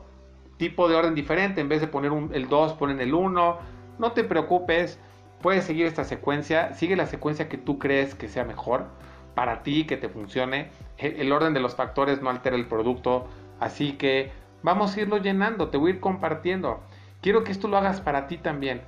[0.56, 1.60] tipo de orden diferente.
[1.60, 3.58] En vez de poner el 2, ponen el 1.
[3.98, 4.98] No te preocupes.
[5.40, 6.72] Puedes seguir esta secuencia.
[6.74, 8.86] Sigue la secuencia que tú crees que sea mejor
[9.34, 10.70] para ti, que te funcione.
[10.98, 13.26] El orden de los factores no altera el producto.
[13.58, 14.30] Así que
[14.62, 15.68] vamos a irlo llenando.
[15.68, 16.80] Te voy a ir compartiendo.
[17.20, 18.82] Quiero que esto lo hagas para ti también.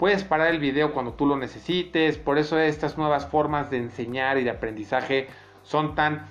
[0.00, 2.16] Puedes parar el video cuando tú lo necesites.
[2.16, 5.28] Por eso estas nuevas formas de enseñar y de aprendizaje
[5.62, 6.24] son tan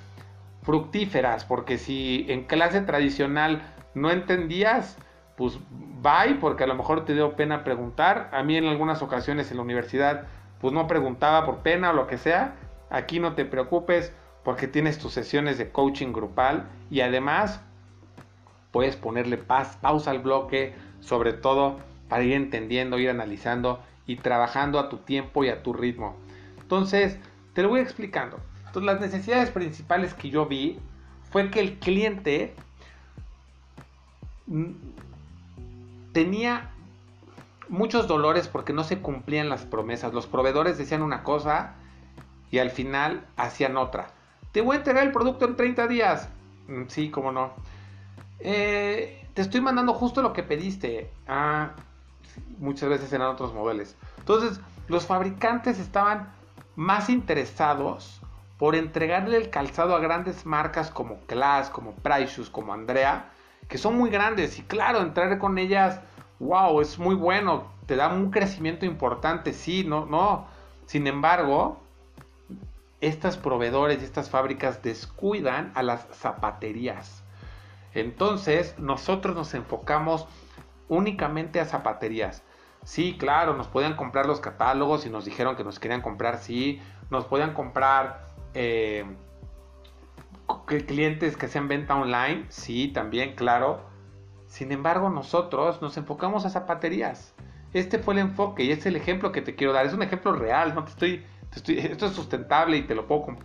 [0.63, 3.61] fructíferas, porque si en clase tradicional
[3.93, 4.97] no entendías,
[5.37, 5.59] pues
[6.01, 8.31] bye, porque a lo mejor te dio pena preguntar.
[8.33, 10.23] A mí en algunas ocasiones en la universidad,
[10.59, 12.55] pues no preguntaba por pena o lo que sea.
[12.89, 14.11] Aquí no te preocupes
[14.43, 17.61] porque tienes tus sesiones de coaching grupal y además
[18.71, 24.89] puedes ponerle pausa al bloque, sobre todo para ir entendiendo, ir analizando y trabajando a
[24.89, 26.15] tu tiempo y a tu ritmo.
[26.59, 27.17] Entonces,
[27.53, 28.39] te lo voy explicando.
[28.65, 30.79] Entonces, las necesidades principales que yo vi
[31.31, 32.53] fue que el cliente
[36.11, 36.71] tenía
[37.69, 40.13] muchos dolores porque no se cumplían las promesas.
[40.13, 41.75] Los proveedores decían una cosa
[42.51, 44.07] y al final hacían otra.
[44.51, 46.29] Te voy a entregar el producto en 30 días.
[46.67, 47.53] Mm, sí, cómo no.
[48.39, 51.11] Eh, te estoy mandando justo lo que pediste.
[51.27, 51.71] Ah,
[52.57, 53.95] muchas veces eran otros modelos.
[54.17, 56.31] Entonces, los fabricantes estaban
[56.75, 58.21] más interesados
[58.57, 63.31] por entregarle el calzado a grandes marcas como Class, como Price como Andrea,
[63.67, 64.59] que son muy grandes.
[64.59, 66.01] Y claro, entrar con ellas,
[66.39, 70.47] wow, es muy bueno, te da un crecimiento importante, sí, no, no.
[70.85, 71.79] Sin embargo,
[73.01, 77.23] estas proveedores y estas fábricas descuidan a las zapaterías.
[77.93, 80.27] Entonces, nosotros nos enfocamos
[80.89, 82.43] únicamente a zapaterías.
[82.83, 86.81] Sí, claro, nos podían comprar los catálogos y nos dijeron que nos querían comprar, sí.
[87.09, 89.05] Nos podían comprar eh,
[90.87, 93.81] clientes que sean venta online, sí, también, claro.
[94.47, 97.33] Sin embargo, nosotros nos enfocamos a zapaterías.
[97.73, 99.85] Este fue el enfoque y es el ejemplo que te quiero dar.
[99.85, 101.25] Es un ejemplo real, no te estoy,
[101.67, 103.37] esto es sustentable y te lo puedo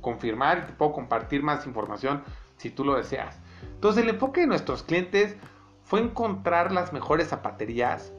[0.00, 2.22] confirmar y te puedo compartir más información
[2.56, 3.40] si tú lo deseas.
[3.74, 5.36] Entonces, el enfoque de nuestros clientes
[5.84, 8.12] fue encontrar las mejores zapaterías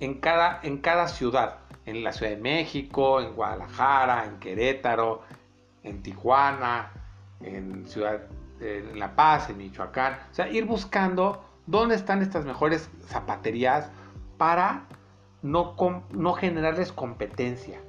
[0.00, 1.58] en cada, en cada ciudad.
[1.84, 5.22] En la Ciudad de México, en Guadalajara, en Querétaro,
[5.82, 6.92] en Tijuana,
[7.40, 8.20] en Ciudad
[8.94, 10.16] La Paz, en Michoacán.
[10.30, 13.90] O sea, ir buscando dónde están estas mejores zapaterías
[14.38, 14.84] para
[15.42, 15.74] no,
[16.12, 17.80] no generarles competencia.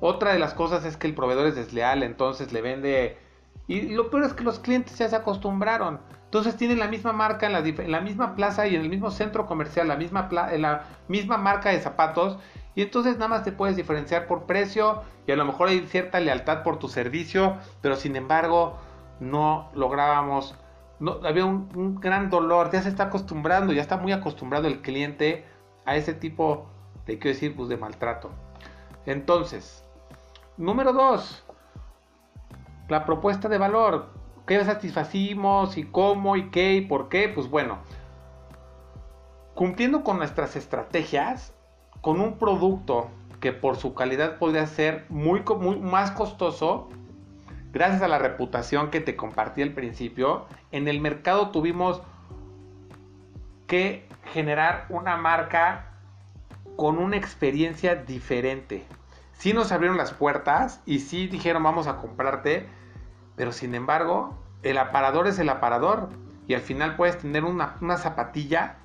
[0.00, 3.18] Otra de las cosas es que el proveedor es desleal, entonces le vende...
[3.66, 6.00] Y lo peor es que los clientes ya se acostumbraron.
[6.32, 7.52] Entonces tienen la misma marca en
[7.92, 12.38] la, misma plaza y en el mismo centro comercial, la misma, marca de zapatos.
[12.74, 16.20] Y entonces nada más te puedes diferenciar por precio y a lo mejor hay cierta
[16.20, 18.78] lealtad por tu servicio, pero sin embargo
[19.20, 20.54] no lográbamos,
[21.00, 25.44] no, había un, gran dolor, ya se está acostumbrando, ya está muy acostumbrado el cliente
[25.84, 26.66] a ese tipo
[27.04, 28.30] de, quiero decir, pues de maltrato.
[29.04, 29.84] Entonces,
[30.56, 31.44] número dos,
[32.88, 37.78] la propuesta de valor qué satisfacimos y cómo y qué y por qué, pues bueno,
[39.54, 41.54] cumpliendo con nuestras estrategias,
[42.00, 43.08] con un producto
[43.40, 46.88] que por su calidad podría ser muy, muy más costoso,
[47.72, 52.02] gracias a la reputación que te compartí al principio, en el mercado tuvimos
[53.66, 55.88] que generar una marca
[56.76, 58.84] con una experiencia diferente.
[59.32, 62.68] Sí nos abrieron las puertas y sí dijeron vamos a comprarte,
[63.36, 66.08] pero sin embargo, el aparador es el aparador.
[66.46, 68.76] Y al final puedes tener una, zapatilla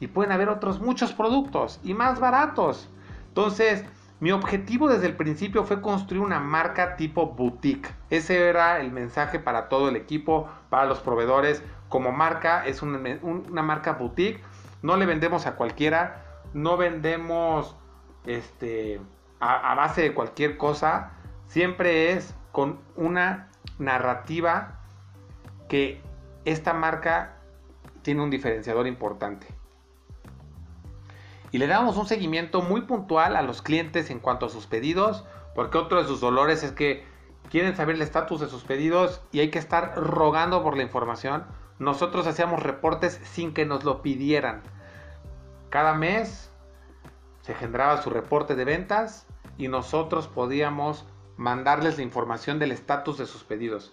[0.00, 2.88] y pueden haber otros muchos productos y más baratos.
[3.28, 3.84] Entonces,
[4.18, 7.94] mi objetivo desde el principio fue construir una marca tipo boutique.
[8.08, 11.62] Ese era el mensaje para todo el equipo, para los proveedores.
[11.88, 14.42] Como marca, es una, marca boutique.
[14.82, 16.24] No le vendemos a cualquiera.
[16.54, 17.76] No vendemos
[18.24, 19.00] este,
[19.38, 21.12] a base de cualquier cosa.
[21.46, 24.80] Siempre es con una narrativa
[25.68, 26.00] que
[26.44, 27.36] esta marca
[28.02, 29.46] tiene un diferenciador importante.
[31.52, 35.24] Y le damos un seguimiento muy puntual a los clientes en cuanto a sus pedidos,
[35.54, 37.04] porque otro de sus dolores es que
[37.50, 41.44] quieren saber el estatus de sus pedidos y hay que estar rogando por la información.
[41.78, 44.62] Nosotros hacíamos reportes sin que nos lo pidieran.
[45.70, 46.50] Cada mes
[47.42, 49.26] se generaba su reporte de ventas
[49.58, 51.06] y nosotros podíamos
[51.36, 53.92] mandarles la información del estatus de sus pedidos.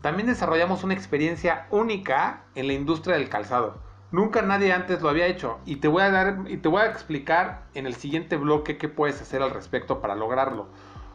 [0.00, 3.78] También desarrollamos una experiencia única en la industria del calzado.
[4.10, 6.86] Nunca nadie antes lo había hecho y te voy a dar y te voy a
[6.86, 10.66] explicar en el siguiente bloque qué puedes hacer al respecto para lograrlo.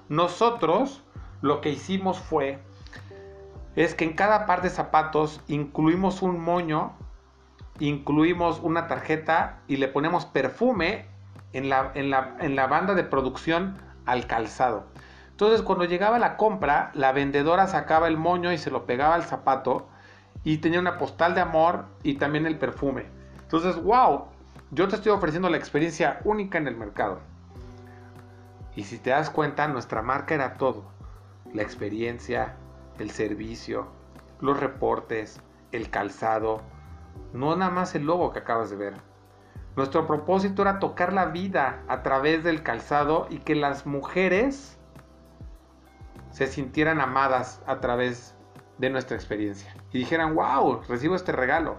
[0.09, 1.03] Nosotros
[1.41, 2.59] lo que hicimos fue
[3.76, 6.93] es que en cada par de zapatos incluimos un moño,
[7.80, 11.05] incluimos una tarjeta y le ponemos perfume
[11.53, 14.88] en la, en la, en la banda de producción al calzado.
[15.38, 19.22] Entonces cuando llegaba la compra, la vendedora sacaba el moño y se lo pegaba al
[19.22, 19.88] zapato
[20.44, 23.06] y tenía una postal de amor y también el perfume.
[23.44, 24.30] Entonces, wow,
[24.72, 27.20] yo te estoy ofreciendo la experiencia única en el mercado.
[28.76, 30.86] Y si te das cuenta, nuestra marca era todo.
[31.54, 32.56] La experiencia,
[32.98, 33.86] el servicio,
[34.42, 35.40] los reportes,
[35.72, 36.64] el calzado,
[37.32, 38.94] no nada más el logo que acabas de ver.
[39.76, 44.76] Nuestro propósito era tocar la vida a través del calzado y que las mujeres
[46.32, 48.36] se sintieran amadas a través
[48.78, 51.78] de nuestra experiencia y dijeran, wow, recibo este regalo.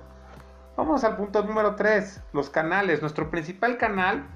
[0.76, 3.00] Vamos al punto número 3, los canales.
[3.00, 4.26] Nuestro principal canal,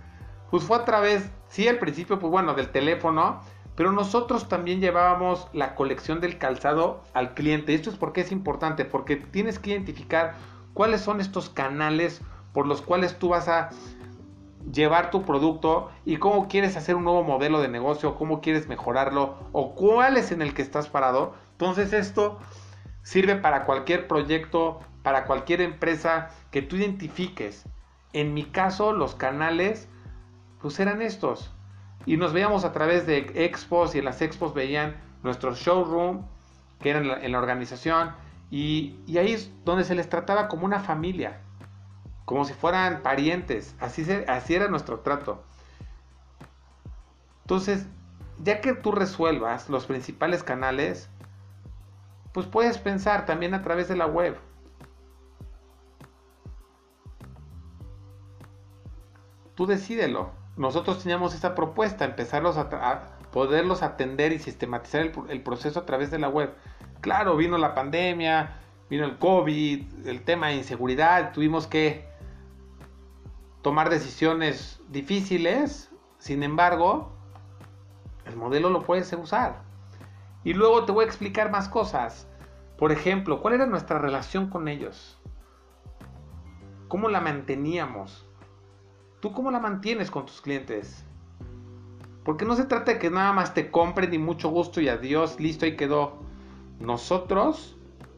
[0.50, 3.40] pues fue a través, sí, al principio, pues bueno, del teléfono,
[3.76, 7.74] pero nosotros también llevábamos la colección del calzado al cliente.
[7.74, 10.34] Esto es porque es importante, porque tienes que identificar
[10.74, 12.20] cuáles son estos canales
[12.52, 13.70] por los cuales tú vas a
[14.70, 19.36] llevar tu producto y cómo quieres hacer un nuevo modelo de negocio, cómo quieres mejorarlo
[19.52, 21.34] o cuál es en el que estás parado.
[21.52, 22.38] Entonces esto
[23.02, 27.64] Sirve para cualquier proyecto, para cualquier empresa que tú identifiques.
[28.12, 29.88] En mi caso, los canales,
[30.60, 31.52] pues eran estos.
[32.06, 36.24] Y nos veíamos a través de expos y en las expos veían nuestro showroom,
[36.80, 38.12] que era en la, organización.
[38.50, 41.40] Y, ahí es donde se les trataba como una familia,
[42.24, 43.74] como si fueran parientes.
[43.80, 44.04] Así,
[44.54, 45.42] era nuestro trato.
[47.42, 47.86] Entonces,
[48.42, 51.08] ya que tú resuelvas los principales canales,
[52.32, 54.38] pues puedes pensar también a través de la web.
[59.54, 60.30] Tú decídelo.
[60.56, 66.18] Nosotros teníamos esta propuesta, empezarlos a, poderlos atender y sistematizar el, proceso a través de
[66.18, 66.54] la web.
[67.00, 68.58] Claro, vino la pandemia,
[68.90, 72.11] vino el COVID, el tema de inseguridad, tuvimos que
[73.62, 77.12] tomar decisiones difíciles, sin embargo,
[78.26, 79.62] el modelo lo puedes usar.
[80.44, 82.26] Y luego te voy a explicar más cosas.
[82.76, 85.18] Por ejemplo, ¿cuál era nuestra relación con ellos?
[86.88, 88.26] ¿Cómo la manteníamos?
[89.20, 91.04] ¿Tú cómo la mantienes con tus clientes?
[92.24, 95.38] Porque no se trata de que nada más te compren y mucho gusto y adiós,
[95.38, 96.18] listo, ahí quedó.
[96.80, 97.76] Nosotros,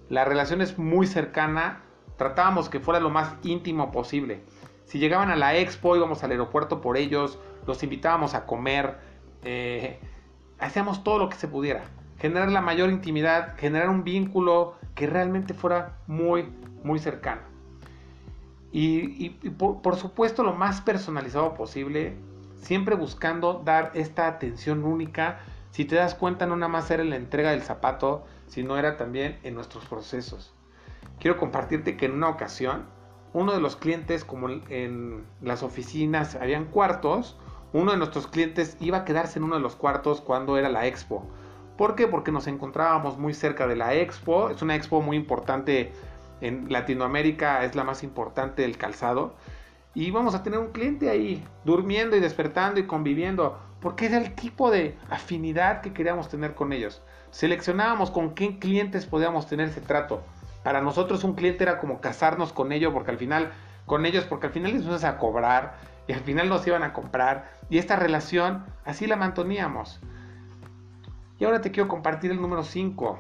[0.09, 1.83] la relación es muy cercana,
[2.17, 4.43] tratábamos que fuera lo más íntimo posible.
[4.85, 8.99] Si llegaban a la expo, íbamos al aeropuerto por ellos, los invitábamos a comer,
[9.43, 9.99] eh,
[10.59, 11.85] hacíamos todo lo que se pudiera
[12.19, 16.49] generar la mayor intimidad, generar un vínculo que realmente fuera muy,
[16.83, 17.43] muy cercano.
[18.73, 19.29] Y,
[19.59, 22.17] por, supuesto lo más personalizado posible,
[22.57, 25.41] siempre buscando dar esta atención única.
[25.71, 29.39] Si te das cuenta, no nada más era la entrega del zapato, sino era también
[29.45, 30.55] en nuestros procesos.
[31.21, 32.87] Quiero compartirte que en una ocasión,
[33.35, 37.37] uno de los clientes, como en las oficinas habían cuartos,
[37.73, 40.87] uno de nuestros clientes iba a quedarse en uno de los cuartos cuando era la
[40.87, 41.27] expo.
[41.77, 42.07] ¿Por qué?
[42.07, 44.51] Porque nos encontrábamos muy cerca de la expo.
[44.51, 45.93] Es una expo muy importante
[46.41, 49.35] en Latinoamérica, es la más importante del calzado.
[49.95, 54.37] Y vamos a tener un cliente ahí, durmiendo y despertando y conviviendo, porque es el
[54.37, 57.03] tipo de afinidad que queríamos tener con ellos.
[57.33, 60.23] Seleccionábamos con qué clientes podíamos tener ese trato.
[60.65, 63.53] Para nosotros un cliente era como casarnos con ellos, porque al final,
[63.85, 65.77] con ellos, porque al final les ibas a cobrar
[66.09, 67.53] y al final nos iban a comprar.
[67.69, 70.01] Y esta relación así la manteníamos.
[71.39, 73.19] Y ahora te quiero compartir el número 5.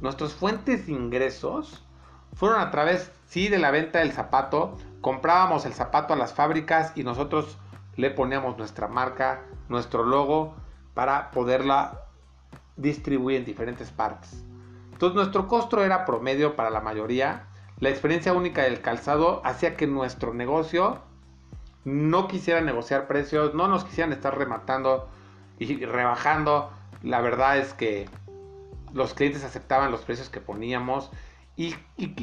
[0.00, 1.84] Nuestras fuentes de ingresos
[2.34, 4.76] fueron a través, sí, de la venta del zapato.
[5.00, 7.58] Comprábamos el zapato a las fábricas y nosotros
[7.96, 10.54] le poníamos nuestra marca, nuestro logo
[10.94, 12.02] para poderla
[12.76, 14.44] distribuir en diferentes partes.
[14.94, 17.46] Entonces nuestro costo era promedio para la mayoría.
[17.80, 21.00] La experiencia única del calzado hacía que nuestro negocio
[21.84, 25.08] no quisiera negociar precios, no nos quisieran estar rematando
[25.58, 26.70] y rebajando.
[27.02, 28.08] La verdad es que
[28.92, 31.10] los clientes aceptaban los precios que poníamos
[31.56, 31.74] y,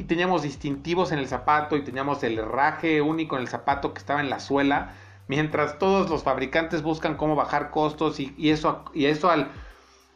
[0.04, 4.20] teníamos distintivos en el zapato y teníamos el herraje único en el zapato que estaba
[4.20, 4.94] en la suela.
[5.28, 9.50] Mientras todos los fabricantes buscan cómo bajar costos y, eso, y eso al,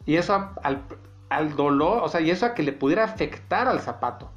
[0.07, 0.81] y eso al, al
[1.55, 4.29] dolor, o sea, y eso a que le pudiera afectar al zapato.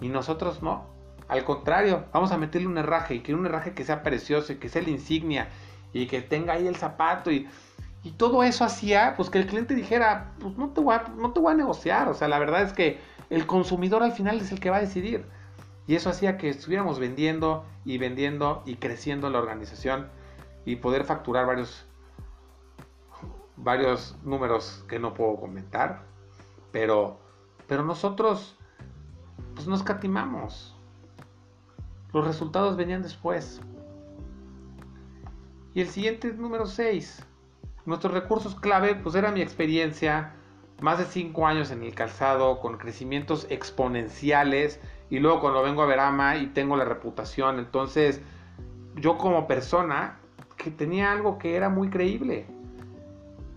[0.00, 0.86] Y nosotros no.
[1.28, 4.56] Al contrario, vamos a meterle un herraje y que un herraje que sea precioso y
[4.56, 5.48] que sea la insignia
[5.92, 7.48] y que tenga ahí el zapato y
[8.02, 11.32] y todo eso hacía pues que el cliente dijera, pues no te, voy a, no
[11.32, 12.08] te voy a negociar.
[12.08, 12.98] O sea, la verdad es que
[13.28, 15.26] el consumidor al final es el que va a decidir.
[15.86, 20.08] Y eso hacía que estuviéramos vendiendo y vendiendo y creciendo la organización
[20.64, 21.86] y poder facturar varios,
[23.56, 26.02] varios números que no puedo comentar.
[26.72, 27.18] Pero,
[27.66, 28.56] pero nosotros
[29.54, 30.76] pues nos catimamos.
[32.12, 33.60] Los resultados venían después.
[35.74, 37.26] Y el siguiente número 6
[37.86, 40.34] Nuestros recursos clave, pues era mi experiencia,
[40.80, 45.86] más de 5 años en el calzado, con crecimientos exponenciales, y luego cuando vengo a
[45.86, 48.20] Verama y tengo la reputación, entonces
[48.96, 50.18] yo como persona
[50.56, 52.46] que tenía algo que era muy creíble,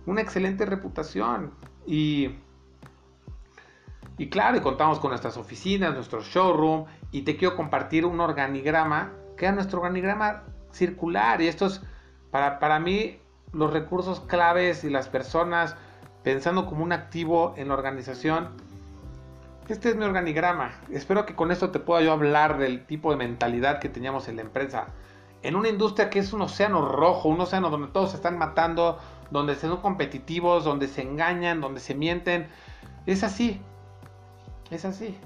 [0.06, 1.52] una excelente reputación,
[1.86, 2.30] y,
[4.16, 9.12] y claro, y contamos con nuestras oficinas, nuestro showroom, y te quiero compartir un organigrama,
[9.36, 11.82] que era nuestro organigrama circular, y esto es,
[12.30, 13.18] para, para mí,
[13.52, 15.76] los recursos claves y las personas
[16.22, 18.48] pensando como un activo en la organización.
[19.68, 20.72] Este es mi organigrama.
[20.90, 24.36] Espero que con esto te pueda yo hablar del tipo de mentalidad que teníamos en
[24.36, 24.86] la empresa.
[25.42, 28.98] En una industria que es un océano rojo, un océano donde todos se están matando,
[29.30, 32.48] donde se son competitivos, donde se engañan, donde se mienten.
[33.06, 33.60] Es así.
[34.70, 35.16] Es así.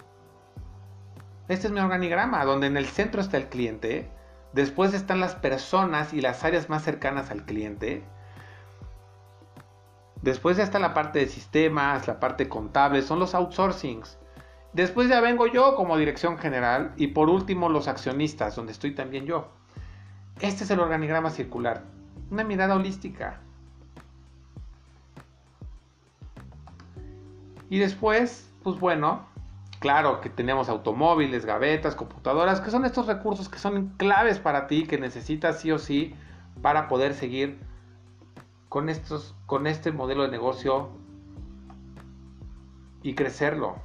[1.48, 4.10] Este es mi organigrama, donde en el centro está el cliente.
[4.52, 8.04] Después están las personas y las áreas más cercanas al cliente
[10.22, 14.18] Después está la parte de sistemas, la parte contable, son los outsourcings.
[14.72, 19.26] Después ya vengo yo como dirección general y por último los accionistas, donde estoy también
[19.26, 19.48] yo.
[20.40, 21.84] Este es el organigrama circular,
[22.30, 23.40] una mirada holística.
[27.70, 29.26] Y después, pues bueno,
[29.78, 34.86] claro que tenemos automóviles, gavetas, computadoras, que son estos recursos que son claves para ti,
[34.86, 36.14] que necesitas sí o sí
[36.60, 37.58] para poder seguir
[38.68, 40.90] con, estos, con este modelo de negocio
[43.02, 43.76] y crecerlo.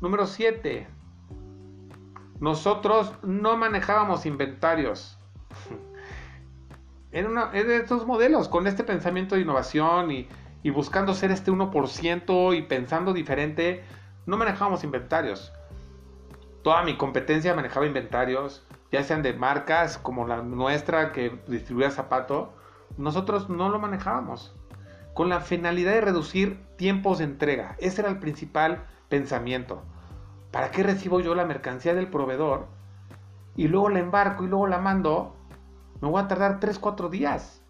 [0.00, 0.86] Número 7.
[2.38, 5.18] Nosotros no manejábamos inventarios.
[7.10, 10.28] Era de estos modelos, con este pensamiento de innovación y,
[10.62, 13.84] y buscando ser este 1% y pensando diferente,
[14.26, 15.52] no manejábamos inventarios.
[16.62, 22.52] Toda mi competencia manejaba inventarios, ya sean de marcas como la nuestra que distribuía zapato,
[22.96, 24.54] nosotros no lo manejábamos.
[25.14, 27.76] Con la finalidad de reducir tiempos de entrega.
[27.78, 29.82] Ese era el principal pensamiento.
[30.52, 32.66] ¿Para qué recibo yo la mercancía del proveedor?
[33.56, 35.34] Y luego la embarco y luego la mando.
[36.00, 37.62] Me voy a tardar 3-4 días.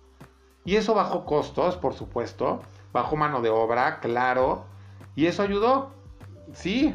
[0.65, 2.61] Y eso bajó costos, por supuesto.
[2.93, 4.65] Bajó mano de obra, claro.
[5.15, 5.93] Y eso ayudó.
[6.53, 6.95] Sí.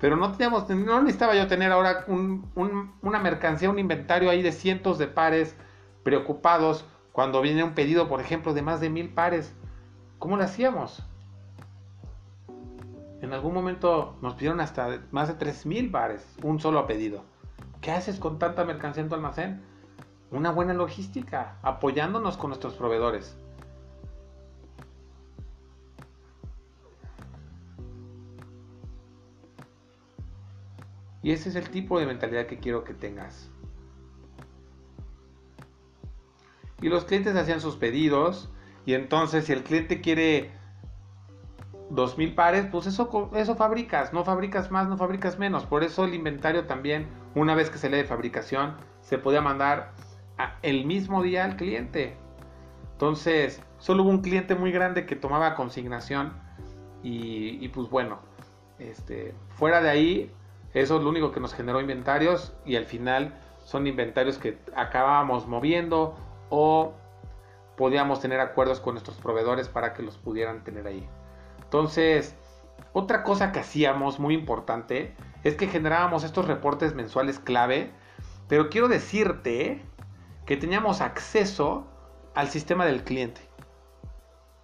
[0.00, 4.98] Pero no teníamos, no necesitaba yo tener ahora una mercancía, un inventario ahí de cientos
[4.98, 5.54] de pares
[6.02, 9.52] preocupados cuando viene un pedido, por ejemplo, de más de mil pares,
[10.18, 11.02] ¿cómo lo hacíamos?
[13.20, 17.24] En algún momento nos pidieron hasta más de tres mil pares, un solo pedido.
[17.80, 19.62] ¿Qué haces con tanta mercancía en tu almacén?
[20.30, 23.36] Una buena logística, apoyándonos con nuestros proveedores.
[31.22, 33.50] Y ese es el tipo de mentalidad que quiero que tengas.
[36.82, 38.50] y los clientes hacían sus pedidos
[38.86, 40.50] y entonces si el cliente quiere
[41.90, 45.66] 2000 pares, pues eso, eso fabricas, no fabricas más, no fabricas menos.
[45.66, 49.92] Por eso el inventario también, una vez que se lee de fabricación, se podía mandar
[50.62, 52.16] el mismo día al cliente.
[52.92, 56.32] Entonces, solo hubo un cliente muy grande que tomaba consignación
[57.02, 58.20] y, y pues bueno,
[58.78, 60.32] este, fuera de ahí,
[60.74, 63.34] eso es lo único que nos generó inventarios y al final
[63.64, 66.16] son inventarios que acabábamos moviendo
[66.48, 66.94] o
[67.76, 71.08] podíamos tener acuerdos con nuestros proveedores para que los pudieran tener ahí.
[71.62, 72.36] Entonces,
[72.92, 75.14] otra cosa que hacíamos muy importante
[75.44, 77.92] es que generábamos estos reportes mensuales clave,
[78.48, 79.84] pero quiero decirte
[80.46, 81.86] que teníamos acceso
[82.34, 83.40] al sistema del cliente.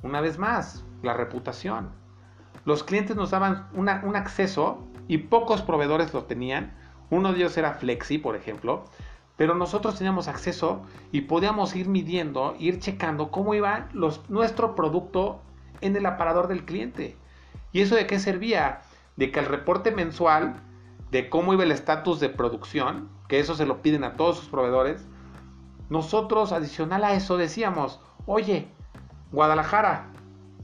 [0.03, 1.91] Una vez más, la reputación.
[2.65, 6.75] Los clientes nos daban un acceso y pocos proveedores lo tenían.
[7.11, 8.85] Uno de ellos era Flexi, por ejemplo,
[9.37, 15.41] pero nosotros teníamos acceso y podíamos ir midiendo, ir checando cómo iba los, nuestro producto
[15.81, 17.17] en el aparador del cliente.
[17.73, 18.81] ¿Y eso de qué servía?
[19.17, 20.55] De que el reporte mensual
[21.11, 24.49] de cómo iba el estatus de producción, que eso se lo piden a todos sus
[24.49, 25.07] proveedores,
[25.89, 28.69] nosotros adicional a eso decíamos, oye,
[29.31, 30.09] Guadalajara,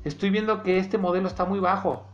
[0.02, 2.05] estoy viendo que este modelo está muy bajo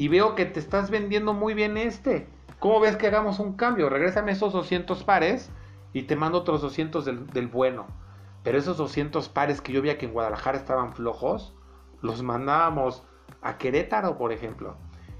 [0.00, 2.26] y veo que te estás vendiendo muy bien este.
[2.58, 3.90] ¿Cómo ves que hagamos un cambio?
[3.90, 5.50] Regrésame esos 200 pares
[5.92, 7.86] y te mando otros 200 del, bueno.
[8.42, 11.52] Pero esos 200 pares que yo veía que en Guadalajara estaban flojos,
[12.00, 13.02] los mandábamos
[13.42, 14.78] a Querétaro, por ejemplo.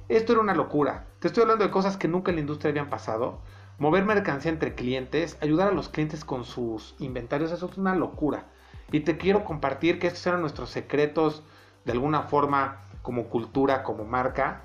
[0.08, 1.08] Esto era una locura.
[1.18, 3.42] Te estoy hablando de cosas que nunca en la industria habían pasado.
[3.78, 8.46] Mover mercancía entre clientes, ayudar a los clientes con sus inventarios, eso es una locura.
[8.92, 11.42] Y te quiero compartir que estos eran nuestros secretos
[11.84, 14.62] de alguna forma como cultura, como marca,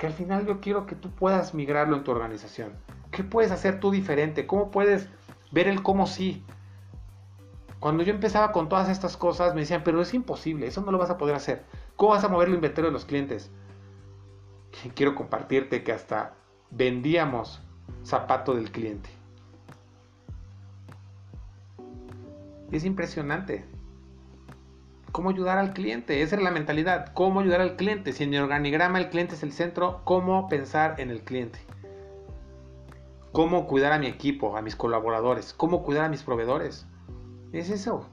[0.00, 2.72] que al final yo quiero que tú puedas migrarlo en tu organización.
[3.10, 4.46] ¿Qué puedes hacer tú diferente?
[4.46, 5.10] ¿Cómo puedes
[5.52, 6.42] ver el cómo sí?
[7.80, 10.96] Cuando yo empezaba con todas estas cosas, me decían, pero es imposible, eso no lo
[10.96, 11.64] vas a poder hacer.
[11.96, 13.50] ¿Cómo vas a mover el inventario de los clientes?
[14.94, 16.32] Quiero compartirte que hasta
[16.70, 17.60] vendíamos
[18.02, 19.10] zapato del cliente.
[22.72, 23.66] es impresionante.
[25.12, 26.22] ¿Cómo ayudar al cliente?
[26.22, 27.12] Esa es la mentalidad.
[27.14, 28.12] ¿Cómo ayudar al cliente?
[28.12, 31.60] Si en el organigrama el cliente es el centro, ¿cómo pensar en el cliente?
[33.32, 36.86] cómo cuidar a mi equipo, a mis colaboradores, cómo cuidar a mis proveedores.
[37.52, 38.06] Es eso.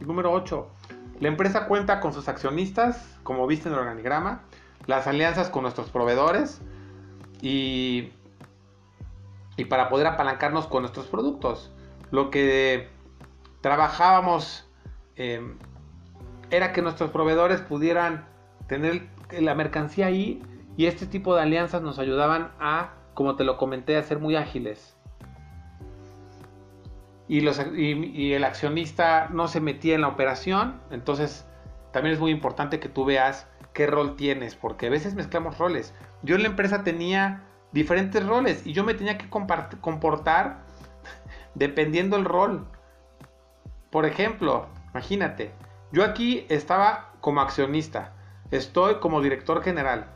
[0.00, 0.68] número 8.
[1.20, 4.42] La empresa cuenta con sus accionistas, como viste en el organigrama,
[4.86, 6.60] las alianzas con nuestros proveedores
[7.40, 8.10] y,
[9.56, 11.70] y para poder apalancarnos con nuestros productos.
[12.10, 12.88] Lo que
[13.60, 14.68] trabajábamos
[15.16, 15.56] em,
[16.50, 18.26] era que nuestros proveedores pudieran
[18.66, 19.08] tener
[19.38, 20.42] la mercancía ahí
[20.76, 24.36] y este tipo de alianzas nos ayudaban a como te lo comenté, a ser muy
[24.36, 24.96] ágiles.
[27.28, 30.80] y, el accionista no se metía en la operación.
[30.90, 31.46] Entonces,
[31.92, 35.94] también es muy importante que tú veas qué rol tienes, porque a veces mezclamos roles.
[36.22, 40.62] Yo en la empresa tenía diferentes roles y yo me tenía que comportar
[41.54, 42.66] dependiendo el rol.
[43.90, 45.52] Por ejemplo, imagínate,
[45.90, 48.12] yo aquí estaba como accionista,
[48.50, 50.06] estoy como director general,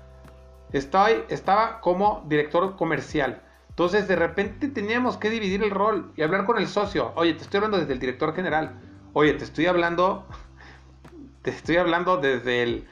[0.73, 3.43] estoy, estaba como director comercial,
[3.77, 7.12] entonces de repente teníamos que dividir el rol y hablar con el socio.
[7.15, 8.81] Oye, te estoy hablando desde el director general.
[9.12, 10.24] Oye, te estoy hablando,
[11.43, 12.89] te estoy hablando desde el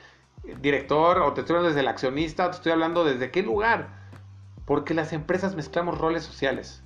[0.61, 3.89] director o te estoy hablando desde el accionista o te estoy hablando desde qué lugar.
[4.67, 6.83] Porque las empresas mezclamos roles sociales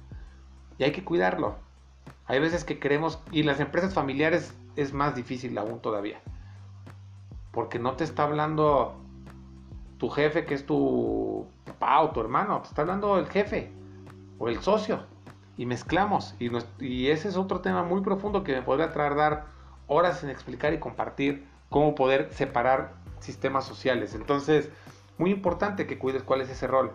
[0.79, 1.57] y hay que cuidarlo.
[2.27, 6.21] Hay veces que queremos, y las empresas familiares es más difícil aún todavía.
[7.51, 8.97] Porque no te está hablando
[9.99, 13.73] tu jefe que es tu papá o tu hermano, te está hablando el jefe
[14.39, 15.01] o el socio
[15.57, 16.37] y mezclamos.
[16.39, 19.47] Y, ese es otro tema muy profundo que me podría tardar
[19.89, 24.15] horas en explicar y compartir cómo poder separar sistemas sociales.
[24.15, 24.71] Entonces,
[25.19, 26.93] muy importante que cuides cuál es ese rol.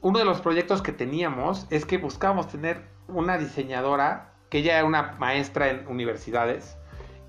[0.00, 4.84] Uno de los proyectos que teníamos es que buscábamos tener una diseñadora que ya era
[4.84, 6.76] una maestra en universidades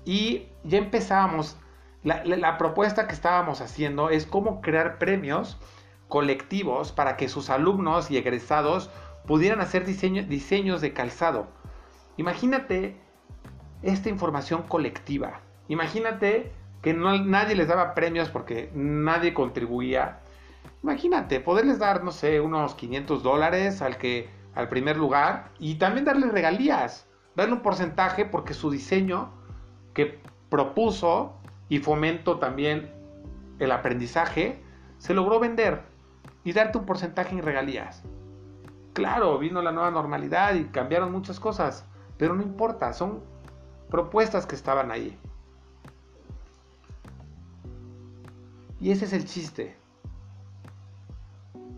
[0.04, 1.56] y ya empezábamos,
[2.04, 5.58] la, propuesta que estábamos haciendo es cómo crear premios
[6.08, 8.90] colectivos para que sus alumnos y egresados
[9.26, 11.48] pudieran hacer diseños de calzado.
[12.16, 12.96] Imagínate
[13.82, 15.40] esta información colectiva.
[15.68, 20.20] Imagínate que no, nadie les daba premios porque nadie contribuía.
[20.84, 26.04] Imagínate, poderles dar, no sé, unos 500 dólares al, que, al primer lugar y también
[26.04, 27.06] darle regalías,
[27.36, 29.30] darle un porcentaje porque su diseño
[29.94, 30.18] que
[30.48, 31.34] propuso
[31.68, 32.90] y fomentó también
[33.58, 34.60] el aprendizaje,
[34.98, 35.82] se logró vender
[36.42, 38.02] y darte un porcentaje en regalías.
[38.94, 41.84] Claro, vino la nueva normalidad y cambiaron muchas cosas,
[42.16, 43.20] pero no importa, son
[43.90, 45.18] propuestas que estaban ahí.
[48.80, 49.76] Y ese es el chiste.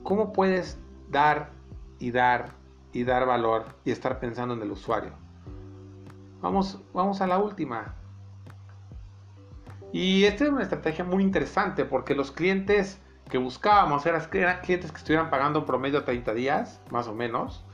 [0.05, 0.79] ¿Cómo puedes
[1.11, 1.51] dar
[1.99, 2.58] y dar
[2.93, 5.13] y dar valor y estar pensando en el usuario?
[6.41, 7.95] Vamos, vamos a la última.
[9.93, 14.99] Y esta es una estrategia muy interesante porque los clientes que buscábamos eran, clientes que
[14.99, 17.65] estuvieran pagando en promedio 30 días, más o menos.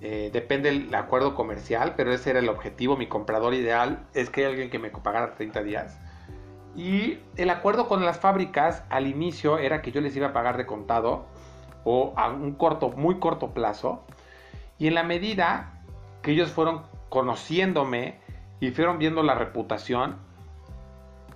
[0.00, 2.96] Eh, depende del acuerdo comercial, pero ese era el objetivo.
[2.96, 5.98] Mi comprador ideal es que haya alguien que me pagara 30 días.
[6.76, 10.56] Y el acuerdo con las fábricas al inicio era que yo les iba a pagar
[10.56, 11.26] de contado
[11.84, 14.04] o a un corto, muy corto plazo.
[14.80, 15.74] Y en la medida
[16.22, 18.18] que ellos fueron conociéndome
[18.58, 20.16] y fueron viendo la reputación,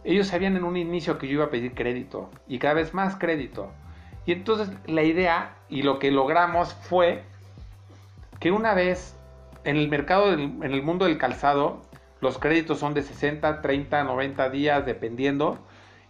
[0.03, 3.17] ellos sabían en un inicio que yo iba a pedir crédito y cada vez más
[3.17, 3.71] crédito.
[4.27, 7.23] Y entonces la idea y lo que logramos fue
[8.41, 9.15] que una vez
[9.65, 11.83] en el mercado, en el mundo del calzado,
[12.23, 15.59] los créditos son de 60, 30, 90 días dependiendo.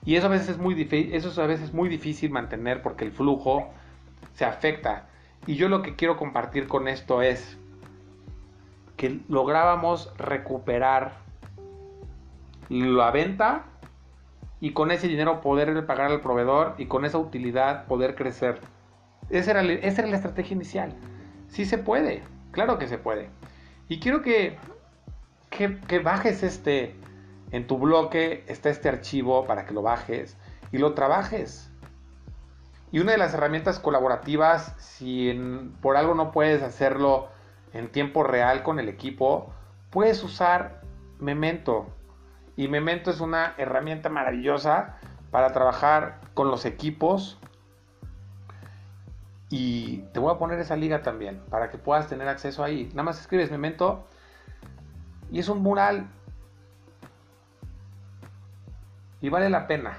[0.04, 3.10] Y eso a veces es muy, eso a veces es muy difícil mantener porque el
[3.10, 3.70] flujo
[4.34, 5.08] se afecta.
[5.46, 7.58] Y yo lo que quiero compartir con esto es
[8.96, 11.12] que lográbamos recuperar
[12.68, 13.64] la venta
[14.60, 18.60] y con ese dinero poder pagar al proveedor y con esa utilidad poder crecer.
[19.28, 20.94] Esa era, esa era la estrategia inicial.
[21.48, 23.28] Sí se puede, claro que se puede.
[23.88, 24.56] Y quiero que,
[25.50, 26.94] que, que bajes este,
[27.50, 30.36] en tu bloque está este archivo para que lo bajes
[30.72, 31.70] y lo trabajes.
[32.94, 35.36] Y una de las herramientas colaborativas, si
[35.82, 37.26] por algo no puedes hacerlo
[37.72, 39.52] en tiempo real con el equipo,
[39.90, 40.80] puedes usar
[41.18, 41.88] Memento.
[42.54, 44.94] Y Memento es una herramienta maravillosa
[45.32, 47.36] para trabajar con los equipos.
[49.50, 52.90] Y te voy a poner esa liga también para que puedas tener acceso ahí.
[52.90, 54.06] Nada más escribes Memento
[55.32, 56.06] y es un mural.
[59.20, 59.98] Y vale la pena.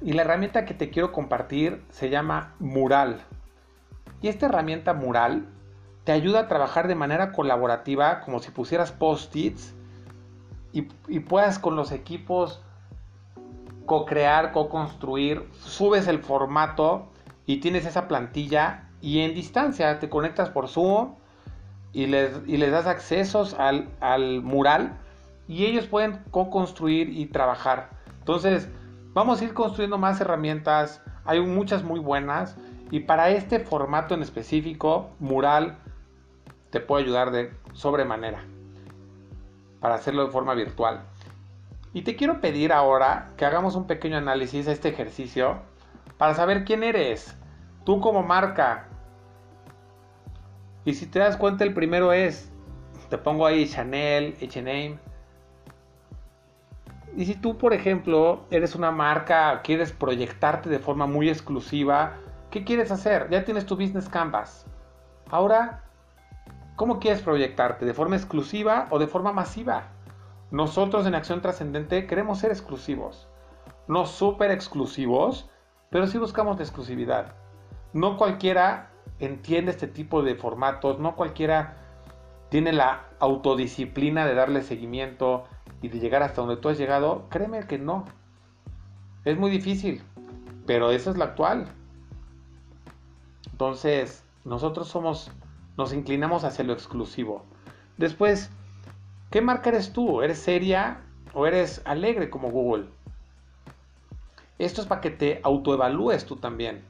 [0.00, 3.20] Y la herramienta que te quiero compartir se llama Mural.
[4.22, 5.48] Y esta herramienta Mural
[6.04, 9.74] te ayuda a trabajar de manera colaborativa como si pusieras post-its
[10.72, 10.82] y,
[11.20, 12.62] puedas con los equipos
[13.84, 17.08] co-crear, co-construir, subes el formato
[17.46, 21.14] y tienes esa plantilla y en distancia te conectas por Zoom
[21.92, 24.98] y les, y les das accesos al, al mural
[25.48, 27.90] y ellos pueden co-construir y trabajar.
[28.18, 28.68] Entonces,
[29.14, 32.56] Vamos a ir construyendo más herramientas, hay muchas muy buenas
[32.90, 35.78] y para este formato en específico, Mural
[36.70, 38.42] te puede ayudar de sobremanera
[39.80, 41.02] para hacerlo de forma virtual.
[41.92, 45.58] Y te quiero pedir ahora que hagamos un pequeño análisis a este ejercicio
[46.18, 47.36] para saber quién eres,
[47.84, 48.88] tú como marca.
[50.84, 52.50] Y si te das cuenta, el primero es,
[53.08, 54.98] te pongo ahí Chanel, HM.
[57.16, 62.16] Y si tú, por ejemplo, eres una marca, quieres proyectarte de forma muy exclusiva,
[62.50, 63.28] ¿qué quieres hacer?
[63.30, 64.66] Ya tienes tu business canvas.
[65.30, 65.84] Ahora,
[66.76, 67.84] ¿cómo quieres proyectarte?
[67.84, 69.88] ¿De forma exclusiva o de forma masiva?
[70.50, 73.28] Nosotros en Acción Trascendente queremos ser exclusivos.
[73.86, 75.50] No súper exclusivos,
[75.90, 77.34] pero sí buscamos la exclusividad.
[77.92, 81.76] No cualquiera entiende este tipo de formatos, no cualquiera
[82.48, 85.44] tiene la autodisciplina de darle seguimiento
[85.82, 87.26] y de llegar hasta donde tú has llegado.
[87.30, 88.04] Créeme que no.
[89.24, 90.02] Es muy difícil,
[90.66, 91.66] pero esa es la actual.
[93.50, 95.30] Entonces, nosotros somos,
[95.76, 97.44] nos inclinamos hacia lo exclusivo.
[97.96, 98.50] Después,
[99.30, 100.22] ¿Qué marca eres tú?
[100.22, 101.02] ¿Eres seria
[101.34, 102.86] o eres alegre como Google?
[104.58, 106.82] Esto es para que te autoevalúes tú también.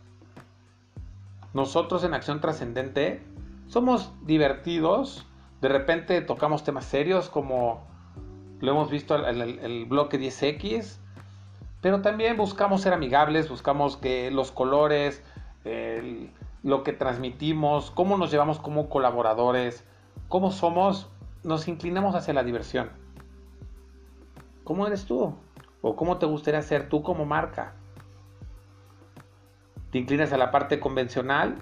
[1.52, 3.22] Nosotros en Acción Trascendente
[3.66, 5.26] somos divertidos,
[5.60, 7.87] de repente tocamos temas serios como
[8.60, 10.98] lo hemos visto en el, bloque 10X,
[11.80, 15.22] pero también buscamos ser amigables, buscamos que los colores,
[16.62, 19.84] lo que transmitimos, cómo nos llevamos como colaboradores,
[20.28, 21.08] cómo somos,
[21.44, 22.90] nos inclinamos hacia la diversión.
[24.64, 25.34] ¿Cómo eres tú?
[25.80, 27.74] ¿O cómo te gustaría ser tú como marca?
[29.90, 31.56] ¿Te inclinas a la parte convencional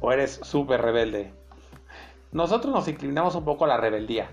[0.00, 1.32] o eres súper rebelde?
[2.32, 4.28] Nosotros nos inclinamos un poco a la rebeldía.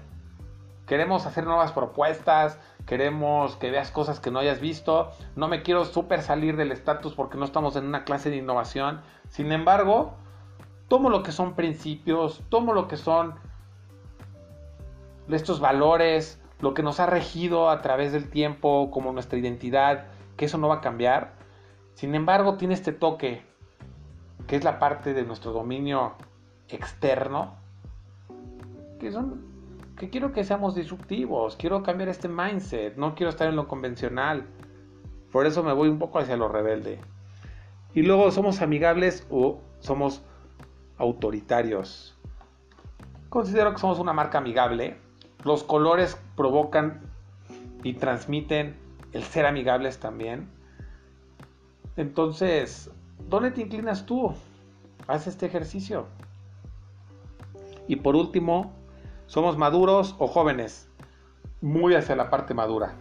[0.91, 5.09] Queremos hacer nuevas propuestas, queremos que veas cosas que no hayas visto.
[5.38, 8.99] No me quiero súper salir del estatus porque no estamos en una clase de innovación.
[9.30, 10.15] Sin embargo,
[10.89, 13.35] tomo lo que son principios, tomo lo que son
[15.30, 20.43] estos valores, lo que nos ha regido a través del tiempo, como nuestra identidad, que
[20.43, 21.35] eso no va a cambiar.
[21.93, 23.45] Sin embargo, tiene este toque,
[24.45, 26.15] que es la parte de nuestro dominio
[26.68, 27.55] externo,
[28.99, 29.51] que son
[30.10, 34.45] quiero que seamos disruptivos, quiero cambiar este mindset, no quiero estar en lo convencional.
[35.32, 36.99] Por eso me voy un poco hacia lo rebelde.
[37.94, 40.22] Y luego somos amigables o somos
[40.98, 42.18] autoritarios.
[43.30, 44.98] Considero que somos una marca amigable
[45.44, 47.02] los colores provocan
[47.84, 48.76] y transmiten
[49.11, 50.48] el ser amigables también.
[51.98, 52.91] Entonces,
[53.28, 54.34] ¿dónde te inclinas tú?
[55.07, 56.06] Haz este ejercicio.
[57.88, 58.72] Y por último,
[59.32, 60.90] somos maduros o jóvenes.
[61.62, 62.95] Muy hacia la parte madura.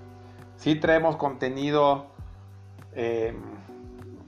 [0.55, 2.07] Sí traemos contenido
[2.93, 3.35] eh,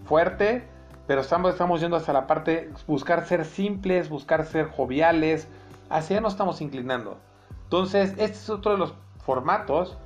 [0.05, 0.66] fuerte,
[1.07, 5.47] pero estamos, estamos yendo hacia la parte, buscar ser simples, buscar ser joviales.
[5.91, 7.19] Hacia allá nos estamos inclinando.
[7.62, 9.97] Entonces, este es otro de los formatos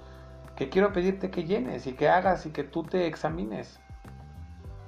[0.55, 3.81] que quiero pedirte que llenes y que hagas y que tú te examines.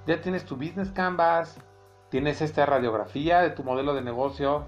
[0.06, 1.58] Ya tienes tu business canvas,
[2.10, 4.66] tienes esta radiografía de tu modelo de negocio.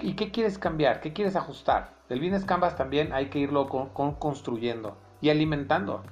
[0.00, 1.00] ¿Y qué quieres cambiar?
[1.00, 1.94] ¿Qué quieres ajustar?
[2.08, 6.02] El business canvas también hay que irlo construyendo y alimentando.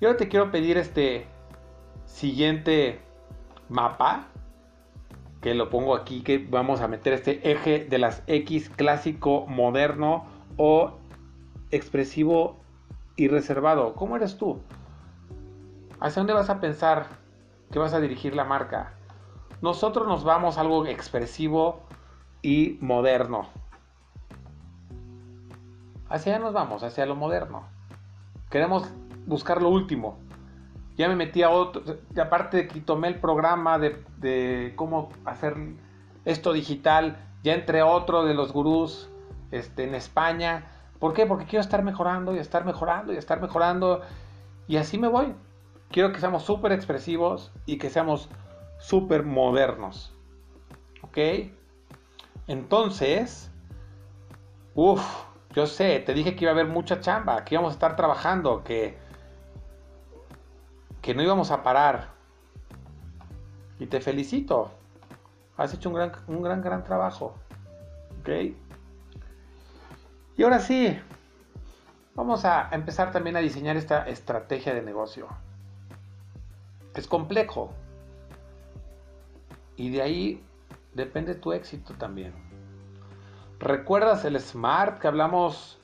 [0.00, 1.26] Y ahora te quiero pedir este
[2.06, 3.00] siguiente
[3.68, 4.26] mapa
[5.40, 10.24] que lo pongo aquí, que vamos a meter este eje de las X clásico, moderno
[10.56, 10.98] o
[11.70, 12.60] expresivo
[13.16, 13.94] y reservado.
[13.94, 14.60] ¿Cómo eres tú?
[15.98, 17.06] ¿Hacia dónde vas a pensar
[17.72, 18.94] que vas a dirigir la marca?
[19.60, 21.80] Nosotros nos vamos a algo expresivo
[22.42, 23.48] y moderno.
[26.08, 27.64] Hacia allá nos vamos, hacia lo moderno.
[28.50, 28.90] Queremos
[29.26, 30.18] buscar lo último
[30.96, 31.82] ya me metí a otro,
[32.20, 35.56] aparte de que tomé el programa de, cómo hacer
[36.24, 39.08] esto digital, ya entre otro de los gurús
[39.50, 40.66] este, en España.
[40.98, 41.26] ¿Por qué?
[41.26, 44.02] Porque quiero estar mejorando y estar mejorando y estar mejorando.
[44.68, 45.34] Y así me voy.
[45.90, 48.28] Quiero que seamos súper expresivos y que seamos
[48.78, 50.14] súper modernos.
[51.02, 51.18] ¿Ok?
[52.46, 53.50] Entonces,
[54.74, 55.02] uff,
[55.54, 58.64] yo sé, te dije que iba a haber mucha chamba, que íbamos a estar trabajando,
[58.64, 58.96] que
[61.02, 62.12] que no íbamos a parar.
[63.78, 64.70] Y te felicito.
[65.56, 67.34] Has hecho un gran, un gran, gran trabajo.
[68.20, 68.54] ¿Ok?
[70.36, 70.98] Y ahora sí,
[72.14, 75.26] vamos a empezar también a diseñar esta estrategia de negocio.
[76.94, 77.74] Es complejo.
[79.76, 80.44] Y de ahí
[80.94, 82.32] depende tu éxito también.
[83.58, 85.80] ¿Recuerdas el SMART que hablamos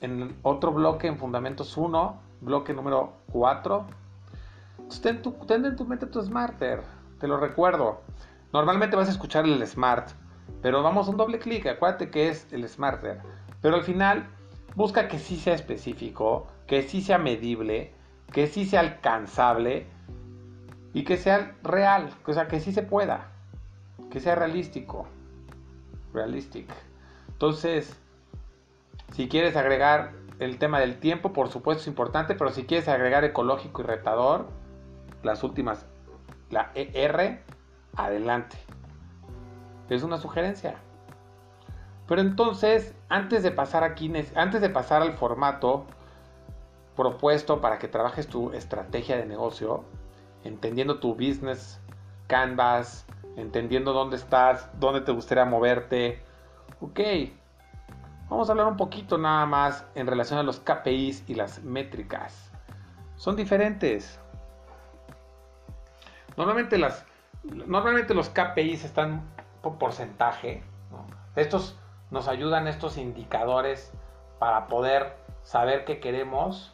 [0.00, 3.86] en otro bloque en Fundamentos 1, bloque número 4?
[4.98, 6.82] ten, en tu mente tu Smarter,
[7.18, 8.00] te lo recuerdo.
[8.52, 10.10] Normalmente vas a escuchar el Smart,
[10.62, 13.20] pero vamos a un doble clic, acuérdate que es el Smarter.
[13.60, 14.26] Pero al final
[14.74, 17.94] busca que sí sea específico, que sí sea medible,
[18.32, 19.86] que sí sea alcanzable
[20.92, 23.30] y que sea real, o sea, que sí se pueda,
[24.10, 25.06] que sea realístico,
[26.12, 26.68] realistic.
[27.28, 27.96] Entonces,
[29.12, 33.24] si quieres agregar el tema del tiempo, por supuesto es importante, pero si quieres agregar
[33.24, 34.48] ecológico y retador,
[35.22, 35.86] las últimas,
[36.50, 37.42] la ER,
[37.96, 38.56] adelante.
[39.88, 40.76] Es una sugerencia.
[42.06, 45.86] Pero entonces, antes de pasar aquí, antes de pasar al formato
[46.96, 49.84] propuesto para que trabajes tu estrategia de negocio,
[50.44, 51.80] entendiendo tu business
[52.26, 56.22] canvas, entendiendo dónde estás, dónde te gustaría moverte.
[56.80, 57.00] Ok,
[58.28, 62.50] vamos a hablar un poquito nada más en relación a los KPIs y las métricas.
[63.16, 64.18] Son diferentes.
[66.36, 67.04] Normalmente, las,
[67.44, 69.22] normalmente los KPIs están
[69.62, 70.62] por porcentaje.
[71.36, 71.78] Estos
[72.10, 73.92] nos ayudan, estos indicadores,
[74.38, 76.72] para poder saber qué queremos.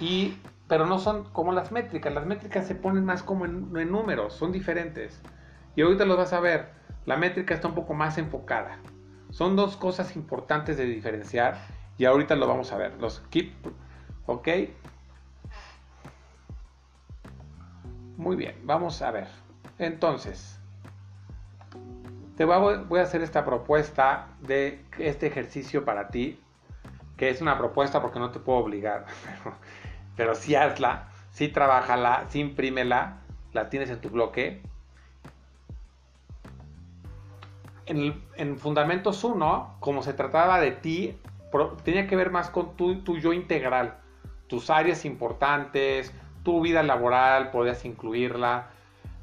[0.00, 0.36] Y
[0.68, 2.12] pero no son como las métricas.
[2.12, 5.20] Las métricas se ponen más como en, números, son diferentes.
[5.74, 6.70] Y ahorita los vas a ver.
[7.04, 8.78] La métrica está un poco más enfocada.
[9.30, 11.58] Son dos cosas importantes de diferenciar
[11.98, 13.00] y ahorita lo vamos a ver.
[13.00, 13.52] Los keep,
[14.26, 14.48] ¿ok?
[18.16, 19.28] Muy bien, vamos a ver.
[19.78, 20.58] Entonces,
[22.36, 26.40] te voy a hacer esta propuesta de este ejercicio para ti,
[27.16, 29.06] que es una propuesta porque no te puedo obligar.
[30.34, 33.18] sí hazla, sí trabájala, sí imprímela,
[33.52, 34.62] la tienes en tu bloque.
[37.86, 41.16] En, en Fundamentos 1, como se trataba de ti,
[41.84, 43.98] tenía que ver más con tu, tu yo integral,
[44.48, 46.12] tus áreas importantes,
[46.42, 48.70] tu vida laboral, podías incluirla.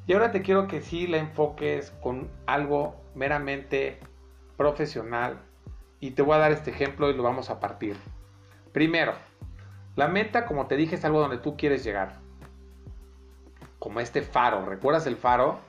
[0.08, 4.00] Y ahora te quiero que sí la enfoques con algo meramente
[4.58, 5.40] profesional.
[6.00, 7.96] Y te voy a dar este ejemplo y lo vamos a partir.
[8.74, 9.14] Primero,
[9.96, 12.20] la meta, como te dije, es algo donde tú quieres llegar.
[13.80, 14.66] Como este faro.
[14.66, 15.60] ¿Recuerdas el faro?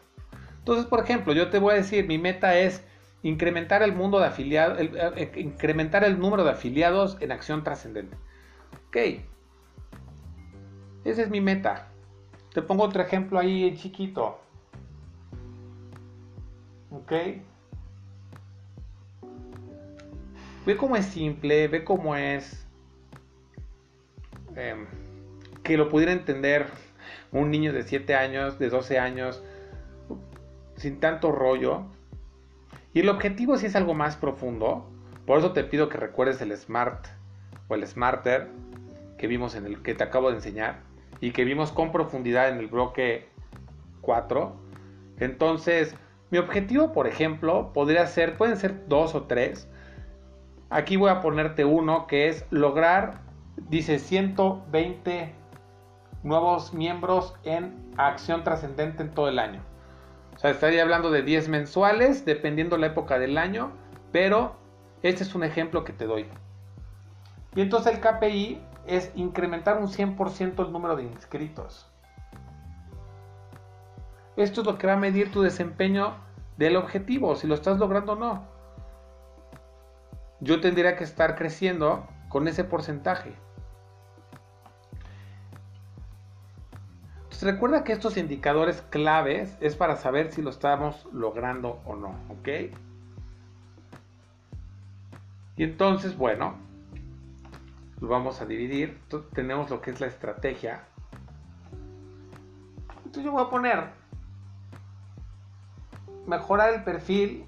[0.58, 2.82] Entonces, por ejemplo, yo te voy a decir, mi meta es
[3.22, 8.16] incrementar el mundo de afiliados, eh, incrementar el número de afiliados en acción trascendente.
[8.88, 8.96] Ok.
[11.04, 11.88] Esa es mi meta.
[12.54, 14.40] Te pongo otro ejemplo ahí en chiquito.
[16.90, 17.12] Ok.
[20.64, 22.63] Ve cómo es simple, ve cómo es
[24.56, 24.86] Em,
[25.62, 26.66] que lo pudiera entender
[27.32, 29.42] un niño de 7 años, de 12 años,
[30.76, 31.84] sin tanto rollo.
[32.92, 34.88] Y el objetivo si es algo más profundo.
[35.26, 37.06] Por eso te pido que recuerdes el Smart
[37.68, 38.48] o el Smarter
[39.18, 40.80] que vimos en el que te acabo de enseñar
[41.20, 43.26] y que vimos con profundidad en el bloque
[44.02, 44.54] 4.
[45.18, 45.96] Entonces,
[46.30, 49.68] mi objetivo, por ejemplo, podría ser, pueden ser dos o tres.
[50.68, 53.23] Aquí voy a ponerte uno que es lograr
[53.56, 55.34] dice 120
[56.22, 59.62] nuevos miembros en acción trascendente en todo el año.
[60.34, 63.72] O sea, estaría hablando de 10 mensuales, dependiendo la época del año,
[64.10, 64.56] pero
[65.02, 66.26] este es un ejemplo que te doy.
[67.54, 71.90] Y entonces el KPI es incrementar un 100% el número de inscritos.
[74.36, 76.14] Esto es lo que va a medir tu desempeño
[76.56, 78.44] del objetivo, si lo estás logrando o no.
[80.40, 83.32] Yo tendría que estar creciendo con ese porcentaje.
[87.42, 92.48] recuerda que estos indicadores claves es para saber si lo estamos logrando o no, ¿ok?
[95.56, 96.56] Y entonces, bueno,
[98.00, 98.98] lo vamos a dividir.
[99.04, 100.82] Entonces, tenemos lo que es la estrategia.
[102.96, 103.84] Entonces yo voy a poner
[106.26, 107.44] mejorar el perfil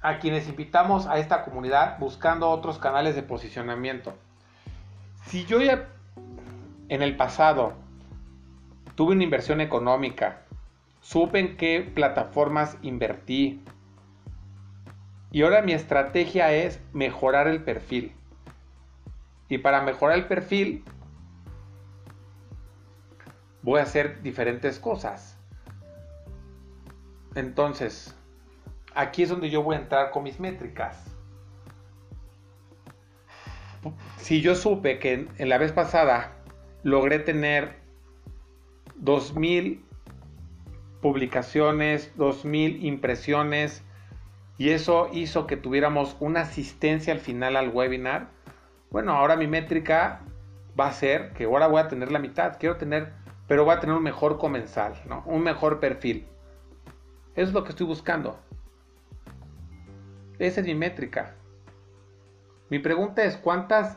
[0.00, 4.14] a quienes invitamos a esta comunidad buscando otros canales de posicionamiento.
[5.26, 5.88] Si yo ya
[6.88, 7.74] en el pasado
[8.94, 10.42] tuve una inversión económica,
[11.00, 13.62] supe en qué plataformas invertí
[15.30, 18.12] y ahora mi estrategia es mejorar el perfil.
[19.48, 20.84] Y para mejorar el perfil
[23.62, 25.36] voy a hacer diferentes cosas.
[27.34, 28.17] Entonces,
[28.98, 31.04] aquí es donde yo voy a entrar con mis métricas.
[34.16, 36.32] Si yo supe que en la vez pasada
[36.82, 37.76] logré tener
[38.96, 39.84] 2000
[41.00, 43.84] publicaciones, 2000 impresiones
[44.58, 48.30] y eso hizo que tuviéramos una asistencia al final al webinar,
[48.90, 50.22] bueno, ahora mi métrica
[50.78, 53.12] va a ser que ahora voy a tener la mitad, quiero tener,
[53.46, 54.94] pero voy a tener un mejor comensal.
[55.24, 56.26] Un mejor perfil.
[57.36, 58.47] Eso es lo que estoy buscando.
[60.38, 61.34] Esa es mi métrica.
[62.70, 63.96] Mi pregunta es, ¿cuántas,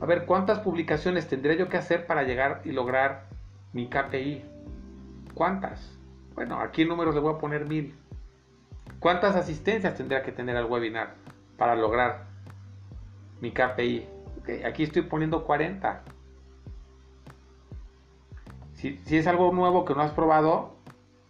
[0.00, 3.26] a ver, cuántas publicaciones tendría yo que hacer para llegar y lograr
[3.72, 4.44] mi KPI?
[5.34, 5.96] ¿Cuántas?
[6.34, 7.94] Bueno, aquí en números le voy a poner mil.
[9.00, 11.14] ¿Cuántas asistencias tendría que tener al webinar
[11.56, 12.26] para lograr
[13.40, 14.06] mi KPI?
[14.64, 16.02] aquí estoy poniendo 40.
[18.74, 20.74] Si, es algo nuevo que no has probado,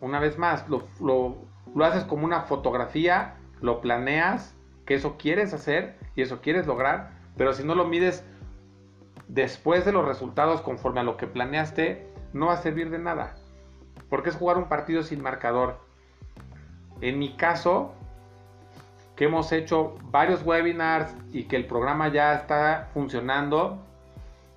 [0.01, 4.55] una vez más, lo, lo haces como una fotografía, lo planeas,
[4.87, 8.25] que eso quieres hacer y eso quieres lograr, pero si no lo mides
[9.29, 13.35] después de los resultados conforme a lo que planeaste, no va a servir de nada.
[14.09, 15.79] Porque es jugar un partido sin marcador.
[17.01, 17.95] En mi caso,
[19.19, 23.85] que hemos hecho varios webinars y que el programa ya está funcionando,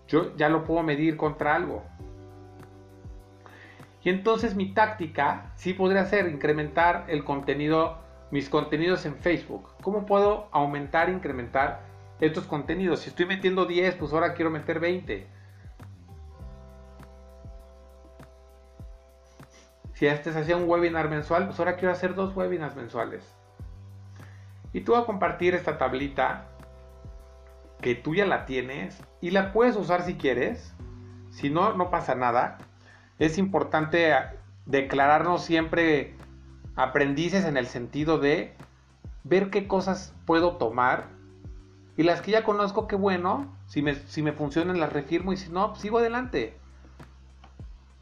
[0.07, 1.83] yo ya lo puedo medir contra algo.
[4.03, 7.99] Y entonces mi táctica sí podría ser incrementar el contenido,
[8.31, 9.69] mis contenidos en Facebook.
[9.81, 11.81] ¿Cómo puedo aumentar, incrementar
[12.19, 13.01] estos contenidos?
[13.01, 15.27] Si estoy metiendo 10, pues ahora quiero meter 20.
[19.93, 23.35] Si antes hacía un webinar mensual, pues ahora quiero hacer dos webinars mensuales.
[24.73, 26.47] Y tú vas a compartir esta tablita
[27.81, 30.73] que tú ya la tienes y la puedes usar si quieres.
[31.29, 32.57] Si no, no pasa nada
[33.21, 34.15] es importante
[34.65, 36.15] declararnos siempre
[36.81, 38.53] aprendices en el sentido de
[39.23, 41.09] ver qué cosas puedo tomar
[41.97, 45.37] y las que ya conozco, qué bueno, si me, si me funcionan las refirmo y
[45.37, 46.57] si no, sigo adelante.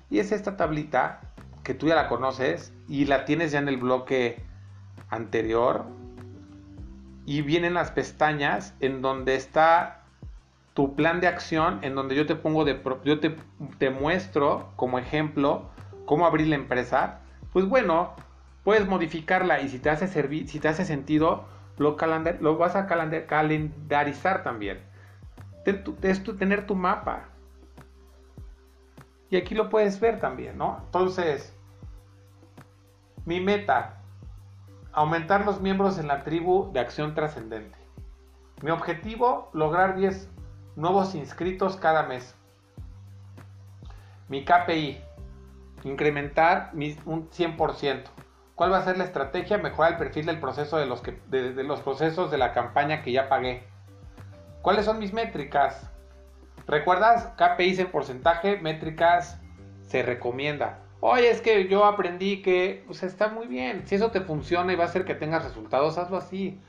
[0.10, 1.22] Y es esta tablita
[1.64, 4.42] que tú ya la conoces y la tienes ya en el bloque
[5.10, 5.86] anterior
[7.26, 10.04] y vienen las pestañas en donde está
[10.74, 13.36] tu plan de acción en donde yo te pongo de yo te,
[13.78, 15.70] te muestro como ejemplo
[16.06, 17.20] cómo abrir la empresa,
[17.54, 18.16] pues bueno,
[18.64, 21.46] puedes modificarla y si te hace servir, si te hace sentido,
[21.78, 21.98] lo,
[22.40, 24.80] lo vas a calendarizar también.
[26.02, 27.26] Es tener tu mapa.
[29.30, 30.82] Y aquí lo puedes ver también, ¿no?
[30.86, 31.54] Entonces,
[33.26, 34.02] mi meta,
[34.92, 37.78] aumentar los miembros en la tribu de acción trascendente.
[38.64, 40.30] Mi objetivo, lograr 10
[40.76, 42.36] nuevos inscritos cada mes.
[44.28, 45.00] Mi KPI,
[45.84, 46.72] incrementar
[47.06, 48.04] un 100%.
[48.60, 49.58] ¿Cuál va a ser la estrategia?
[49.58, 53.14] Mejorar el perfil del proceso de los, que, de, los procesos de la campaña que
[53.14, 53.64] ya pagué.
[54.62, 55.90] ¿Cuáles son mis métricas?
[56.68, 57.30] ¿Recuerdas?
[57.38, 59.40] KPIs en porcentaje, métricas
[59.88, 60.80] se recomienda.
[61.00, 63.88] Oye, es que yo aprendí que pues está muy bien.
[63.88, 66.60] Si eso te funciona y va a hacer que tengas resultados, hazlo así.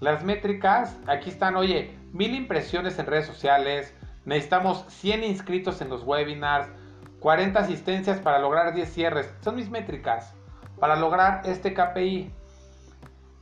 [0.00, 3.92] Las métricas, aquí están, oye, mil impresiones en redes sociales,
[4.24, 6.68] necesitamos 100 inscritos en los webinars,
[7.20, 9.34] 40 asistencias para lograr 10 cierres.
[9.42, 10.34] Son mis métricas
[10.78, 12.30] para lograr este KPI.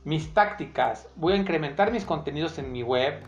[0.03, 3.23] Mis tácticas, voy a incrementar mis contenidos en mi web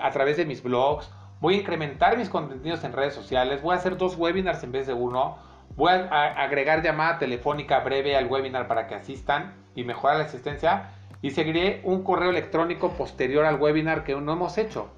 [0.00, 3.78] a través de mis blogs, voy a incrementar mis contenidos en redes sociales, voy a
[3.78, 5.36] hacer dos webinars en vez de uno,
[5.76, 10.92] voy a agregar llamada telefónica breve al webinar para que asistan y mejorar la asistencia
[11.22, 14.88] y seguiré un correo electrónico posterior al webinar que no hemos hecho.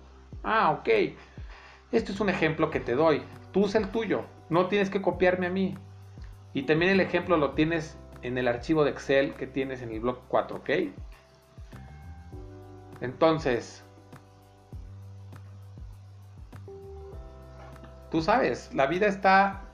[0.42, 0.88] Ah, ok.
[1.92, 3.22] Esto es un ejemplo que te doy.
[3.52, 4.22] Tú usa el tuyo.
[4.48, 5.76] No tienes que copiarme a mí.
[6.54, 10.00] Y también el ejemplo lo tienes en el archivo de Excel que tienes en el
[10.00, 10.70] blog 4, ¿ok?
[13.02, 13.84] Entonces,
[18.10, 19.64] tú sabes, la vida está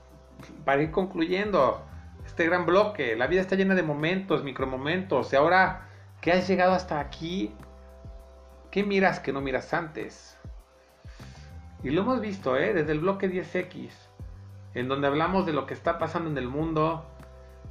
[0.65, 1.81] para ir concluyendo
[2.25, 3.15] este gran bloque.
[3.15, 5.31] La vida está llena de momentos, micromomentos.
[5.31, 5.87] Y ahora
[6.19, 7.53] que has llegado hasta aquí,
[8.69, 10.37] ¿qué miras que no miras antes?
[11.83, 12.73] Y lo hemos visto, ¿eh?
[12.73, 13.91] Desde el bloque 10X,
[14.73, 17.05] en donde hablamos de lo que está pasando en el mundo,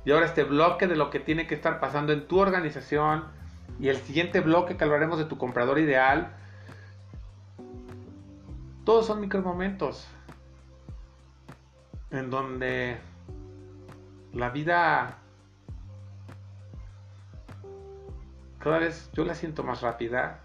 [0.04, 3.24] y ahora este bloque de lo que tiene que estar pasando en tu organización,
[3.80, 6.32] y el siguiente bloque que hablaremos de tu comprador ideal.
[8.84, 10.06] Todos son micromomentos
[12.10, 12.98] en donde
[14.32, 15.18] la vida
[18.58, 20.40] cada vez yo la siento más rápida.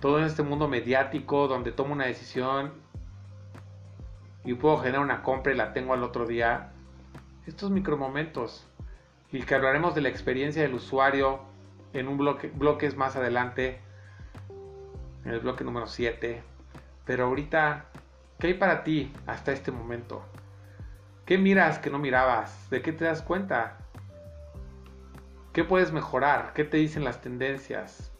[0.00, 2.72] Todo en este mundo mediático donde tomo una decisión
[4.44, 6.72] y puedo generar una compra y la tengo al otro día.
[7.46, 8.66] Estos micromomentos
[9.30, 11.38] y que hablaremos de la experiencia del usuario
[11.92, 13.80] en un bloque bloques más adelante,
[15.24, 16.42] en el bloque número 7.
[17.04, 17.86] Pero ahorita,
[18.40, 20.24] ¿qué hay para ti hasta este momento?
[21.24, 22.68] ¿Qué miras que no mirabas?
[22.68, 23.78] ¿De qué te das cuenta?
[25.52, 26.52] ¿Qué puedes mejorar?
[26.52, 28.12] ¿Qué te dicen las tendencias?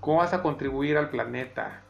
[0.00, 1.80] ¿Cómo vas a contribuir al planeta?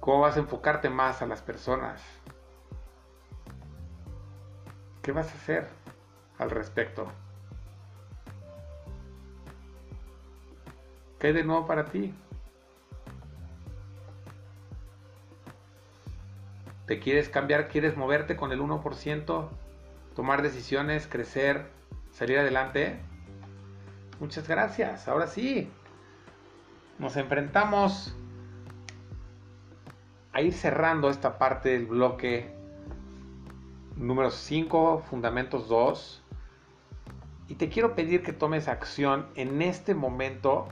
[0.00, 2.02] ¿Cómo vas a enfocarte más a las personas?
[5.08, 5.66] ¿Qué vas a hacer
[6.36, 7.10] al respecto?
[11.18, 12.12] ¿Qué hay de nuevo para ti?
[16.84, 17.68] ¿Te quieres cambiar?
[17.68, 19.48] ¿Quieres moverte con el 1%?
[20.14, 21.06] ¿Tomar decisiones?
[21.06, 21.70] ¿Crecer?
[22.12, 23.00] ¿Salir adelante?
[24.20, 25.08] Muchas gracias.
[25.08, 25.72] Ahora sí.
[26.98, 28.14] Nos enfrentamos
[30.34, 32.57] a ir cerrando esta parte del bloque
[33.98, 36.22] número 5, Fundamentos 2.
[37.48, 40.68] Y te quiero pedir que tomes acción en este momento,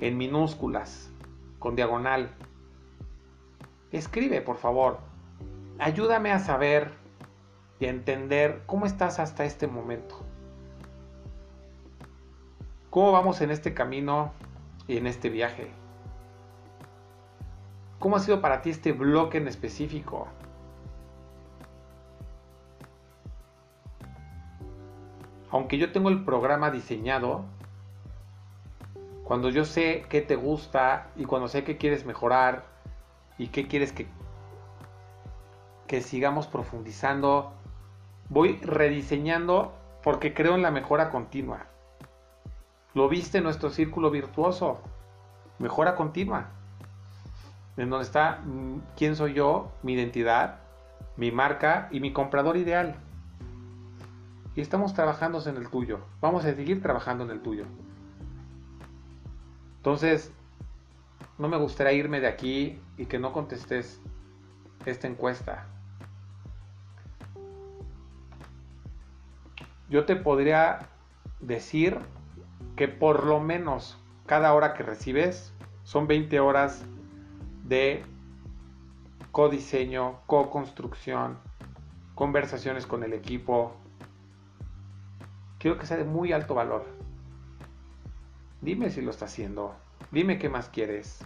[0.00, 1.10] en minúsculas,
[1.58, 2.30] con diagonal.
[3.92, 4.98] Escribe, por favor.
[5.78, 6.92] Ayúdame a saber
[7.80, 10.24] y entender cómo estás hasta este momento.
[12.92, 14.32] ¿Cómo vamos en este camino
[14.86, 15.70] y en este viaje?
[17.98, 20.28] ¿Cómo ha sido para ti este bloque en específico?
[25.50, 27.46] Aunque yo tengo el programa diseñado,
[29.24, 32.66] cuando yo sé qué te gusta y cuando sé qué quieres mejorar
[33.38, 34.06] y qué quieres que,
[35.86, 37.54] que sigamos profundizando,
[38.28, 41.71] voy rediseñando porque creo en la mejora continua.
[42.94, 44.80] Lo viste en nuestro círculo virtuoso,
[45.58, 46.50] mejora continua
[47.76, 50.60] en donde está mm, quién soy yo, mi identidad,
[51.16, 52.96] mi marca y mi comprador ideal.
[54.54, 56.00] Y estamos trabajando en el tuyo.
[56.20, 57.64] Vamos a seguir trabajando en el tuyo.
[59.78, 60.30] Entonces,
[61.38, 64.00] no me gustaría irme de aquí y que no contestes
[64.84, 65.66] esta encuesta.
[69.88, 70.88] Yo te podría
[71.40, 71.98] decir
[72.76, 75.52] que por lo menos cada hora que recibes
[75.84, 76.84] son 20 horas
[77.64, 78.04] de
[79.30, 81.38] codiseño, co-construcción,
[82.14, 83.74] conversaciones con el equipo.
[85.58, 86.84] Quiero que sea de muy alto valor.
[88.60, 89.74] Dime si lo está haciendo.
[90.10, 91.24] Dime qué más quieres.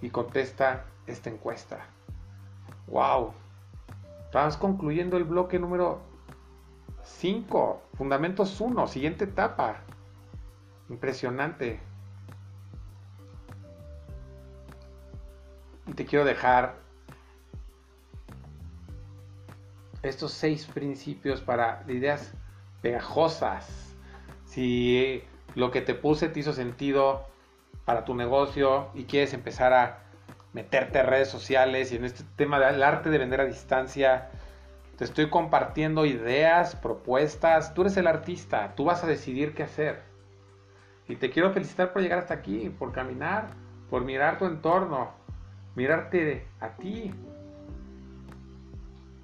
[0.00, 1.86] Y contesta esta encuesta.
[2.86, 3.32] ¡Wow!
[4.24, 6.00] Estamos concluyendo el bloque número
[7.02, 7.82] 5.
[7.94, 8.86] Fundamentos 1.
[8.88, 9.82] Siguiente etapa.
[10.90, 11.78] Impresionante.
[15.94, 16.74] Te quiero dejar
[20.02, 22.32] estos seis principios para ideas
[22.82, 23.94] pegajosas.
[24.46, 25.22] Si
[25.54, 27.24] lo que te puse te hizo sentido
[27.84, 29.98] para tu negocio y quieres empezar a
[30.52, 34.30] meterte en redes sociales y en este tema del arte de vender a distancia,
[34.96, 37.74] te estoy compartiendo ideas, propuestas.
[37.74, 40.09] Tú eres el artista, tú vas a decidir qué hacer.
[41.10, 43.48] Y te quiero felicitar por llegar hasta aquí, por caminar,
[43.90, 45.10] por mirar tu entorno,
[45.74, 47.10] mirarte a ti.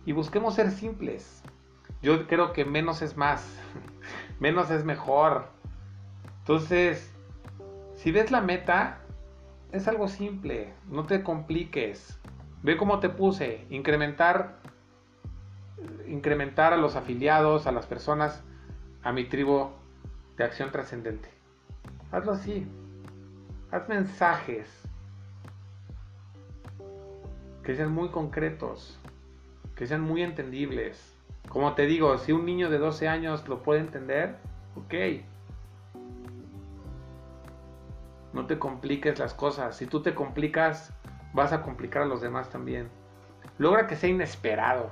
[0.04, 1.44] Y busquemos ser simples.
[2.02, 3.56] Yo creo que menos es más.
[4.40, 5.46] menos es mejor.
[6.40, 7.12] Entonces,
[7.94, 8.98] si ves la meta,
[9.70, 10.74] es algo simple.
[10.88, 12.18] No te compliques.
[12.64, 13.64] Ve cómo te puse.
[13.70, 14.58] Incrementar.
[16.08, 18.42] Incrementar a los afiliados, a las personas,
[19.04, 19.70] a mi tribu
[20.36, 21.35] de acción trascendente.
[22.12, 22.66] Hazlo así.
[23.70, 24.68] Haz mensajes
[27.62, 28.98] que sean muy concretos,
[29.74, 31.16] que sean muy entendibles.
[31.48, 34.36] Como te digo, si un niño de 12 años lo puede entender,
[34.76, 34.94] ok.
[38.32, 39.76] No te compliques las cosas.
[39.76, 40.92] Si tú te complicas,
[41.32, 42.88] vas a complicar a los demás también.
[43.58, 44.90] Logra que sea inesperado.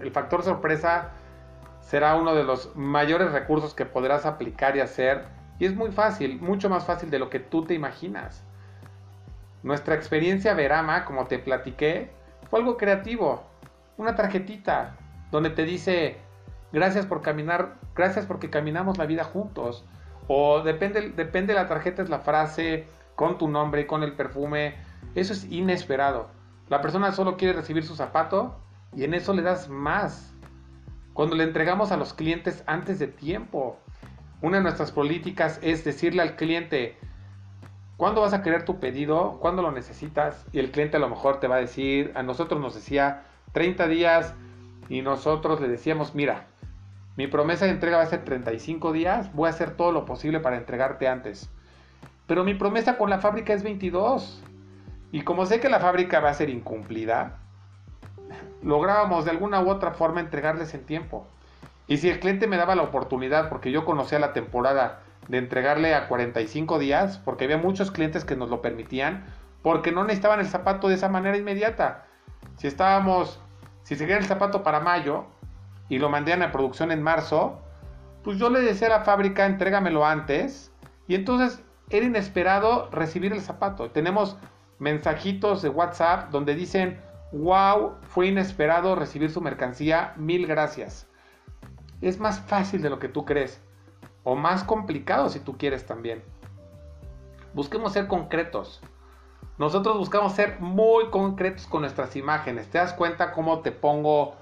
[0.00, 1.10] El factor sorpresa
[1.80, 5.24] será uno de los mayores recursos que podrás aplicar y hacer.
[5.58, 8.42] Y es muy fácil, mucho más fácil de lo que tú te imaginas.
[9.62, 12.10] Nuestra experiencia Verama, como te platiqué,
[12.50, 13.42] fue algo creativo.
[13.96, 14.96] Una tarjetita
[15.30, 16.18] donde te dice
[16.72, 19.84] gracias por caminar, gracias porque caminamos la vida juntos.
[20.26, 24.74] O depende, depende de la tarjeta, es la frase con tu nombre, con el perfume.
[25.14, 26.28] Eso es inesperado.
[26.68, 28.58] La persona solo quiere recibir su zapato
[28.96, 30.34] y en eso le das más.
[31.12, 33.78] Cuando le entregamos a los clientes antes de tiempo.
[34.44, 36.98] Una de nuestras políticas es decirle al cliente,
[37.96, 39.38] ¿Cuándo vas a querer tu pedido?
[39.40, 40.44] ¿Cuándo lo necesitas?
[40.52, 43.22] Y el cliente a lo mejor te va a decir, a nosotros nos decía
[43.52, 44.34] 30 días
[44.90, 46.44] y nosotros le decíamos, mira,
[47.16, 50.40] mi promesa de entrega va a ser 35 días, voy a hacer todo lo posible
[50.40, 51.48] para entregarte antes.
[52.26, 54.42] Pero mi promesa con la fábrica es 22.
[55.10, 57.38] Y como sé que la fábrica va a ser incumplida,
[58.62, 61.26] lográbamos de alguna u otra forma entregarles en tiempo.
[61.86, 65.94] Y si el cliente me daba la oportunidad, porque yo conocía la temporada, de entregarle
[65.94, 69.24] a 45 días, porque había muchos clientes que nos lo permitían,
[69.62, 72.06] porque no necesitaban el zapato de esa manera inmediata.
[72.56, 73.40] Si estábamos,
[73.82, 75.24] si se el zapato para mayo
[75.88, 77.60] y lo mandé a producción en marzo,
[78.22, 80.72] pues yo le decía a la fábrica, entrégamelo antes.
[81.08, 83.90] Y entonces era inesperado recibir el zapato.
[83.90, 84.36] Tenemos
[84.78, 87.00] mensajitos de WhatsApp donde dicen,
[87.32, 91.06] wow, fue inesperado recibir su mercancía, mil gracias.
[92.00, 93.60] Es más fácil de lo que tú crees.
[94.22, 96.22] O más complicado si tú quieres también.
[97.52, 98.80] Busquemos ser concretos.
[99.58, 102.68] Nosotros buscamos ser muy concretos con nuestras imágenes.
[102.68, 104.36] ¿Te das cuenta cómo te pongo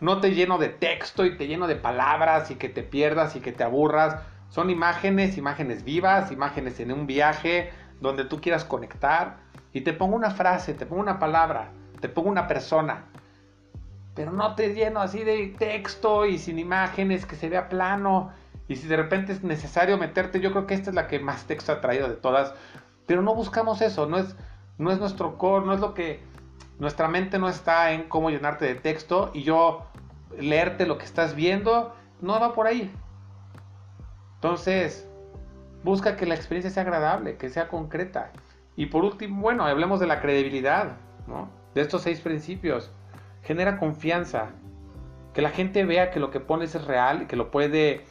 [0.00, 3.40] no te lleno de texto y te lleno de palabras y que te pierdas y
[3.40, 4.22] que te aburras.
[4.50, 7.70] Son imágenes, imágenes vivas, imágenes en un viaje
[8.00, 9.38] donde tú quieras conectar.
[9.72, 11.70] Y te pongo una frase, te pongo una palabra,
[12.00, 13.06] te pongo una persona.
[14.16, 18.32] Pero no te lleno así de texto y sin imágenes, que se vea plano.
[18.66, 21.44] Y si de repente es necesario meterte, yo creo que esta es la que más
[21.44, 22.54] texto ha traído de todas.
[23.06, 24.34] Pero no buscamos eso, no es,
[24.78, 26.20] no es nuestro core, no es lo que
[26.78, 29.86] nuestra mente no está en cómo llenarte de texto y yo
[30.38, 32.90] leerte lo que estás viendo, no va por ahí.
[34.36, 35.08] Entonces,
[35.84, 38.32] busca que la experiencia sea agradable, que sea concreta.
[38.76, 41.48] Y por último, bueno, hablemos de la credibilidad, ¿no?
[41.74, 42.90] De estos seis principios.
[43.46, 44.50] Genera confianza.
[45.32, 48.04] Que la gente vea que lo que pones es real y que lo puede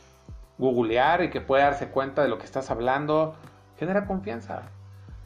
[0.58, 3.36] googlear y que puede darse cuenta de lo que estás hablando.
[3.78, 4.64] Genera confianza.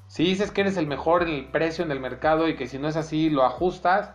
[0.07, 2.79] Si dices que eres el mejor en el precio en el mercado y que si
[2.79, 4.11] no es así lo ajustas,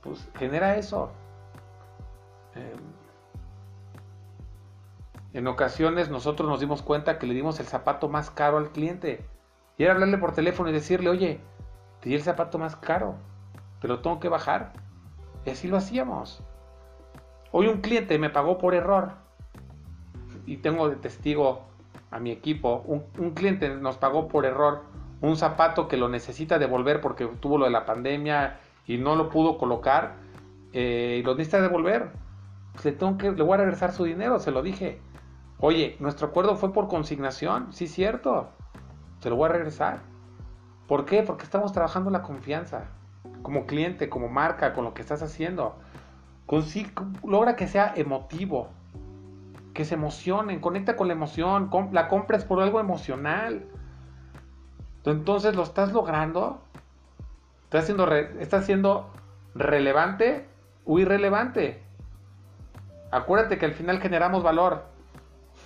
[0.00, 1.12] pues genera eso.
[2.56, 2.80] Em,
[5.34, 9.24] en ocasiones nosotros nos dimos cuenta que le dimos el zapato más caro al cliente.
[9.78, 11.38] Y era hablarle por teléfono y decirle, oye,
[12.00, 13.14] te di el zapato más caro,
[13.80, 14.72] te lo tengo que bajar.
[15.46, 16.42] Y así lo hacíamos.
[17.52, 19.12] Hoy un cliente me pagó por error.
[20.44, 21.62] Y tengo de testigo
[22.10, 22.82] a mi equipo.
[22.86, 24.82] Un, cliente nos pagó por error
[25.20, 29.30] un zapato que lo necesita devolver porque tuvo lo de la pandemia y no lo
[29.30, 30.16] pudo colocar
[30.72, 32.10] eh, y lo necesita devolver.
[32.84, 35.00] le, tengo que, le voy a regresar su dinero, se lo dije.
[35.58, 38.50] Oye, nuestro acuerdo fue por consignación, sí, cierto.
[39.20, 40.00] Se lo voy a regresar.
[40.86, 41.22] ¿Por qué?
[41.22, 42.88] Porque estamos trabajando la confianza.
[43.46, 45.76] Como cliente, como marca, con lo que estás haciendo.
[47.22, 48.70] logra que sea emotivo.
[49.72, 50.58] Que se emocionen.
[50.58, 51.70] Conecta con la emoción.
[51.92, 53.64] La compra es por algo emocional.
[55.04, 56.60] Entonces lo estás logrando.
[57.66, 58.10] Estás siendo,
[58.40, 58.68] estás
[59.54, 60.48] relevante
[60.84, 61.84] o irrelevante.
[63.12, 64.86] Acuérdate que al final generamos valor.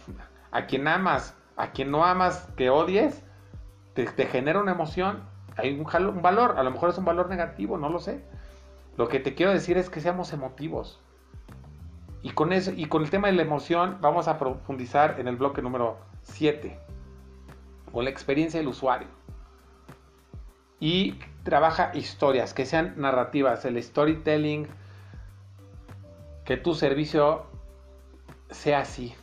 [0.52, 3.24] A quien amas, a quien no amas, que odies,
[3.94, 5.29] te, genera una emoción.
[5.60, 6.58] Hay un, valor.
[6.58, 8.22] A lo mejor es un valor negativo, no lo sé.
[8.96, 11.00] Lo que te quiero decir es que seamos emotivos.
[12.22, 15.36] Y con, eso, y con el tema de la emoción vamos a profundizar en el
[15.36, 16.78] bloque número 7,
[17.92, 19.08] con la experiencia del usuario
[20.80, 24.66] y trabaja historias, que sean narrativas, el storytelling,
[26.44, 27.44] que tu servicio
[28.50, 29.14] sea así.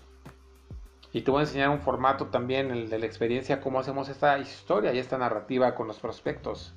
[1.17, 4.37] Y te voy a enseñar un formato también, el de la experiencia, cómo hacemos esta
[4.37, 6.75] historia y esta narrativa con los prospectos.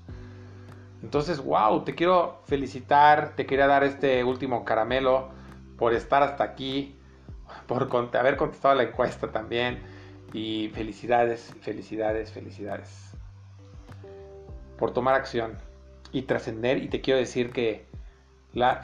[1.03, 5.29] Entonces, wow, te quiero felicitar, te quería dar este último caramelo
[5.77, 6.99] por estar hasta aquí,
[7.67, 7.83] por
[8.17, 9.83] haber contestado la encuesta también.
[10.33, 13.13] Y felicidades, felicidades, felicidades
[14.79, 15.59] por tomar acción
[16.13, 16.83] y trascender.
[16.83, 17.85] Y te quiero decir que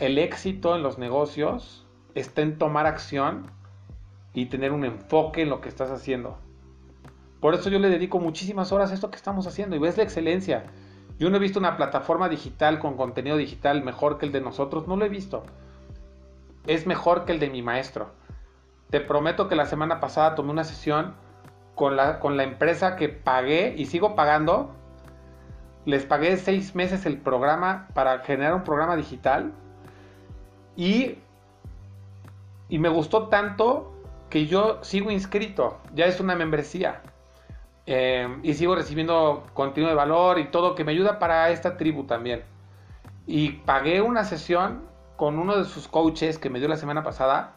[0.00, 3.56] el éxito en los negocios está en tomar acción
[4.36, 6.36] y tener un enfoque en lo que estás haciendo.
[7.40, 10.02] Por eso yo le dedico muchísimas horas a esto que estamos haciendo y ves la
[10.02, 10.64] excelencia.
[11.18, 14.86] Yo no he visto una plataforma digital con contenido digital mejor que el de nosotros,
[14.86, 15.42] no lo he visto.
[16.66, 18.10] Es mejor que el de mi maestro.
[18.90, 21.14] Te prometo que la semana pasada tomé una sesión
[21.74, 24.76] con la, con la empresa que pagué y sigo pagando
[25.86, 29.52] les pagué seis meses el programa para generar un programa digital
[30.76, 31.18] y,
[32.68, 33.95] y me gustó tanto
[34.36, 37.00] que yo sigo inscrito, ya es una membresía
[37.86, 42.04] eh, y sigo recibiendo contenido de valor y todo que me ayuda para esta tribu
[42.04, 42.42] también.
[43.26, 44.82] Y pagué una sesión
[45.16, 47.54] con uno de sus coaches que me dio la semana pasada,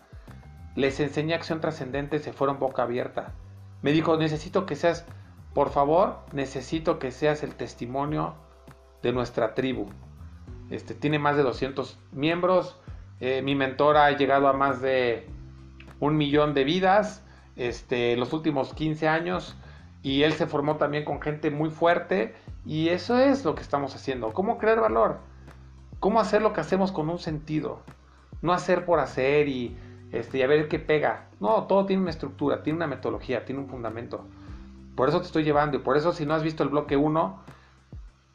[0.78, 3.34] les enseñé acción trascendente, se fueron boca abierta.
[3.82, 5.06] Me dijo, necesito que seas
[5.54, 8.36] por favor, necesito que seas el testimonio
[9.04, 9.88] de nuestra tribu.
[10.70, 12.80] Este, tiene más de 200 miembros.
[13.20, 15.28] Eh, mi mentora ha llegado a más de
[16.00, 17.24] un millón de vidas
[17.56, 19.56] este, los últimos 15 años.
[20.02, 22.36] Y él se formó también con gente muy fuerte.
[22.66, 24.34] Y eso es lo que estamos haciendo.
[24.34, 25.20] ¿Cómo crear valor?
[26.00, 27.82] ¿Cómo hacer lo que hacemos con un sentido?
[28.42, 29.76] No hacer por hacer y,
[30.12, 31.28] este, y a ver qué pega.
[31.40, 34.26] No, todo tiene una estructura, tiene una metodología, tiene un fundamento.
[34.96, 37.40] Por eso te estoy llevando y por eso si no has visto el bloque 1,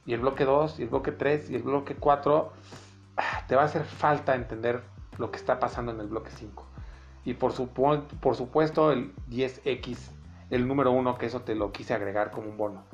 [0.07, 2.53] y el bloque 2 y el bloque 3 y el bloque 4,
[3.17, 4.83] ah, te va a hacer falta entender
[5.19, 6.65] lo que está pasando en el bloque 5.
[7.25, 10.11] Y por, por supuesto el 10X,
[10.51, 12.85] el número 1, que eso te lo quise agregar como un bono.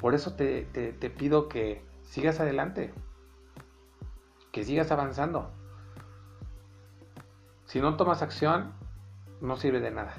[0.00, 2.92] Por eso te, te pido que sigas adelante,
[4.52, 5.50] que sigas avanzando.
[7.66, 8.72] Si no tomas acción,
[9.40, 10.14] no sirve de nada.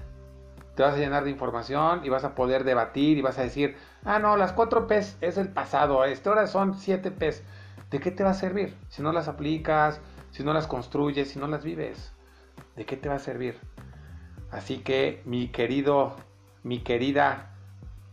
[0.75, 3.75] Te vas a llenar de información y vas a poder debatir y vas a decir,
[4.05, 7.43] ah, no, las 4 P's es el pasado, a esta hora son 7 P's.
[7.89, 8.77] ¿De qué te va a servir?
[8.87, 9.99] Si no las aplicas,
[10.31, 12.13] si no las construyes, si no las vives,
[12.75, 13.57] ¿de qué te va a servir?
[14.51, 16.15] Así que mi querido,
[16.63, 17.51] mi querida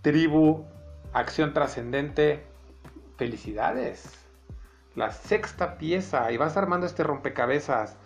[0.03, 0.65] tribu,
[1.13, 2.45] acción trascendente,
[3.17, 4.13] felicidades.
[4.95, 7.97] La sexta pieza y vas armando este rompecabezas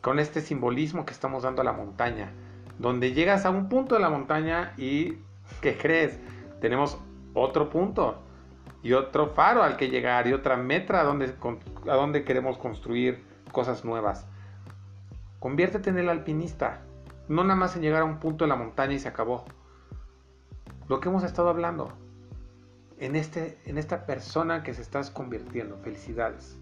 [0.00, 2.32] con este simbolismo que estamos dando a la montaña,
[2.78, 5.18] donde llegas a un punto de la montaña y,
[5.60, 6.18] ¿qué crees?
[6.60, 6.98] Tenemos
[7.34, 8.20] otro punto
[8.82, 11.34] y otro faro al que llegar y otra meta a donde,
[11.88, 14.26] a donde queremos construir cosas nuevas.
[15.38, 16.82] Conviértete en el alpinista,
[17.28, 19.44] no nada más en llegar a un punto de la montaña y se acabó.
[20.88, 21.92] Lo que hemos estado hablando,
[22.98, 25.78] en, este, en esta persona que se estás convirtiendo.
[25.78, 26.58] Felicidades.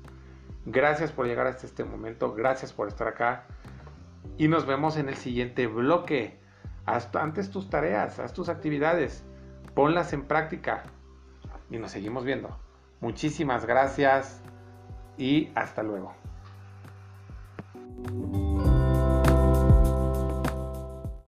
[0.65, 3.45] Gracias por llegar hasta este momento, gracias por estar acá
[4.37, 6.39] y nos vemos en el siguiente bloque.
[6.85, 9.25] Antes tus tareas, haz tus actividades,
[9.75, 10.83] ponlas en práctica
[11.71, 12.57] y nos seguimos viendo.
[13.01, 14.41] Muchísimas gracias
[15.19, 16.15] y hasta luego.